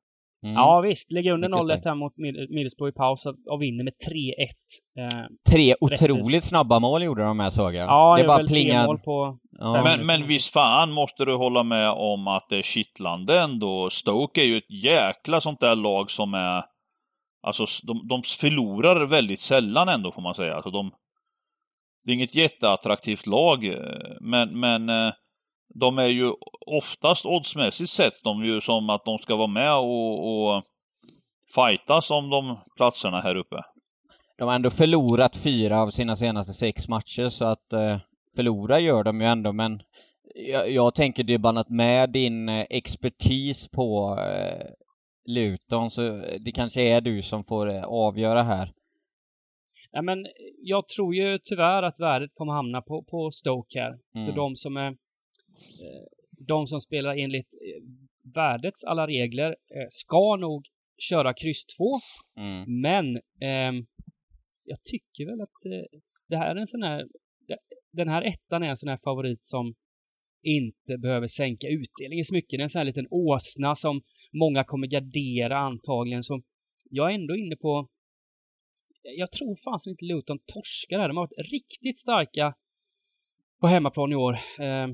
Mm. 0.44 0.54
Ja 0.54 0.80
visst, 0.80 1.12
ligger 1.12 1.32
under 1.32 1.48
Mycket 1.48 1.62
0-1 1.62 1.66
starkt. 1.66 1.84
här 1.84 1.94
mot 1.94 2.12
Mid- 2.16 2.50
Middlesbrough 2.54 2.88
i 2.88 2.92
paus 2.92 3.26
och, 3.26 3.62
vinner 3.62 3.84
med 3.84 3.92
3-1. 3.92 4.98
Eh, 4.98 5.26
Tre 5.50 5.72
Rättvist. 5.72 6.02
otroligt 6.02 6.44
snabba 6.44 6.78
mål 6.80 7.02
gjorde 7.02 7.22
de 7.24 7.40
här 7.40 7.50
såg 7.50 7.74
jag. 7.74 7.88
ja, 7.88 8.16
det 8.16 8.22
är 8.22 8.26
bara 8.28 8.36
väl 8.36 8.46
tre 8.48 8.54
plingar. 8.54 8.86
mål 8.86 8.98
på... 8.98 9.38
Ja. 9.58 9.82
Men, 9.84 10.06
men 10.06 10.26
visst 10.26 10.52
fan 10.52 10.92
måste 10.92 11.24
du 11.24 11.36
hålla 11.36 11.62
med 11.62 11.90
om 11.90 12.28
att 12.28 12.46
det 12.48 12.56
är 12.56 12.62
kittlande 12.62 13.40
ändå. 13.40 13.90
Stoke 13.90 14.40
är 14.42 14.44
ju 14.46 14.56
ett 14.56 14.70
jäkla 14.70 15.40
sånt 15.40 15.60
där 15.60 15.74
lag 15.74 16.10
som 16.10 16.34
är... 16.34 16.62
Alltså 17.46 17.64
de, 17.86 18.08
de 18.08 18.22
förlorar 18.22 19.06
väldigt 19.06 19.40
sällan 19.40 19.88
ändå 19.88 20.12
får 20.12 20.22
man 20.22 20.34
säga. 20.34 20.54
Alltså 20.54 20.70
de, 20.70 20.90
det 22.04 22.12
är 22.12 22.14
inget 22.16 22.34
jätteattraktivt 22.34 23.26
lag, 23.26 23.64
eh, 23.64 23.78
men, 24.20 24.60
men 24.60 24.88
eh, 24.88 25.12
de 25.74 25.98
är 25.98 26.06
ju 26.06 26.32
oftast 26.66 27.26
oddsmässigt 27.26 27.90
sett 27.90 28.24
de 28.24 28.44
ju 28.44 28.60
som 28.60 28.90
att 28.90 29.04
de 29.04 29.18
ska 29.18 29.36
vara 29.36 29.46
med 29.46 29.74
och, 29.74 30.54
och 30.56 30.62
fightas 31.54 32.10
om 32.10 32.30
de 32.30 32.58
platserna 32.76 33.20
här 33.20 33.36
uppe. 33.36 33.56
De 34.38 34.48
har 34.48 34.54
ändå 34.54 34.70
förlorat 34.70 35.36
fyra 35.36 35.80
av 35.82 35.90
sina 35.90 36.16
senaste 36.16 36.52
sex 36.52 36.88
matcher 36.88 37.28
så 37.28 37.44
att 37.44 37.72
eh, 37.72 37.98
förlora 38.36 38.80
gör 38.80 39.04
de 39.04 39.20
ju 39.20 39.26
ändå 39.26 39.52
men 39.52 39.82
jag, 40.34 40.70
jag 40.70 40.94
tänker 40.94 41.24
det 41.24 41.38
bara 41.38 41.60
att 41.60 41.70
med 41.70 42.10
din 42.10 42.48
eh, 42.48 42.66
expertis 42.70 43.68
på 43.68 44.18
eh, 44.20 44.66
Luton 45.26 45.90
så 45.90 46.02
det 46.40 46.52
kanske 46.54 46.82
är 46.82 47.00
du 47.00 47.22
som 47.22 47.44
får 47.44 47.70
eh, 47.70 47.84
avgöra 47.84 48.42
här. 48.42 48.72
Ja, 49.90 50.02
men 50.02 50.26
jag 50.62 50.88
tror 50.88 51.14
ju 51.14 51.38
tyvärr 51.42 51.82
att 51.82 52.00
värdet 52.00 52.30
kommer 52.34 52.52
hamna 52.52 52.82
på, 52.82 53.04
på 53.10 53.30
Stoke 53.30 53.80
här. 53.80 53.98
Så 54.18 54.30
Mm. 54.30 54.36
de 54.36 54.56
som 54.56 54.76
är... 54.76 54.96
Eh, 55.80 56.06
de 56.46 56.66
som 56.66 56.80
spelar 56.80 57.16
enligt 57.16 57.54
eh, 57.54 57.82
värdets 58.34 58.84
alla 58.84 59.06
regler 59.06 59.48
eh, 59.50 59.86
ska 59.88 60.36
nog 60.36 60.66
köra 60.98 61.34
kryss 61.34 61.66
2. 61.66 61.84
Mm. 62.36 62.80
Men 62.80 63.20
ehm, 63.40 63.86
jag 64.64 64.78
tycker 64.90 65.26
väl 65.30 65.40
att 65.40 65.64
eh, 65.72 66.00
det 66.28 66.36
här 66.36 66.56
är 66.56 66.60
en 66.60 66.66
sån 66.66 66.82
här... 66.82 67.08
Den 67.92 68.08
här 68.08 68.22
ettan 68.22 68.62
är 68.62 68.68
en 68.68 68.76
sån 68.76 68.88
här 68.88 69.00
favorit 69.04 69.46
som 69.46 69.74
inte 70.42 70.98
behöver 70.98 71.26
sänka 71.26 71.68
utdelningen 71.68 72.24
så 72.24 72.34
mycket. 72.34 72.50
Det 72.50 72.56
är 72.56 72.62
en 72.62 72.68
sån 72.68 72.80
här 72.80 72.86
liten 72.86 73.06
åsna 73.10 73.74
som 73.74 74.02
många 74.32 74.64
kommer 74.64 74.86
gardera 74.86 75.58
antagligen. 75.58 76.22
Så 76.22 76.42
jag 76.90 77.10
är 77.10 77.14
ändå 77.14 77.36
inne 77.36 77.56
på... 77.56 77.88
Jag 79.02 79.32
tror 79.32 79.56
fasen 79.64 79.90
inte 79.90 80.04
Luton 80.04 80.38
torskar 80.38 80.98
här. 80.98 81.08
De 81.08 81.16
har 81.16 81.24
varit 81.26 81.50
riktigt 81.52 81.98
starka 81.98 82.54
på 83.60 83.66
hemmaplan 83.66 84.12
i 84.12 84.14
år. 84.14 84.32
Eh, 84.58 84.88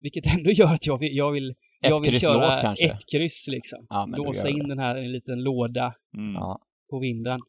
vilket 0.00 0.36
ändå 0.36 0.50
gör 0.50 0.74
att 0.74 0.86
jag 0.86 0.98
vill, 0.98 1.16
jag 1.16 1.32
vill, 1.32 1.54
jag 1.80 2.00
vill 2.00 2.20
köra 2.20 2.34
krysslås 2.40 2.58
kanske? 2.62 2.86
ett 2.86 2.98
kryss 3.12 3.46
liksom. 3.48 3.86
Ja, 3.88 4.06
Låsa 4.16 4.48
in 4.48 4.58
det. 4.58 4.68
den 4.68 4.78
här 4.78 5.02
i 5.02 5.04
en 5.04 5.12
liten 5.12 5.42
låda 5.42 5.94
Mm. 6.16 6.34
På 6.90 6.98
vinden. 7.00 7.40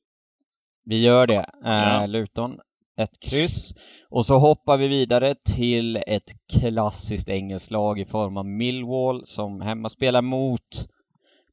Vi 0.85 1.03
gör 1.03 1.27
det. 1.27 1.45
Eh, 1.65 1.71
Ja. 1.71 2.05
Luton, 2.05 2.51
ett 2.97 3.19
kryss. 3.29 3.73
Och 4.09 4.25
så 4.25 4.37
hoppar 4.39 4.77
vi 4.77 4.87
vidare 4.87 5.35
till 5.55 5.97
ett 6.07 6.23
klassiskt 6.59 7.29
engelskt 7.29 7.71
lag 7.71 7.99
i 7.99 8.05
form 8.05 8.37
av 8.37 8.45
Millwall 8.45 9.21
som 9.25 9.61
hemma 9.61 9.89
spelar 9.89 10.21
mot 10.21 10.61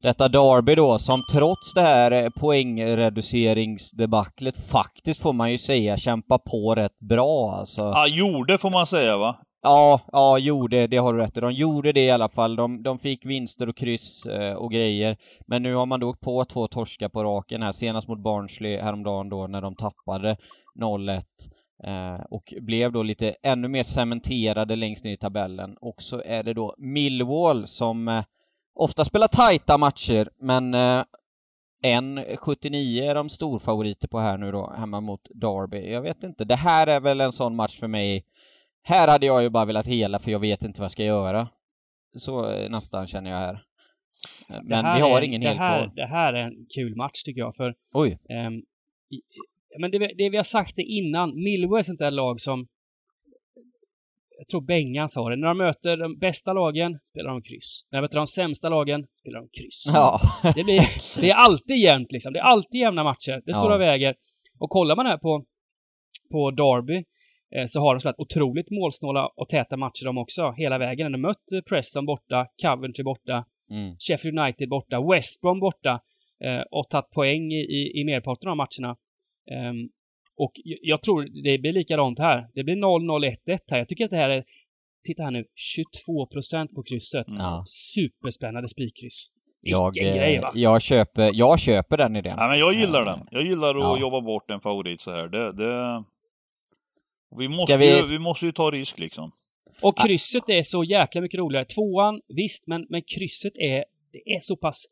detta 0.01 0.27
Derby 0.27 0.75
då, 0.75 0.97
som 0.99 1.19
trots 1.33 1.73
det 1.73 1.81
här 1.81 2.11
eh, 2.11 2.29
poängreduceringsdebaclet 2.29 4.69
faktiskt 4.71 5.21
får 5.21 5.33
man 5.33 5.51
ju 5.51 5.57
säga 5.57 5.97
kämpar 5.97 6.37
på 6.37 6.75
rätt 6.75 6.99
bra 6.99 7.51
alltså. 7.59 7.81
Ja, 7.81 8.07
gjorde 8.07 8.57
får 8.57 8.69
man 8.69 8.87
säga 8.87 9.17
va? 9.17 9.39
Ja, 9.61 10.01
ja, 10.11 10.37
jo 10.39 10.67
det 10.67 10.97
har 10.97 11.13
du 11.13 11.19
rätt 11.19 11.37
i. 11.37 11.39
De 11.39 11.53
gjorde 11.53 11.91
det 11.91 12.05
i 12.05 12.11
alla 12.11 12.29
fall. 12.29 12.55
De, 12.55 12.83
de 12.83 12.99
fick 12.99 13.25
vinster 13.25 13.69
och 13.69 13.77
kryss 13.77 14.25
eh, 14.25 14.53
och 14.53 14.71
grejer. 14.71 15.17
Men 15.47 15.63
nu 15.63 15.75
har 15.75 15.85
man 15.85 15.99
då 15.99 16.09
åkt 16.09 16.21
på 16.21 16.45
två 16.45 16.67
torskar 16.67 17.09
på 17.09 17.23
raken 17.23 17.61
här. 17.61 17.71
Senast 17.71 18.07
mot 18.07 18.19
Barnsley 18.19 18.77
häromdagen 18.77 19.29
då 19.29 19.47
när 19.47 19.61
de 19.61 19.75
tappade 19.75 20.37
0-1. 20.75 21.21
Eh, 21.83 22.25
och 22.29 22.53
blev 22.61 22.91
då 22.91 23.03
lite 23.03 23.35
ännu 23.43 23.67
mer 23.67 23.83
cementerade 23.83 24.75
längst 24.75 25.05
ner 25.05 25.11
i 25.11 25.17
tabellen. 25.17 25.77
Och 25.81 26.01
så 26.01 26.21
är 26.25 26.43
det 26.43 26.53
då 26.53 26.75
Millwall 26.77 27.67
som 27.67 28.07
eh, 28.07 28.23
ofta 28.75 29.05
spelar 29.05 29.27
tajta 29.27 29.77
matcher, 29.77 30.29
men 30.39 30.73
eh, 30.73 31.03
en 31.81 32.23
79 32.37 33.03
är 33.03 33.15
de 33.15 33.29
storfavoriter 33.29 34.07
på 34.07 34.19
här 34.19 34.37
nu 34.37 34.51
då, 34.51 34.73
hemma 34.77 35.01
mot 35.01 35.27
Derby. 35.35 35.91
Jag 35.91 36.01
vet 36.01 36.23
inte, 36.23 36.45
det 36.45 36.55
här 36.55 36.87
är 36.87 36.99
väl 36.99 37.21
en 37.21 37.31
sån 37.31 37.55
match 37.55 37.79
för 37.79 37.87
mig 37.87 38.25
här 38.87 39.07
hade 39.07 39.25
jag 39.25 39.43
ju 39.43 39.49
bara 39.49 39.65
velat 39.65 39.87
hela 39.87 40.19
för 40.19 40.31
jag 40.31 40.39
vet 40.39 40.63
inte 40.63 40.79
vad 40.79 40.85
jag 40.85 40.91
ska 40.91 41.03
göra. 41.03 41.47
Så 42.17 42.51
eh, 42.51 42.69
nästan 42.69 43.07
känner 43.07 43.29
jag 43.31 43.37
här. 43.37 43.53
Eh, 44.49 44.59
Men 44.63 44.85
här 44.85 44.95
vi 44.95 45.01
har 45.01 45.17
är, 45.21 45.25
ingen 45.25 45.41
det 45.41 45.47
hel 45.47 45.57
här, 45.57 45.91
det 45.95 46.05
här 46.07 46.33
är 46.33 46.43
en 46.47 46.65
kul 46.75 46.95
match 46.95 47.23
tycker 47.23 47.41
jag. 47.41 47.55
För 47.55 47.75
Oj. 47.93 48.17
i- 49.09 49.21
men 49.79 49.91
det, 49.91 49.99
vi- 49.99 50.13
det 50.17 50.29
vi 50.29 50.37
har 50.37 50.43
sagt 50.43 50.75
det 50.75 50.81
innan, 50.83 51.35
Millwall 51.35 51.75
är 51.77 51.79
ett 51.79 51.85
sånt 51.85 51.99
där 51.99 52.11
lag 52.11 52.41
som 52.41 52.67
jag 54.39 54.47
tror 54.47 54.61
Bengan 54.61 55.09
sa 55.09 55.29
det. 55.29 55.35
När 55.35 55.47
de 55.47 55.57
möter 55.57 55.97
de 55.97 56.17
bästa 56.19 56.53
lagen 56.53 56.99
spelar 57.11 57.29
de 57.29 57.41
kryss. 57.41 57.85
När 57.91 57.97
de 57.99 58.01
möter 58.01 58.17
de 58.17 58.27
sämsta 58.27 58.69
lagen 58.69 59.07
spelar 59.19 59.39
de 59.39 59.49
kryss. 59.61 59.83
Ja. 59.93 60.19
Det, 60.55 60.63
blir, 60.63 60.81
det 61.21 61.29
är 61.29 61.35
alltid 61.35 61.77
jämnt 61.77 62.11
liksom. 62.11 62.33
Det 62.33 62.39
är 62.39 62.43
alltid 62.43 62.81
jämna 62.81 63.03
matcher. 63.03 63.41
Det 63.45 63.53
står 63.53 63.69
Ja. 63.69 63.75
och 63.75 63.81
väger. 63.81 64.15
Och 64.59 64.69
kollar 64.69 64.95
man 64.95 65.05
här 65.05 65.17
på, 65.17 65.45
på 66.31 66.51
Derby 66.51 66.95
eh, 66.97 67.03
så 67.67 67.79
har 67.79 67.93
de 67.93 67.99
spelat 67.99 68.19
otroligt 68.19 68.71
målsnåla 68.71 69.27
och 69.35 69.49
täta 69.49 69.77
matcher 69.77 70.05
de 70.05 70.17
också 70.17 70.51
hela 70.57 70.77
vägen. 70.77 71.11
De 71.11 71.23
har 71.23 71.29
mött 71.29 71.51
eh, 71.55 71.61
Preston 71.61 72.05
borta, 72.05 72.47
Coventry 72.61 73.03
borta, 73.03 73.45
Mm. 73.71 73.95
Sheffield 73.99 74.39
United 74.39 74.69
borta, 74.69 75.01
West 75.11 75.41
Brom 75.41 75.59
borta 75.59 76.01
eh, 76.43 76.61
och 76.71 76.89
tagit 76.89 77.09
poäng 77.09 77.51
i, 77.51 77.61
i, 77.61 78.01
i 78.01 78.03
merparten 78.05 78.49
av 78.49 78.57
matcherna. 78.57 78.95
Ehm, 79.51 79.89
och 80.37 80.51
jag 80.63 81.01
tror 81.01 81.43
det 81.43 81.57
blir 81.57 81.73
likadant 81.73 82.19
här. 82.19 82.47
Det 82.53 82.63
blir 82.63 82.75
0-0, 82.75 83.35
1-1 83.47 83.57
här. 83.71 83.77
Jag 83.77 83.87
tycker 83.87 84.05
att 84.05 84.11
det 84.11 84.17
här 84.17 84.29
är, 84.29 84.43
titta 85.05 85.23
här 85.23 85.31
nu, 85.31 85.45
22% 85.77 86.67
på 86.75 86.83
krysset. 86.83 87.27
Mm. 87.27 87.41
Ja. 87.41 87.61
Superspännande 87.65 88.67
spikkryss. 88.67 89.27
Jag, 89.61 90.01
eh, 90.01 90.15
grej 90.15 90.39
va? 90.39 90.51
jag, 90.53 90.81
köper, 90.81 91.31
jag 91.33 91.59
köper 91.59 91.97
den 91.97 92.15
idén. 92.15 92.33
Ja, 92.37 92.47
men 92.47 92.59
jag 92.59 92.73
gillar 92.73 93.01
Eh, 93.01 93.05
den. 93.05 93.27
Jag 93.31 93.43
gillar 93.43 93.69
att 93.69 93.83
ja. 93.83 93.99
jobba 93.99 94.21
bort 94.21 94.51
en 94.51 94.61
favorit 94.61 95.01
så 95.01 95.11
här. 95.11 95.27
Det, 95.27 95.53
det... 95.53 96.03
Vi, 97.37 97.47
måste 97.47 97.71
Ska 97.71 97.77
vi- 97.77 97.95
Ju, 97.95 98.01
vi 98.11 98.19
måste 98.19 98.45
ju 98.45 98.51
ta 98.51 98.71
risk 98.71 98.99
liksom. 98.99 99.31
Och 99.81 99.97
krysset 99.97 100.49
är 100.49 100.63
så 100.63 100.83
jäkla 100.83 101.21
mycket 101.21 101.37
roligare. 101.39 101.65
Tvåan, 101.65 102.21
visst, 102.27 102.67
men, 102.67 102.85
men 102.89 103.01
krysset 103.01 103.57
är, 103.57 103.85
det 104.11 104.33
är 104.35 104.39
så 104.39 104.55
pass 104.55 104.85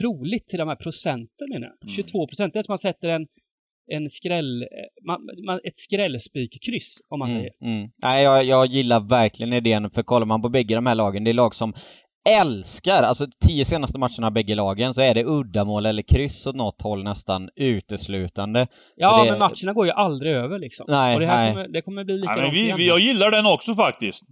troligt 0.00 0.48
till 0.48 0.58
de 0.58 0.68
här 0.68 0.76
procenten 0.76 1.48
jag. 1.50 1.72
Mm. 1.82 1.88
22 1.96 2.26
procent. 2.26 2.52
Det 2.52 2.58
är 2.58 2.62
som 2.62 2.72
man 2.72 2.78
sätter 2.78 3.08
en, 3.08 3.26
en 3.90 4.10
skräll, 4.10 4.66
man, 5.06 5.20
man, 5.46 5.60
ett 5.64 5.78
skrällspikkryss 5.78 6.98
om 7.08 7.18
man 7.18 7.28
Mm, 7.28 7.40
säger. 7.40 7.52
mm. 7.76 7.90
Nej, 8.02 8.24
jag, 8.24 8.44
jag 8.44 8.66
gillar 8.66 9.00
verkligen 9.00 9.52
idén, 9.52 9.90
för 9.90 10.02
kollar 10.02 10.26
man 10.26 10.42
på 10.42 10.48
bägge 10.48 10.74
de 10.74 10.86
här 10.86 10.94
lagen, 10.94 11.24
det 11.24 11.30
är 11.30 11.34
lag 11.34 11.54
som 11.54 11.74
älskar, 12.28 13.02
alltså 13.02 13.26
tio 13.46 13.64
senaste 13.64 13.98
matcherna 13.98 14.26
av 14.26 14.32
bägge 14.32 14.54
lagen 14.54 14.94
så 14.94 15.00
är 15.00 15.14
det 15.14 15.24
uddamål 15.24 15.86
eller 15.86 16.02
kryss 16.02 16.46
åt 16.46 16.54
något 16.56 16.82
håll 16.82 17.04
nästan 17.04 17.50
uteslutande. 17.56 18.66
Ja, 18.96 19.24
det- 19.24 19.30
men 19.30 19.38
matcherna 19.38 19.72
går 19.72 19.86
ju 19.86 19.92
aldrig 19.92 20.32
över 20.32 20.58
liksom. 20.58 20.86
Nej, 20.88 21.14
och 21.14 21.20
det 21.20 21.26
här 21.26 21.44
nej. 21.44 21.52
kommer, 21.52 21.68
det 21.68 21.82
kommer 21.82 22.04
bli 22.04 22.14
likadant 22.18 22.40
men 22.42 22.50
vi, 22.50 22.72
vi, 22.72 22.88
jag 22.88 23.00
gillar 23.00 23.30
den 23.30 23.46
också 23.46 23.74
faktiskt. 23.74 24.22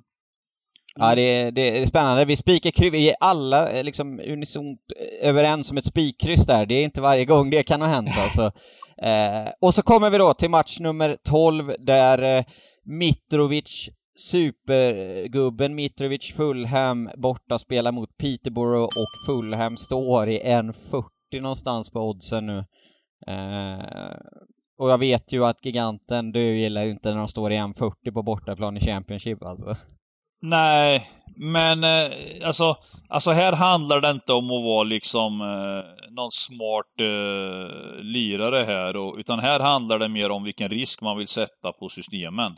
Ja, 0.95 1.15
det, 1.15 1.23
är- 1.23 1.51
det 1.53 1.83
är 1.83 1.87
spännande. 1.87 2.25
Vi 2.25 2.37
spikar 2.37 2.71
kryss, 2.71 2.93
vi 2.93 3.09
är 3.11 3.17
alla 3.21 3.71
eh, 3.71 3.85
liksom 3.85 4.21
unisont 4.21 4.79
eh, 5.23 5.29
överens 5.29 5.71
om 5.71 5.77
ett 5.77 5.85
spikkryss 5.87 6.47
där. 6.47 6.67
Det 6.67 6.75
är 6.75 6.85
inte 6.85 7.01
varje 7.01 7.25
gång 7.25 7.51
det 7.51 7.63
kan 7.63 7.81
ha 7.81 7.89
hänt 7.89 8.11
alltså. 8.25 8.43
eh, 9.03 9.53
och 9.61 9.75
så 9.75 9.83
kommer 9.83 10.11
vi 10.11 10.19
då 10.19 10.35
till 10.35 10.51
match 10.51 10.81
nummer 10.81 11.17
12 11.29 11.73
där 11.79 12.37
eh, 12.39 12.45
Mitrovic, 12.85 13.89
supergubben 14.15 15.75
Mitrovic 15.75 16.35
Fulham 16.37 17.11
borta 17.17 17.59
spelar 17.59 17.93
mot 17.93 18.17
Peterborough 18.17 18.85
och 18.85 19.27
Fulham 19.27 19.77
står 19.77 20.29
i 20.29 20.39
1.40 20.39 21.41
någonstans 21.41 21.91
på 21.91 22.01
oddsen 22.01 22.47
nu. 22.47 22.65
Eh, 23.27 24.17
och 24.79 24.91
jag 24.91 24.99
vet 24.99 25.33
ju 25.33 25.45
att 25.45 25.65
giganten, 25.65 26.33
du 26.33 26.59
gillar 26.59 26.85
ju 26.85 26.91
inte 26.91 27.11
när 27.11 27.19
de 27.19 27.29
står 27.29 27.53
i 27.53 27.57
1.40 27.57 28.13
på 28.13 28.23
bortaplan 28.23 28.77
i 28.77 28.81
Championship 28.81 29.43
alltså. 29.43 29.77
Nej, 30.43 31.09
men 31.37 31.85
eh, 31.85 32.11
alltså, 32.45 32.77
alltså 33.09 33.31
här 33.31 33.53
handlar 33.53 34.01
det 34.01 34.11
inte 34.11 34.33
om 34.33 34.45
att 34.45 34.65
vara 34.65 34.83
liksom 34.83 35.41
eh, 35.41 36.13
någon 36.15 36.33
smart 36.33 37.01
eh, 37.01 38.03
lirare 38.03 38.65
här, 38.65 38.97
och, 38.97 39.17
utan 39.19 39.39
här 39.39 39.61
handlar 39.61 39.99
det 39.99 40.09
mer 40.09 40.31
om 40.31 40.45
vilken 40.45 40.69
risk 40.69 41.01
man 41.01 41.19
vill 41.19 41.29
sätta 41.29 41.73
på 41.73 41.89
systemen 41.89 42.57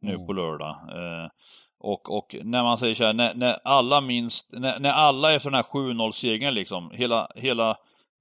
nu 0.00 0.14
Mm. 0.14 0.26
på 0.26 0.32
lördag. 0.32 0.76
Eh, 0.88 1.28
och, 1.78 2.16
och 2.16 2.36
när 2.44 2.62
man 2.62 2.78
säger 2.78 2.94
så 2.94 3.04
här, 3.04 3.14
när, 3.14 3.34
när 3.34 3.58
alla 3.64 4.00
minst, 4.00 4.52
när, 4.52 4.78
när 4.78 4.90
alla 4.90 5.32
är 5.32 5.38
för 5.38 5.50
den 5.50 5.56
här 5.56 5.62
7-0-segern 5.62 6.54
liksom, 6.54 6.90
hela, 6.94 7.28
hela 7.34 7.76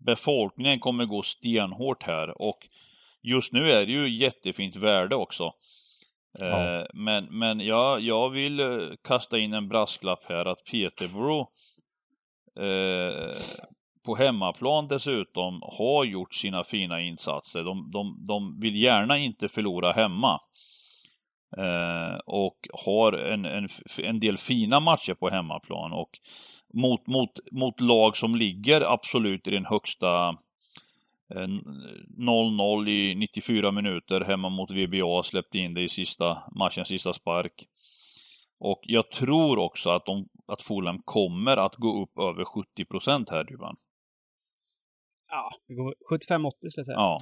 befolkningen 0.05 0.79
kommer 0.79 1.05
gå 1.05 1.21
stenhårt 1.21 2.03
här 2.03 2.41
och 2.41 2.57
just 3.23 3.53
nu 3.53 3.71
är 3.71 3.85
det 3.85 3.91
ju 3.91 4.17
jättefint 4.17 4.75
värde 4.75 5.15
också. 5.15 5.51
Ja. 6.39 6.79
Eh, 6.79 6.85
Men, 6.93 7.25
men 7.25 7.59
jag, 7.59 8.01
jag 8.01 8.29
vill 8.29 8.59
eh, 8.59 8.67
kasta 9.07 9.37
in 9.39 9.53
en 9.53 9.67
brasklapp 9.67 10.23
här 10.29 10.45
att 10.45 10.63
Peterborough 10.71 11.49
eh, 12.59 13.31
på 14.05 14.15
hemmaplan 14.15 14.87
dessutom 14.87 15.61
har 15.77 16.03
gjort 16.05 16.33
sina 16.33 16.63
fina 16.63 17.01
insatser. 17.01 17.63
De, 17.63 17.91
de, 17.91 18.25
de 18.27 18.59
vill 18.59 18.75
gärna 18.75 19.17
inte 19.17 19.47
förlora 19.47 19.91
hemma. 19.91 20.39
Eh, 21.57 22.17
och 22.25 22.67
har 22.85 23.13
en, 23.13 23.45
en, 23.45 23.67
en 24.03 24.19
del 24.19 24.37
fina 24.37 24.79
matcher 24.79 25.13
på 25.13 25.29
hemmaplan. 25.29 25.93
Och 25.93 26.09
mot, 26.73 27.07
mot, 27.07 27.31
mot 27.51 27.81
lag 27.81 28.17
som 28.17 28.35
ligger 28.35 28.81
absolut 28.93 29.47
i 29.47 29.51
den 29.51 29.65
högsta 29.65 30.29
eh, 31.35 31.47
0-0 32.17 32.89
i 32.89 33.15
94 33.15 33.71
minuter 33.71 34.21
hemma 34.21 34.49
mot 34.49 34.71
VBA, 34.71 35.23
släppte 35.23 35.57
in 35.57 35.73
det 35.73 35.81
i 35.81 35.89
sista 35.89 36.43
matchens 36.59 36.87
sista 36.87 37.13
spark. 37.13 37.65
Och 38.59 38.79
jag 38.83 39.11
tror 39.11 39.59
också 39.59 39.89
att, 39.89 40.05
de, 40.05 40.27
att 40.47 40.61
Fulham 40.61 41.01
kommer 41.05 41.57
att 41.57 41.75
gå 41.75 42.03
upp 42.03 42.19
över 42.19 42.43
70% 42.43 43.31
här, 43.31 43.43
Duvan. 43.43 43.75
Ja, 45.29 45.51
det 45.67 45.73
går 45.73 45.95
75-80 46.11 46.19
skulle 46.19 46.71
jag 46.75 46.85
säga. 46.85 46.95
Ja. 46.95 47.17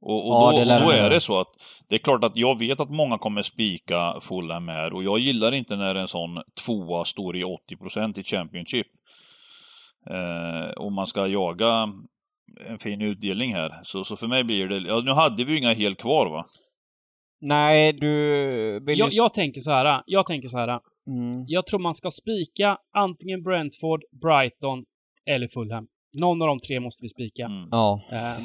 Och, 0.00 0.26
och 0.26 0.34
Ja, 0.34 0.52
då, 0.52 0.64
det 0.64 0.74
och 0.74 0.80
då 0.80 0.90
är 0.90 1.10
det 1.10 1.20
så 1.20 1.40
att 1.40 1.48
det 1.88 1.94
är 1.94 1.98
klart 1.98 2.24
att 2.24 2.36
jag 2.36 2.58
vet 2.58 2.80
att 2.80 2.90
många 2.90 3.18
kommer 3.18 3.42
spika 3.42 4.14
Fulham 4.20 4.68
här 4.68 4.92
och 4.92 5.04
jag 5.04 5.18
gillar 5.18 5.52
inte 5.52 5.76
när 5.76 5.94
en 5.94 6.08
sån 6.08 6.42
tvåa 6.66 7.04
står 7.04 7.36
i 7.36 7.44
80% 7.44 8.20
i 8.20 8.24
Championship. 8.24 8.86
Eh, 10.10 10.70
och 10.70 10.92
man 10.92 11.06
ska 11.06 11.26
jaga 11.26 11.88
en 12.68 12.78
fin 12.78 13.02
utdelning 13.02 13.54
här. 13.54 13.80
Så, 13.82 14.04
så 14.04 14.16
för 14.16 14.26
mig 14.26 14.44
blir 14.44 14.68
det, 14.68 14.78
ja, 14.78 15.00
nu 15.00 15.10
hade 15.10 15.44
vi 15.44 15.52
ju 15.52 15.58
inga 15.58 15.74
helt 15.74 16.00
kvar 16.00 16.26
va? 16.26 16.44
Nej, 17.40 17.92
du 17.92 18.10
vill 18.86 18.98
Jag, 18.98 19.08
jag 19.12 19.34
tänker 19.34 19.60
så 19.60 19.70
här. 19.70 20.02
Jag 20.06 20.26
tänker 20.26 20.48
så 20.48 20.58
här. 20.58 20.68
Mm. 20.68 21.44
Jag 21.46 21.66
tror 21.66 21.80
man 21.80 21.94
ska 21.94 22.10
spika 22.10 22.78
antingen 22.96 23.42
Brentford, 23.42 24.00
Brighton 24.22 24.84
eller 25.30 25.48
Fulham. 25.48 25.86
Någon 26.18 26.42
av 26.42 26.48
de 26.48 26.60
tre 26.60 26.80
måste 26.80 27.04
vi 27.04 27.08
spika. 27.08 27.44
Mm. 27.44 27.68
Ja. 27.70 28.00
Ehm, 28.12 28.44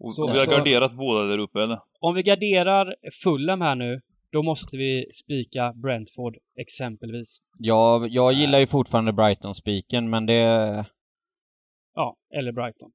Och, 0.00 0.12
Så- 0.12 0.22
och 0.24 0.28
vi 0.28 0.38
har 0.38 0.44
så- 0.44 0.50
garderat 0.50 0.92
båda 0.92 1.24
där 1.24 1.38
uppe 1.38 1.62
eller? 1.62 1.78
om 2.00 2.14
vi 2.14 2.22
garderar 2.22 2.94
Fulham 3.22 3.60
här 3.60 3.74
nu, 3.74 4.00
då 4.32 4.42
måste 4.42 4.76
vi 4.76 5.06
spika 5.12 5.72
Brentford 5.72 6.36
exempelvis. 6.60 7.38
Jag, 7.58 8.08
jag 8.08 8.32
gillar 8.32 8.58
ju 8.58 8.66
fortfarande 8.66 9.12
Brighton-spiken, 9.12 10.10
men 10.10 10.26
det... 10.26 10.84
Ja, 11.94 12.16
eller 12.38 12.52
Brighton. 12.52 12.90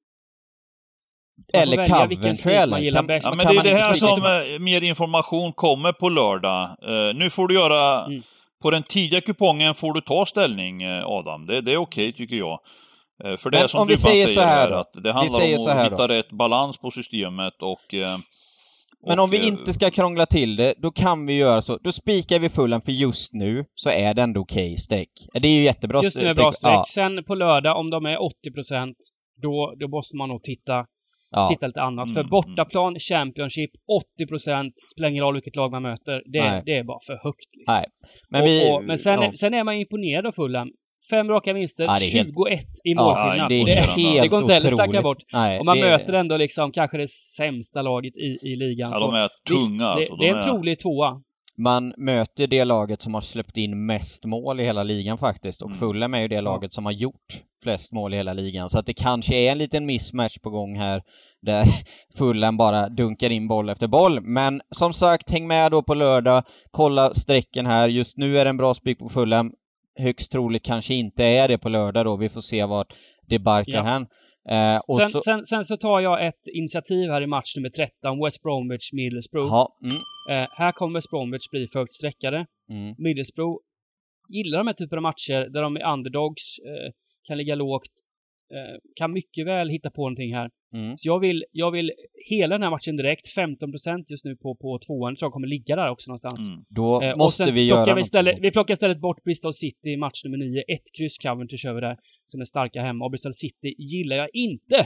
Eller 1.53 1.83
Coventry 1.83 2.53
eller? 2.53 2.79
Ja, 2.81 3.01
men 3.01 3.07
det 3.55 3.59
är 3.59 3.63
det 3.63 3.73
här 3.73 3.93
spika 3.93 4.15
som 4.15 4.25
eh, 4.25 4.59
mer 4.59 4.81
information 4.81 5.53
kommer 5.53 5.93
på 5.93 6.09
lördag. 6.09 6.63
Eh, 6.63 7.15
nu 7.15 7.29
får 7.29 7.47
du 7.47 7.55
göra... 7.55 8.05
Mm. 8.05 8.21
På 8.61 8.71
den 8.71 8.83
tidiga 8.83 9.21
kupongen 9.21 9.75
får 9.75 9.93
du 9.93 10.01
ta 10.01 10.25
ställning, 10.25 10.81
eh, 10.81 11.05
Adam. 11.05 11.45
Det, 11.45 11.61
det 11.61 11.73
är 11.73 11.77
okej, 11.77 12.13
tycker 12.13 12.35
jag. 12.35 12.59
Eh, 13.23 13.37
för 13.37 13.49
det 13.49 13.57
Men 13.57 13.63
är 13.63 13.67
som 13.67 13.81
om 13.81 13.87
du 13.87 13.93
vi 13.93 13.95
bara 14.03 14.11
säger 14.11 14.27
säger 14.27 14.41
så 14.41 14.47
här 14.47 14.55
här, 14.61 14.69
då. 14.69 14.75
att 14.75 14.93
det 15.03 15.11
handlar 15.13 15.51
om 15.53 15.57
så 15.57 15.69
att 15.69 15.75
här 15.75 15.89
hitta 15.89 16.07
rätt 16.07 16.31
balans 16.31 16.77
på 16.77 16.91
systemet 16.91 17.53
och... 17.61 17.93
eh, 17.93 18.17
Men 19.07 19.19
och, 19.19 19.23
om 19.23 19.29
vi 19.29 19.39
eh, 19.39 19.47
inte 19.47 19.73
ska 19.73 19.89
krångla 19.89 20.25
till 20.25 20.55
det, 20.55 20.73
då 20.77 20.91
kan 20.91 21.25
vi 21.25 21.37
göra 21.37 21.61
så. 21.61 21.77
Då 21.77 21.91
spikar 21.91 22.39
vi 22.39 22.49
fullen 22.49 22.81
för 22.81 22.91
just 22.91 23.33
nu 23.33 23.65
så 23.75 23.89
är 23.89 24.13
det 24.13 24.21
ändå 24.21 24.41
okej 24.41 24.77
streck. 24.77 25.09
Det 25.33 25.47
är 25.47 25.51
ju 25.51 25.63
jättebra 25.63 26.03
Just 26.03 26.17
nu 26.17 26.23
är 26.23 26.29
streck. 26.29 26.43
bra 26.43 26.51
streck. 26.51 26.73
Ja, 26.73 26.85
Sen 26.87 27.23
på 27.23 27.35
lördag, 27.35 27.77
om 27.79 27.89
de 27.89 28.05
är 28.05 28.17
80% 28.17 28.93
då, 29.41 29.73
då 29.79 29.87
måste 29.87 30.17
man 30.17 30.29
nog 30.29 30.43
titta, 30.43 30.85
ja. 31.31 31.47
titta 31.47 31.67
lite 31.67 31.81
annat. 31.81 32.09
Mm, 32.09 32.15
För 32.23 32.29
bortaplan, 32.29 32.99
Championship, 32.99 33.71
80% 34.21 34.71
spelar 34.93 35.09
ingen 35.09 35.23
roll 35.23 35.33
vilket 35.33 35.55
lag 35.55 35.71
man 35.71 35.81
möter. 35.83 36.23
Det, 36.25 36.63
det 36.65 36.77
är 36.77 36.83
bara 36.83 36.99
för 37.07 37.13
högt. 37.23 37.49
Liksom. 37.57 37.73
Nej. 37.73 37.85
Men 38.29 38.41
och, 38.41 38.47
vi... 38.47 38.71
och, 38.71 38.83
men 38.83 38.97
sen, 38.97 39.13
ja. 39.21 39.27
är, 39.27 39.33
sen 39.33 39.53
är 39.53 39.63
man 39.63 39.75
imponerad 39.75 40.25
av 40.27 40.31
Fulham. 40.31 40.69
Fem 41.09 41.27
raka 41.29 41.53
vinster, 41.53 41.83
Ja, 41.83 41.99
det 41.99 42.05
är 42.05 42.11
helt- 42.11 42.29
21 42.49 42.59
i 42.83 42.91
Ja, 42.91 43.03
målskillnad. 43.03 43.49
det 43.49 43.55
är 43.61 43.65
Det- 43.65 43.71
helt 43.71 44.21
det 44.21 44.27
går 44.27 44.41
inte 44.41 44.53
heller 44.53 44.67
att 44.67 44.73
snacka 44.73 44.89
otroligt. 44.89 45.03
bort. 45.03 45.23
Nej, 45.33 45.59
Och 45.59 45.65
man 45.65 45.77
det- 45.77 45.83
möter 45.83 46.13
ändå 46.13 46.37
liksom 46.37 46.71
kanske 46.71 46.97
det 46.97 47.07
sämsta 47.09 47.81
laget 47.81 48.17
i, 48.17 48.37
i 48.41 48.55
ligan. 48.55 48.89
Ja, 48.93 48.99
så 48.99 49.05
de 49.11 49.15
är 49.15 49.29
visst, 49.49 49.69
tunga 49.69 49.87
alltså. 49.87 50.15
det, 50.15 50.23
det 50.23 50.29
är 50.29 50.33
De 50.33 50.37
en 50.39 50.43
trolig 50.43 50.79
tvåa. 50.79 51.21
Man 51.57 51.93
möter 51.97 52.47
det 52.47 52.65
laget 52.65 53.01
som 53.01 53.13
har 53.13 53.21
släppt 53.21 53.57
in 53.57 53.85
mest 53.85 54.25
mål 54.25 54.59
i 54.59 54.63
hela 54.63 54.83
ligan 54.83 55.17
faktiskt. 55.17 55.61
Och 55.61 55.67
Mm. 55.69 55.79
Fulham 55.79 56.13
är 56.13 56.21
ju 56.21 56.27
det 56.27 56.41
laget 56.41 56.73
som 56.73 56.85
har 56.85 56.91
gjort 56.91 57.41
flest 57.63 57.93
mål 57.93 58.13
i 58.13 58.17
hela 58.17 58.33
ligan. 58.33 58.69
Så 58.69 58.79
att 58.79 58.85
det 58.85 58.93
kanske 58.93 59.35
är 59.35 59.51
en 59.51 59.57
liten 59.57 59.85
mismatch 59.85 60.37
på 60.43 60.49
gång 60.49 60.75
här. 60.77 61.01
Där 61.41 61.63
Fulham 62.17 62.57
bara 62.57 62.89
dunkar 62.89 63.29
in 63.29 63.47
boll 63.47 63.69
efter 63.69 63.87
boll. 63.87 64.21
Men 64.21 64.61
som 64.75 64.93
sagt, 64.93 65.29
häng 65.31 65.47
med 65.47 65.71
då 65.71 65.83
på 65.83 65.93
lördag. 65.93 66.43
Kolla 66.71 67.13
strecken 67.13 67.65
här. 67.65 67.89
Just 67.89 68.17
nu 68.17 68.37
är 68.37 68.43
det 68.45 68.49
en 68.49 68.57
bra 68.57 68.73
spik 68.73 68.99
på 68.99 69.09
Fulham. 69.09 69.51
Högst 69.97 70.31
troligt 70.31 70.65
kanske 70.65 70.93
inte 70.93 71.23
är 71.23 71.47
det 71.47 71.57
på 71.57 71.69
lördag 71.69 72.05
då. 72.05 72.15
Vi 72.17 72.29
får 72.29 72.41
se 72.41 72.65
vart 72.65 72.93
det 73.27 73.39
barkar 73.39 73.73
Ja. 73.77 73.81
hän. 73.83 74.01
Eh, 74.49 74.81
Sen, 74.99 75.09
så... 75.09 75.19
sen, 75.21 75.45
sen 75.45 75.63
så 75.63 75.77
tar 75.77 75.99
jag 75.99 76.27
ett 76.27 76.41
initiativ 76.53 77.09
här 77.09 77.21
i 77.21 77.27
match 77.27 77.55
nummer 77.57 77.69
13, 77.69 78.23
West 78.23 78.41
Bromwich 78.43 78.93
Middlesbrough. 78.93 79.47
Ja, 79.47 79.77
mm, 79.81 80.41
Eh, 80.41 80.47
här 80.57 80.71
kommer 80.71 80.93
West 80.93 81.09
Bromwich 81.09 81.49
bli 81.51 81.67
för 81.67 81.79
högt 81.79 81.93
streckade. 81.93 82.45
mm. 82.69 82.95
Middlesbrough 82.97 83.57
gillar 84.29 84.57
de 84.57 84.67
här 84.67 84.73
typerna 84.73 84.99
av 84.99 85.03
matcher 85.03 85.49
där 85.53 85.61
de 85.61 85.75
är 85.75 85.93
underdogs, 85.93 86.43
eh, 86.69 86.91
kan 87.27 87.37
ligga 87.37 87.55
lågt, 87.55 87.91
kan 88.95 89.13
mycket 89.13 89.47
väl 89.47 89.69
hitta 89.69 89.89
på 89.89 90.01
någonting 90.01 90.33
här. 90.35 90.49
Mm. 90.73 90.97
Så 90.97 91.09
jag 91.09 91.19
vill, 91.19 91.45
jag 91.51 91.71
vill 91.71 91.91
hela 92.29 92.55
den 92.55 92.63
här 92.63 92.69
matchen 92.69 92.95
direkt, 92.95 93.25
15% 93.37 94.05
just 94.07 94.25
nu 94.25 94.35
på, 94.35 94.55
på 94.55 94.79
tvåan, 94.87 95.15
tror 95.15 95.27
jag 95.27 95.33
kommer 95.33 95.47
ligga 95.47 95.75
där 95.75 95.89
också 95.89 96.09
någonstans. 96.09 96.47
Mm. 96.47 96.63
Då 96.69 97.01
Eh, 97.01 97.15
måste 97.17 97.51
vi 97.51 97.67
göra 97.67 97.85
vi, 97.85 97.91
något. 97.91 97.99
istället, 97.99 98.35
vi 98.41 98.51
plockar 98.51 98.73
istället 98.73 98.99
bort 98.99 99.23
Bristol 99.23 99.53
City 99.53 99.89
i 99.89 99.97
match 99.97 100.23
nummer 100.25 100.37
9. 100.37 100.59
Ett 100.67 100.87
kryss 100.97 101.17
Coventry 101.17 101.57
kör 101.57 101.73
vi 101.73 101.81
där, 101.81 101.97
som 102.25 102.41
är 102.41 102.45
starka 102.45 102.81
hemma. 102.81 103.05
Och 103.05 103.11
Bristol 103.11 103.33
City 103.33 103.75
gillar 103.77 104.15
jag 104.15 104.29
inte! 104.33 104.77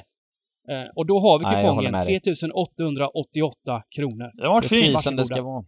Eh, 0.71 0.85
och 0.95 1.05
då 1.05 1.19
har 1.19 1.39
vi 1.39 1.45
kupongen 1.45 1.91
med 1.91 2.05
dig. 2.05 2.19
3888 2.19 3.83
kronor. 3.95 4.31
Det 4.41 4.47
var 4.47 4.61
fint. 4.61 4.99
Som 5.01 5.15
det 5.15 5.25
ska 5.25 5.41
vara. 5.41 5.65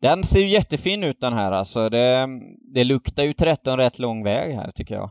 Den 0.00 0.22
ser 0.22 0.40
ju 0.40 0.48
jättefin 0.48 1.04
ut 1.04 1.20
den 1.20 1.32
här 1.32 1.52
alltså. 1.52 1.88
Det, 1.88 2.28
det 2.74 2.84
luktar 2.84 3.22
ju 3.22 3.32
13 3.32 3.76
rätt 3.76 3.98
lång 3.98 4.24
väg 4.24 4.54
här 4.54 4.70
tycker 4.70 4.94
jag. 4.94 5.10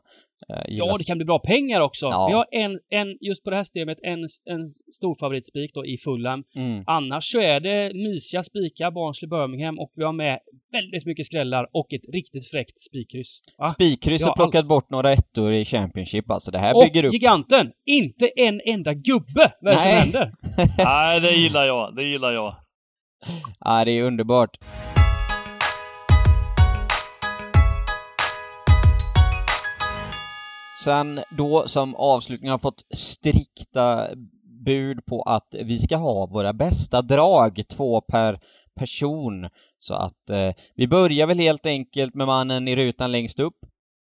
Eh, 0.49 0.63
Ja, 0.67 0.95
det 0.97 1.03
kan 1.03 1.17
bli 1.17 1.25
bra 1.25 1.39
pengar 1.39 1.81
också. 1.81 2.05
Ja. 2.05 2.27
Vi 2.27 2.33
har 2.33 2.47
en, 2.51 2.79
en, 2.89 3.17
just 3.21 3.43
på 3.43 3.49
det 3.49 3.55
här 3.55 3.63
systemet, 3.63 3.97
en, 4.03 4.19
en 4.45 4.73
stor 4.93 5.15
favoritspik 5.19 5.73
då 5.73 5.85
i 5.85 5.97
Fulham. 5.97 6.43
mm. 6.55 6.83
Annars 6.87 7.23
så 7.23 7.39
är 7.39 7.59
det 7.59 7.93
mysiga 7.93 8.43
spikar, 8.43 8.91
Barnsley, 8.91 9.29
Birmingham 9.29 9.79
och 9.79 9.91
vi 9.95 10.03
har 10.03 10.13
med 10.13 10.39
väldigt 10.71 11.05
mycket 11.05 11.25
skrällar 11.25 11.67
och 11.73 11.93
ett 11.93 12.13
riktigt 12.13 12.47
fräckt 12.47 12.79
spikkryss. 12.79 13.41
Ja, 13.57 13.65
har 13.65 14.35
plockat 14.35 14.59
allt. 14.59 14.67
bort 14.67 14.89
några 14.89 15.11
ettor 15.11 15.53
i 15.53 15.65
Championship 15.65 16.31
alltså. 16.31 16.51
Det 16.51 16.59
här 16.59 16.75
Och 16.75 16.83
bygger 16.83 17.05
upp... 17.05 17.13
giganten! 17.13 17.71
Inte 17.85 18.27
en 18.35 18.61
enda 18.65 18.93
gubbe! 18.93 19.53
Vad 19.61 19.73
är 19.73 19.77
det 19.77 19.79
som 19.79 19.91
händer? 19.91 20.31
Nej, 20.77 21.21
det 21.21 21.31
gillar 21.31 21.65
jag. 21.65 21.95
Det 21.95 22.03
gillar 22.03 22.31
jag. 22.31 22.55
Ja, 23.59 23.85
det 23.85 23.91
är 23.91 24.03
underbart. 24.03 24.57
Sen 30.83 31.19
då 31.37 31.63
som 31.67 31.95
avslutning 31.95 32.51
har 32.51 32.59
fått 32.59 32.81
strikta 32.93 34.07
bud 34.65 35.05
på 35.05 35.21
att 35.21 35.55
vi 35.63 35.79
ska 35.79 35.97
ha 35.97 36.25
våra 36.25 36.53
bästa 36.53 37.01
drag, 37.01 37.61
två 37.67 38.01
per 38.01 38.39
person. 38.79 39.49
Så 39.77 39.95
att 39.95 40.29
eh, 40.29 40.51
vi 40.75 40.87
börjar 40.87 41.27
väl 41.27 41.39
helt 41.39 41.65
enkelt 41.65 42.15
med 42.15 42.27
mannen 42.27 42.67
i 42.67 42.75
rutan 42.75 43.11
längst 43.11 43.39
upp. 43.39 43.57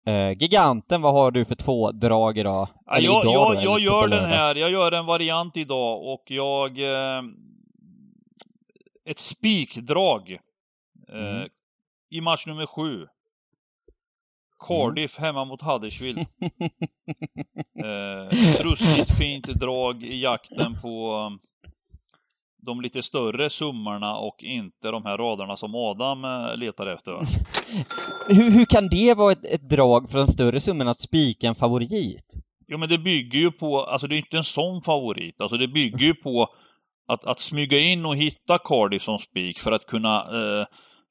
Eh, 0.06 0.30
giganten, 0.30 1.02
vad 1.02 1.12
har 1.12 1.30
du 1.30 1.44
för 1.44 1.54
två 1.54 1.90
drag 1.92 2.38
idag? 2.38 2.68
Ja, 2.86 2.96
Eller 2.96 3.08
jag, 3.08 3.24
idag 3.24 3.34
jag, 3.34 3.56
då, 3.56 3.70
jag 3.70 3.80
gör 3.80 4.08
den 4.08 4.24
här, 4.24 4.54
jag 4.54 4.70
gör 4.70 4.92
en 4.92 5.06
variant 5.06 5.56
idag 5.56 6.12
och 6.12 6.24
jag... 6.26 6.78
Eh, 6.78 7.22
ett 9.06 9.18
spikdrag. 9.18 10.30
Eh, 10.32 10.38
Mm. 11.12 11.48
I 12.10 12.20
match 12.20 12.46
nummer 12.46 12.66
sju. 12.66 13.06
Cardiff 14.60 15.18
hemma 15.18 15.44
mot 15.44 15.62
Huddersfield. 15.62 16.18
eh, 17.84 18.62
ruskigt 18.62 19.18
fint 19.18 19.46
drag 19.46 20.02
i 20.04 20.22
jakten 20.22 20.80
på 20.82 21.14
um, 21.14 21.38
de 22.62 22.80
lite 22.80 23.02
större 23.02 23.50
summorna 23.50 24.16
och 24.16 24.42
inte 24.42 24.90
de 24.90 25.04
här 25.04 25.18
raderna 25.18 25.56
som 25.56 25.74
Adam 25.74 26.24
eh, 26.24 26.56
letar 26.56 26.86
efter. 26.86 27.12
Hur, 28.34 28.50
hur 28.50 28.64
kan 28.64 28.88
det 28.88 29.14
vara 29.14 29.32
ett, 29.32 29.44
ett 29.44 29.68
drag 29.70 30.10
för 30.10 30.18
en 30.18 30.28
större 30.28 30.60
summa 30.60 30.82
än 30.82 30.88
att 30.88 31.00
spika 31.00 31.48
en 31.48 31.54
favorit? 31.54 32.34
Jo 32.68 32.78
men 32.78 32.88
det 32.88 32.98
bygger 32.98 33.38
ju 33.38 33.50
på, 33.50 33.84
alltså 33.84 34.06
det 34.06 34.14
är 34.14 34.16
inte 34.16 34.36
en 34.36 34.44
sån 34.44 34.82
favorit. 34.82 35.40
Alltså 35.40 35.56
det 35.56 35.68
bygger 35.68 36.06
ju 36.06 36.14
på 36.14 36.48
att, 37.08 37.24
att 37.24 37.40
smyga 37.40 37.78
in 37.78 38.06
och 38.06 38.16
hitta 38.16 38.58
Cardiff 38.58 39.02
som 39.02 39.18
spik 39.18 39.58
för 39.58 39.72
att 39.72 39.86
kunna 39.86 40.16
eh, 40.16 40.66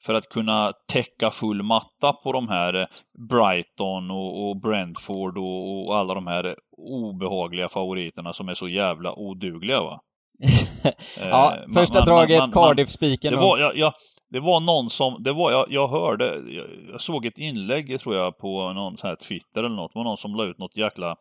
för 0.06 0.14
att 0.14 0.30
kunna 0.30 0.74
täcka 0.88 1.32
full 1.32 1.64
matta 1.64 2.14
på 2.14 2.32
de 2.32 2.48
här 2.48 2.74
eh, 2.74 2.86
Brighton 3.30 4.12
och, 4.12 4.50
och 4.50 4.62
Brentford 4.62 5.38
och, 5.38 5.90
och 5.90 5.98
alla 5.98 6.14
de 6.14 6.28
här 6.28 6.56
obehagliga 6.78 7.68
favoriterna 7.70 8.34
som 8.34 8.50
är 8.50 8.54
så 8.54 8.68
jävla 8.68 9.14
odugliga 9.14 9.82
va. 9.82 10.02
ja, 11.20 11.56
Eh, 11.56 11.74
första 11.74 12.00
man- 12.00 12.08
draget, 12.08 12.54
Cardiff-spiken. 12.54 13.34
Det 13.34 13.40
var, 13.40 13.58
jag, 13.60 13.78
jag, 13.78 13.94
det 14.30 14.40
var 14.40 14.60
någon 14.60 14.90
som, 14.90 15.24
det 15.24 15.34
var, 15.34 15.52
jag, 15.52 15.66
jag 15.70 15.88
hörde, 15.88 16.26
jag, 16.26 16.68
jag 16.92 17.02
såg 17.02 17.26
ett 17.26 17.38
inlägg 17.38 18.00
tror 18.00 18.16
jag 18.16 18.38
på 18.38 18.74
någon 18.74 18.98
sån 18.98 19.08
här 19.08 19.16
Twitter 19.16 19.64
eller 19.64 19.76
något, 19.76 19.94
det 19.94 20.00
var 20.00 20.04
någon 20.04 20.18
som 20.18 20.36
la 20.36 20.44
ut 20.46 20.58
något 20.58 20.78
jäkla 20.78 21.16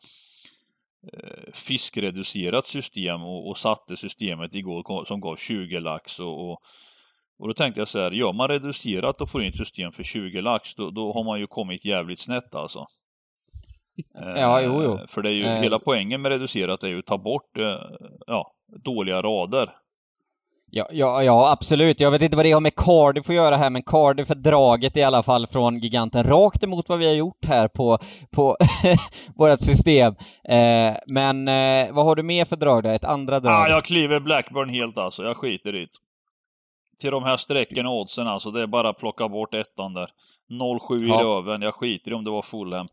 eh, 1.12 1.52
fiskreducerat 1.52 2.66
system 2.66 3.22
och, 3.24 3.48
och 3.48 3.58
satte 3.58 3.96
systemet 3.96 4.54
igår 4.54 5.04
som 5.04 5.20
gav 5.20 5.36
20 5.36 5.80
lax 5.80 6.20
och, 6.20 6.50
och 6.50 6.58
och 7.38 7.48
då 7.48 7.54
tänkte 7.54 7.80
jag 7.80 7.88
så 7.88 7.98
här, 7.98 8.10
gör 8.10 8.32
man 8.32 8.48
reducerat 8.48 9.20
och 9.20 9.30
får 9.30 9.42
in 9.42 9.48
ett 9.48 9.56
system 9.58 9.92
för 9.92 10.02
20 10.02 10.40
lax, 10.40 10.74
då, 10.74 10.90
då 10.90 11.12
har 11.12 11.24
man 11.24 11.40
ju 11.40 11.46
kommit 11.46 11.84
jävligt 11.84 12.20
snett 12.20 12.54
alltså. 12.54 12.86
Ja, 14.36 14.60
jo, 14.60 14.82
jo. 14.82 14.94
Eh, 14.94 15.06
För 15.08 15.22
det 15.22 15.28
är 15.28 15.32
ju, 15.32 15.44
Eh, 15.44 15.60
hela 15.60 15.78
poängen 15.78 16.22
med 16.22 16.32
reducerat 16.32 16.82
är 16.82 16.88
ju 16.88 16.98
att 16.98 17.06
ta 17.06 17.18
bort, 17.18 17.56
eh, 17.58 17.64
ja, 18.26 18.52
dåliga 18.84 19.22
rader. 19.22 19.70
Ja, 20.70 20.86
ja, 20.90 21.22
ja, 21.22 21.52
absolut. 21.52 22.00
Jag 22.00 22.10
vet 22.10 22.22
inte 22.22 22.36
vad 22.36 22.46
det 22.46 22.52
har 22.52 22.60
med 22.60 22.74
Cardiff 22.74 23.28
att 23.28 23.34
göra 23.34 23.56
här, 23.56 23.70
men 23.70 23.82
Cardiff 23.82 24.30
är 24.30 24.34
draget 24.34 24.96
i 24.96 25.02
alla 25.02 25.22
fall 25.22 25.46
från 25.46 25.78
giganten 25.78 26.24
rakt 26.24 26.64
emot 26.64 26.88
vad 26.88 26.98
vi 26.98 27.06
har 27.06 27.14
gjort 27.14 27.44
här 27.46 27.68
på, 27.68 27.98
på 28.30 28.56
vårt 29.36 29.60
system. 29.60 30.14
Eh, 30.48 30.96
men 31.06 31.48
eh, 31.48 31.92
vad 31.94 32.04
har 32.04 32.16
du 32.16 32.22
mer 32.22 32.44
för 32.44 32.56
drag 32.56 32.82
då? 32.82 32.88
Ett 32.88 33.04
andra 33.04 33.40
drag? 33.40 33.52
Ah, 33.52 33.68
jag 33.68 33.84
kliver 33.84 34.20
Blackburn 34.20 34.68
helt 34.68 34.98
alltså, 34.98 35.22
jag 35.22 35.36
skiter 35.36 35.74
i 35.74 35.80
det. 35.80 35.88
Till 37.00 37.10
de 37.10 37.24
här 37.24 37.36
strecken 37.36 37.86
och 37.86 38.00
oddsen 38.00 38.26
alltså, 38.28 38.50
det 38.50 38.62
är 38.62 38.66
bara 38.66 38.88
att 38.88 38.98
plocka 38.98 39.28
bort 39.28 39.54
ettan 39.54 39.94
där. 39.94 40.10
0-7 40.50 41.04
i 41.04 41.08
Ja. 41.08 41.22
röven, 41.22 41.62
jag 41.62 41.74
skiter 41.74 42.10
i 42.10 42.14
om 42.14 42.24
det 42.24 42.30
var 42.30 42.42
Fulham. 42.42 42.86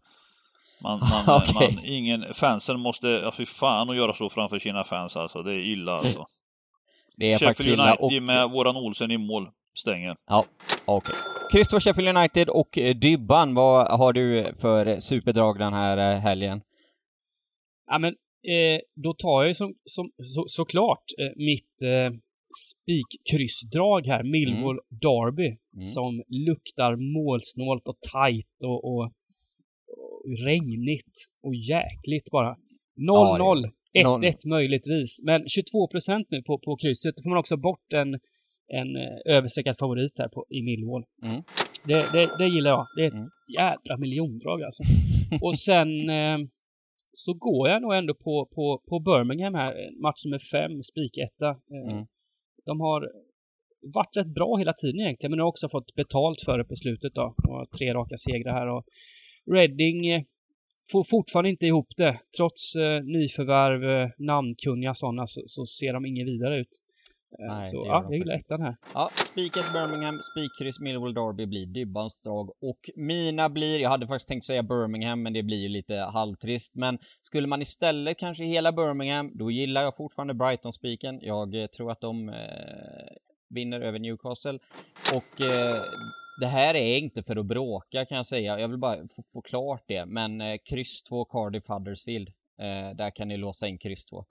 Man, 0.83 0.99
man, 1.27 1.41
Okej. 1.41 1.73
man, 1.75 1.85
ingen, 1.85 2.33
fansen 2.33 2.79
måste, 2.79 3.07
ja 3.07 3.31
fy 3.31 3.45
fan 3.45 3.89
att 3.89 3.95
göra 3.95 4.13
så 4.13 4.29
framför 4.29 4.59
sina 4.59 4.83
fans 4.83 5.17
alltså, 5.17 5.41
det 5.43 5.51
är 5.53 5.59
illa 5.71 5.93
alltså. 5.93 6.25
det 7.17 7.33
är 7.33 7.37
faktiskt 7.37 7.69
Sheffield 7.69 7.81
illa. 7.81 7.95
United 7.97 8.17
Och, 8.17 8.23
med 8.23 8.49
våran 8.49 8.75
Olsen 8.77 9.11
i 9.11 9.17
mål, 9.17 9.49
stänger. 9.75 10.15
Okej. 10.85 11.15
Christopher 11.51 11.79
Sheffield 11.79 12.17
United 12.17 12.49
och 12.49 12.77
eh, 12.77 12.95
Dybban, 12.95 13.53
vad 13.55 13.99
har 13.99 14.13
du 14.13 14.53
för 14.61 14.99
superdrag 14.99 15.59
den 15.59 15.73
här 15.73 15.97
eh, 16.13 16.19
helgen? 16.19 16.61
Ja, 17.87 17.97
men 17.99 18.09
eh, 18.47 18.79
då 19.03 19.13
tar 19.13 19.41
jag 19.41 19.47
ju 19.47 19.53
som, 19.53 19.73
som, 19.85 20.11
så, 20.23 20.43
såklart 20.47 21.03
eh, 21.19 21.31
mitt 21.35 21.83
eh, 21.83 22.17
spikkryssdrag 22.57 24.07
här, 24.07 24.23
Millwall 24.23 24.79
Derby, 24.89 25.47
Mm. 25.73 25.83
som 25.83 26.23
luktar 26.47 26.95
målsnålt 26.95 27.87
och 27.87 27.99
tight 28.13 28.57
och, 28.65 28.83
och, 28.91 29.03
och 29.03 30.37
regnigt 30.45 31.15
och 31.43 31.55
jäkligt 31.55 32.29
bara. 32.31 32.55
0-0. 32.97 33.37
Någon- 33.37 33.71
1-1 34.23 34.33
möjligtvis. 34.47 35.21
Men 35.23 35.41
22% 35.41 36.25
nu 36.29 36.41
på, 36.41 36.59
på 36.65 36.75
krysset. 36.77 37.15
Då 37.17 37.23
får 37.23 37.29
man 37.29 37.39
också 37.39 37.57
bort 37.57 37.93
en, 37.93 38.13
en 38.79 38.95
eh, 38.95 39.35
överstreckad 39.35 39.75
favorit 39.79 40.11
här 40.19 40.27
på, 40.27 40.45
i 40.49 40.61
Millwall. 40.61 41.03
Mm. 41.25 41.41
Det, 41.85 42.11
det, 42.11 42.29
det 42.37 42.47
gillar 42.47 42.71
jag. 42.71 42.87
Det 42.95 43.01
är 43.03 43.07
ett 43.07 43.13
Mm. 43.13 43.25
jädra 43.57 43.97
miljondrag 43.97 44.63
alltså. 44.63 44.83
Och 45.45 45.57
sen 45.59 46.09
eh, 46.09 46.37
så 47.11 47.33
går 47.33 47.69
jag 47.69 47.81
nog 47.81 47.95
ändå 47.95 48.13
på, 48.13 48.47
på, 48.55 48.81
på 48.89 48.99
Birmingham 48.99 49.53
här. 49.55 50.01
Match 50.01 50.25
nummer 50.25 50.39
fem, 50.51 50.83
spiketta. 50.83 51.49
Eh, 51.49 51.91
Mm. 51.93 52.05
De 52.65 52.79
har 52.81 53.11
varit 53.93 54.17
rätt 54.17 54.33
bra 54.33 54.57
hela 54.57 54.73
tiden 54.73 54.99
egentligen, 55.01 55.31
men 55.31 55.39
har 55.39 55.47
också 55.47 55.69
fått 55.69 55.95
betalt 55.95 56.41
för 56.41 56.57
det 56.57 56.65
på 56.65 56.75
slutet 56.75 57.13
då. 57.15 57.35
De 57.43 57.51
har 57.51 57.65
tre 57.65 57.93
raka 57.93 58.17
segrar 58.17 58.53
här 58.53 58.67
och 58.67 58.85
Reading 59.51 60.07
eh, 60.07 60.21
får 60.91 61.03
fortfarande 61.03 61.49
inte 61.49 61.65
ihop 61.65 61.87
det. 61.97 62.19
Trots 62.37 62.75
eh, 62.75 63.03
nyförvärv, 63.03 63.83
eh, 63.83 64.09
namnkunniga 64.17 64.93
sådana, 64.93 65.27
så, 65.27 65.41
så 65.45 65.65
ser 65.65 65.93
de 65.93 66.05
inget 66.05 66.27
vidare 66.27 66.59
ut. 66.59 66.69
Eh, 67.39 67.57
Nej, 67.57 67.67
så 67.67 67.83
ja, 67.87 68.03
jag 68.09 68.17
gillar 68.17 68.35
ettan 68.35 68.61
här. 68.61 68.75
Ja, 68.93 69.09
spiket 69.15 69.73
Birmingham, 69.73 70.19
spikkryss 70.21 70.79
Millwall 70.79 71.13
Derby 71.13 71.45
blir 71.45 71.65
Dybbans 71.65 72.21
drag 72.21 72.49
och 72.61 72.89
mina 72.95 73.49
blir, 73.49 73.79
jag 73.79 73.89
hade 73.89 74.07
faktiskt 74.07 74.27
tänkt 74.27 74.45
säga 74.45 74.63
Birmingham 74.63 75.23
men 75.23 75.33
det 75.33 75.43
blir 75.43 75.57
ju 75.57 75.69
lite 75.69 75.95
halvtrist 75.95 76.75
men 76.75 76.97
skulle 77.21 77.47
man 77.47 77.61
istället 77.61 78.17
kanske 78.17 78.43
hela 78.43 78.71
Birmingham 78.71 79.31
då 79.33 79.51
gillar 79.51 79.81
jag 79.81 79.95
fortfarande 79.97 80.33
Brighton-spiken. 80.33 81.19
Jag 81.21 81.55
eh, 81.55 81.67
tror 81.67 81.91
att 81.91 82.01
de 82.01 82.29
eh, 82.29 82.35
vinner 83.49 83.81
över 83.81 83.99
Newcastle 83.99 84.59
och 85.15 85.45
eh, 85.45 85.81
det 86.41 86.47
här 86.47 86.75
är 86.75 86.97
inte 86.97 87.23
för 87.23 87.35
att 87.35 87.45
bråka 87.45 88.05
kan 88.05 88.17
jag 88.17 88.25
säga, 88.25 88.59
jag 88.59 88.67
vill 88.67 88.77
bara 88.77 88.95
få, 88.95 89.23
få 89.33 89.41
klart 89.41 89.83
det 89.87 90.05
men 90.05 90.41
eh, 90.41 90.57
kryss 90.69 91.03
2 91.03 91.25
Cardiff 91.25 91.67
Huddersfield 91.67 92.29
eh, 92.61 92.95
där 92.95 93.15
kan 93.15 93.27
ni 93.27 93.37
låsa 93.37 93.67
in 93.67 93.77
kryss 93.77 94.05
2. 94.05 94.25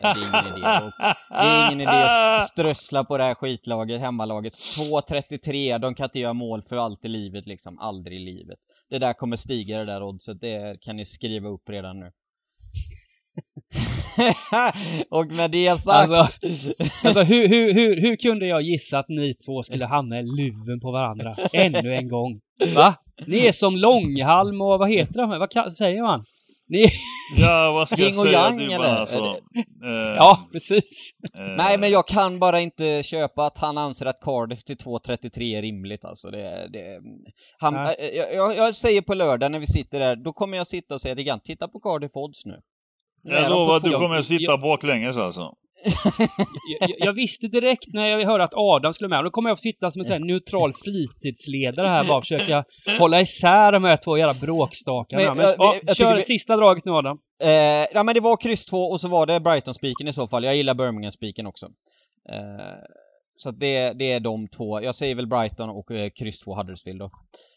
Det 0.00 0.08
är 0.08 0.42
ingen 0.42 0.58
idé. 0.58 0.84
Och 0.84 0.92
det 1.28 1.36
är 1.36 1.66
ingen 1.66 1.80
idé 1.80 1.90
att 1.90 2.48
strössla 2.48 3.04
på 3.04 3.18
det 3.18 3.24
här 3.24 3.34
skitlaget, 3.34 4.00
hemmalaget. 4.00 4.52
2.33, 4.52 5.78
de 5.78 5.94
kan 5.94 6.04
inte 6.04 6.18
göra 6.18 6.32
mål 6.32 6.62
för 6.68 6.76
allt 6.76 7.04
i 7.04 7.08
livet 7.08 7.46
liksom. 7.46 7.78
Aldrig 7.78 8.20
i 8.20 8.24
livet. 8.24 8.58
Det 8.90 8.98
där 8.98 9.12
kommer 9.12 9.36
stiga 9.36 9.78
det 9.78 9.84
där 9.84 10.02
oddset, 10.02 10.40
det 10.40 10.80
kan 10.80 10.96
ni 10.96 11.04
skriva 11.04 11.48
upp 11.48 11.68
redan 11.68 12.00
nu. 12.00 12.12
och 15.10 15.26
med 15.26 15.50
det 15.50 15.80
sagt... 15.80 16.10
Alltså, 16.10 16.48
alltså 17.04 17.22
hur, 17.22 17.48
hur, 17.48 17.74
hur, 17.74 18.00
hur 18.00 18.16
kunde 18.16 18.46
jag 18.46 18.62
gissa 18.62 18.98
att 18.98 19.08
ni 19.08 19.34
två 19.34 19.62
skulle 19.62 19.86
hamna 19.86 20.20
i 20.20 20.22
luven 20.22 20.80
på 20.80 20.90
varandra 20.90 21.34
ännu 21.52 21.94
en 21.94 22.08
gång? 22.08 22.40
Va? 22.76 22.94
Ni 23.26 23.46
är 23.46 23.52
som 23.52 23.76
Långhalm 23.76 24.60
och 24.60 24.78
vad 24.78 24.90
heter 24.90 25.20
de? 25.20 25.30
Vad 25.38 25.72
säger 25.72 26.02
man? 26.02 26.24
Ja, 27.36 27.72
vad 27.74 27.88
ska 27.88 28.02
jag 28.02 28.14
säga 28.14 28.32
yang, 28.32 28.58
Dybban 28.58 28.80
eller? 28.80 29.00
alltså? 29.00 29.18
Eh, 29.84 30.14
ja, 30.16 30.48
precis. 30.52 31.12
eh, 31.34 31.40
Nej 31.56 31.78
men 31.78 31.90
jag 31.90 32.08
kan 32.08 32.38
bara 32.38 32.60
inte 32.60 33.02
köpa 33.02 33.46
att 33.46 33.58
han 33.58 33.78
anser 33.78 34.06
att 34.06 34.20
Cardiff 34.20 34.64
till 34.64 34.76
2.33 34.76 35.58
är 35.58 35.62
rimligt 35.62 36.04
alltså. 36.04 36.30
Det, 36.30 36.68
det, 36.72 37.00
han, 37.58 37.74
äh, 37.76 37.90
jag, 38.34 38.56
jag, 38.56 38.76
säger 38.76 39.02
på 39.02 39.14
lördag 39.14 39.52
när 39.52 39.58
vi 39.58 39.66
sitter 39.66 40.00
där, 40.00 40.16
då 40.16 40.32
kommer 40.32 40.56
jag 40.56 40.66
sitta 40.66 40.94
och 40.94 41.00
säga 41.00 41.14
till 41.14 41.24
Gant, 41.24 41.44
titta 41.44 41.68
på 41.68 41.80
Cardiff 41.80 42.10
odds 42.14 42.44
nu. 42.44 42.60
Jag 43.22 43.50
lovar 43.50 43.76
att 43.76 43.84
du 43.84 43.92
kommer 43.92 44.16
att 44.16 44.26
sitta 44.26 44.56
baklänges 44.56 45.18
alltså. 45.18 45.52
Jag, 46.80 46.90
jag 46.98 47.12
visste 47.12 47.48
direkt 47.48 47.84
när 47.94 48.06
jag 48.06 48.26
hörde 48.26 48.44
att 48.44 48.54
Adam 48.54 48.92
skulle 48.92 49.08
med, 49.08 49.24
då 49.24 49.30
kommer 49.30 49.50
jag 49.50 49.54
att 49.54 49.60
sitta 49.60 49.90
som 49.90 50.00
en 50.00 50.04
sån 50.06 50.26
neutral 50.26 50.72
fritidsledare 50.74 51.86
här 51.86 52.08
bara 52.08 52.18
och 52.18 52.22
försöka 52.24 52.64
hålla 52.98 53.20
isär 53.20 53.72
de 53.72 53.84
här 53.84 53.96
två 53.96 54.18
jävla 54.18 54.34
bråkstakarna. 54.34 55.22
Men 55.22 55.36
Men, 55.36 55.46
jag- 55.46 55.54
ja, 55.58 55.74
jag 55.86 55.96
kör 55.96 56.04
tycker 56.04 56.16
vi- 56.16 56.22
sista 56.22 56.56
draget 56.56 56.84
nu 56.84 56.92
Adam. 56.92 57.18
Eh, 57.42 57.50
ja 57.94 58.02
men 58.02 58.14
det 58.14 58.20
var 58.20 58.36
kryss 58.36 58.66
2 58.66 58.76
och 58.76 59.00
så 59.00 59.08
var 59.08 59.26
det 59.26 59.40
Brighton-spiken 59.40 60.08
i 60.08 60.12
så 60.12 60.28
fall. 60.28 60.44
Jag 60.44 60.56
gillar 60.56 60.74
Birmingham-spiken 60.74 61.46
också. 61.46 61.66
Eh, 62.32 62.74
så 63.36 63.50
det, 63.50 63.92
det 63.92 64.12
är 64.12 64.20
de 64.20 64.48
två. 64.48 64.82
Jag 64.82 64.94
säger 64.94 65.14
väl 65.14 65.26
Brighton 65.26 65.70
och 65.70 65.90
eh, 65.90 66.10
kryss 66.18 66.40
2 66.40 66.54
Huddersfield 66.54 66.98
då. 67.00 67.10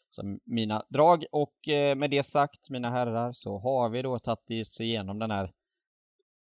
Som 0.09 0.39
mina 0.45 0.84
drag. 0.93 1.24
Och 1.32 1.74
eh, 1.74 1.95
med 1.95 2.09
det 2.09 2.24
sagt, 2.26 2.69
mina 2.69 2.89
herrar, 2.89 3.30
så 3.34 3.59
har 3.59 3.89
vi 3.89 4.01
då 4.01 4.19
tagit 4.19 4.61
oss 4.61 4.82
igenom 4.82 5.19
den 5.19 5.32
här 5.32 5.49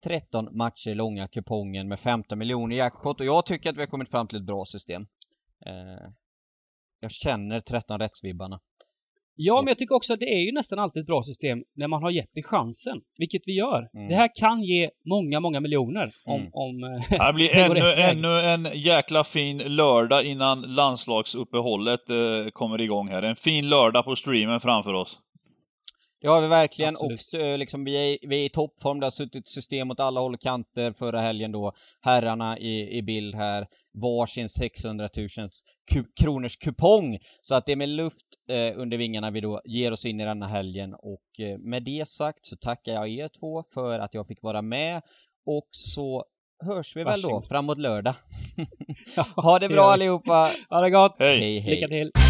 13 0.06 0.48
matcher 0.56 0.94
långa 0.94 1.28
kupongen 1.28 1.88
med 1.88 2.00
15 2.00 2.38
miljoner 2.38 2.76
i 2.76 2.78
jackpot 2.78 3.20
och 3.20 3.26
jag 3.26 3.46
tycker 3.46 3.70
att 3.70 3.76
vi 3.76 3.80
har 3.80 3.86
kommit 3.86 4.10
fram 4.10 4.26
till 4.26 4.38
ett 4.38 4.46
bra 4.46 4.64
system. 4.64 5.02
Eh, 5.66 6.10
jag 7.00 7.10
känner 7.10 7.60
13 7.60 7.98
rättsvibbarna. 7.98 8.60
Ja, 9.38 9.62
men 9.62 9.68
jag 9.68 9.78
tycker 9.78 9.94
också 9.94 10.12
att 10.14 10.20
det 10.20 10.34
är 10.34 10.40
ju 10.40 10.52
nästan 10.52 10.78
alltid 10.78 11.00
ett 11.00 11.06
bra 11.06 11.22
system 11.22 11.58
när 11.74 11.88
man 11.88 12.02
har 12.02 12.10
gett 12.10 12.28
det 12.32 12.42
chansen. 12.42 13.00
Vilket 13.18 13.42
vi 13.46 13.52
gör. 13.56 13.88
Mm. 13.94 14.08
Det 14.08 14.14
här 14.14 14.30
kan 14.34 14.62
ge 14.62 14.90
många, 15.08 15.40
många 15.40 15.60
miljoner 15.60 16.12
om, 16.26 16.40
Mm. 16.40 16.50
om 16.52 16.84
eh, 16.84 17.26
Det 17.26 17.32
blir 17.34 17.48
Det 17.74 18.02
ännu, 18.02 18.28
ännu 18.28 18.40
en 18.40 18.80
jäkla 18.80 19.24
fin 19.24 19.58
lördag 19.58 20.24
innan 20.24 20.62
landslagsuppehållet 20.62 22.10
eh, 22.10 22.16
kommer 22.52 22.80
igång 22.80 23.08
här. 23.08 23.22
En 23.22 23.36
fin 23.36 23.68
lördag 23.68 24.04
på 24.04 24.16
streamen 24.16 24.60
framför 24.60 24.92
oss. 24.92 25.18
Det 26.20 26.28
har 26.28 26.40
vi 26.40 26.48
verkligen 26.48 26.94
Absolut. 26.94 27.34
och 27.34 27.40
eh, 27.40 27.58
liksom, 27.58 27.84
vi, 27.84 27.96
är, 28.14 28.28
vi 28.28 28.40
är 28.40 28.44
i 28.44 28.48
toppform. 28.48 29.00
Det 29.00 29.06
har 29.06 29.10
suttit 29.10 29.48
system 29.48 29.90
åt 29.90 30.00
alla 30.00 30.20
håll 30.20 30.34
och 30.34 30.40
kanter 30.40 30.92
förra 30.92 31.20
helgen 31.20 31.52
då. 31.52 31.72
Herrarna 32.00 32.58
i, 32.58 32.98
i 32.98 33.02
bild 33.02 33.34
här. 33.34 33.66
Varsin 34.02 34.48
600 34.48 35.08
000 35.16 35.28
ku, 35.92 36.04
kronors 36.20 36.56
kupong. 36.56 37.18
Så 37.40 37.54
att 37.54 37.66
det 37.66 37.72
är 37.72 37.76
med 37.76 37.88
luft 37.88 38.26
eh, 38.50 38.80
under 38.80 38.98
vingarna 38.98 39.30
vi 39.30 39.40
då 39.40 39.60
ger 39.64 39.92
oss 39.92 40.06
in 40.06 40.20
i 40.20 40.24
denna 40.24 40.46
helgen. 40.46 40.94
Och 40.94 41.40
eh, 41.40 41.58
med 41.58 41.82
det 41.82 42.08
sagt 42.08 42.46
så 42.46 42.56
tackar 42.56 42.92
jag 42.92 43.08
er 43.08 43.28
två 43.28 43.64
för 43.74 43.98
att 43.98 44.14
jag 44.14 44.26
fick 44.26 44.42
vara 44.42 44.62
med. 44.62 45.02
Och 45.46 45.68
så 45.70 46.24
hörs 46.64 46.96
vi 46.96 47.04
väl 47.04 47.22
då 47.22 47.28
Varsågod. 47.28 47.48
framåt 47.48 47.78
lördag. 47.78 48.14
Ha 49.36 49.58
det 49.58 49.68
bra 49.68 49.84
allihopa! 49.84 50.50
Ha 50.70 50.80
det 50.80 50.90
gott! 50.90 51.16
Hej! 51.18 51.38
Hej 51.38 51.58
hej! 51.58 51.74
Lycka 51.74 51.88
till! 51.88 52.25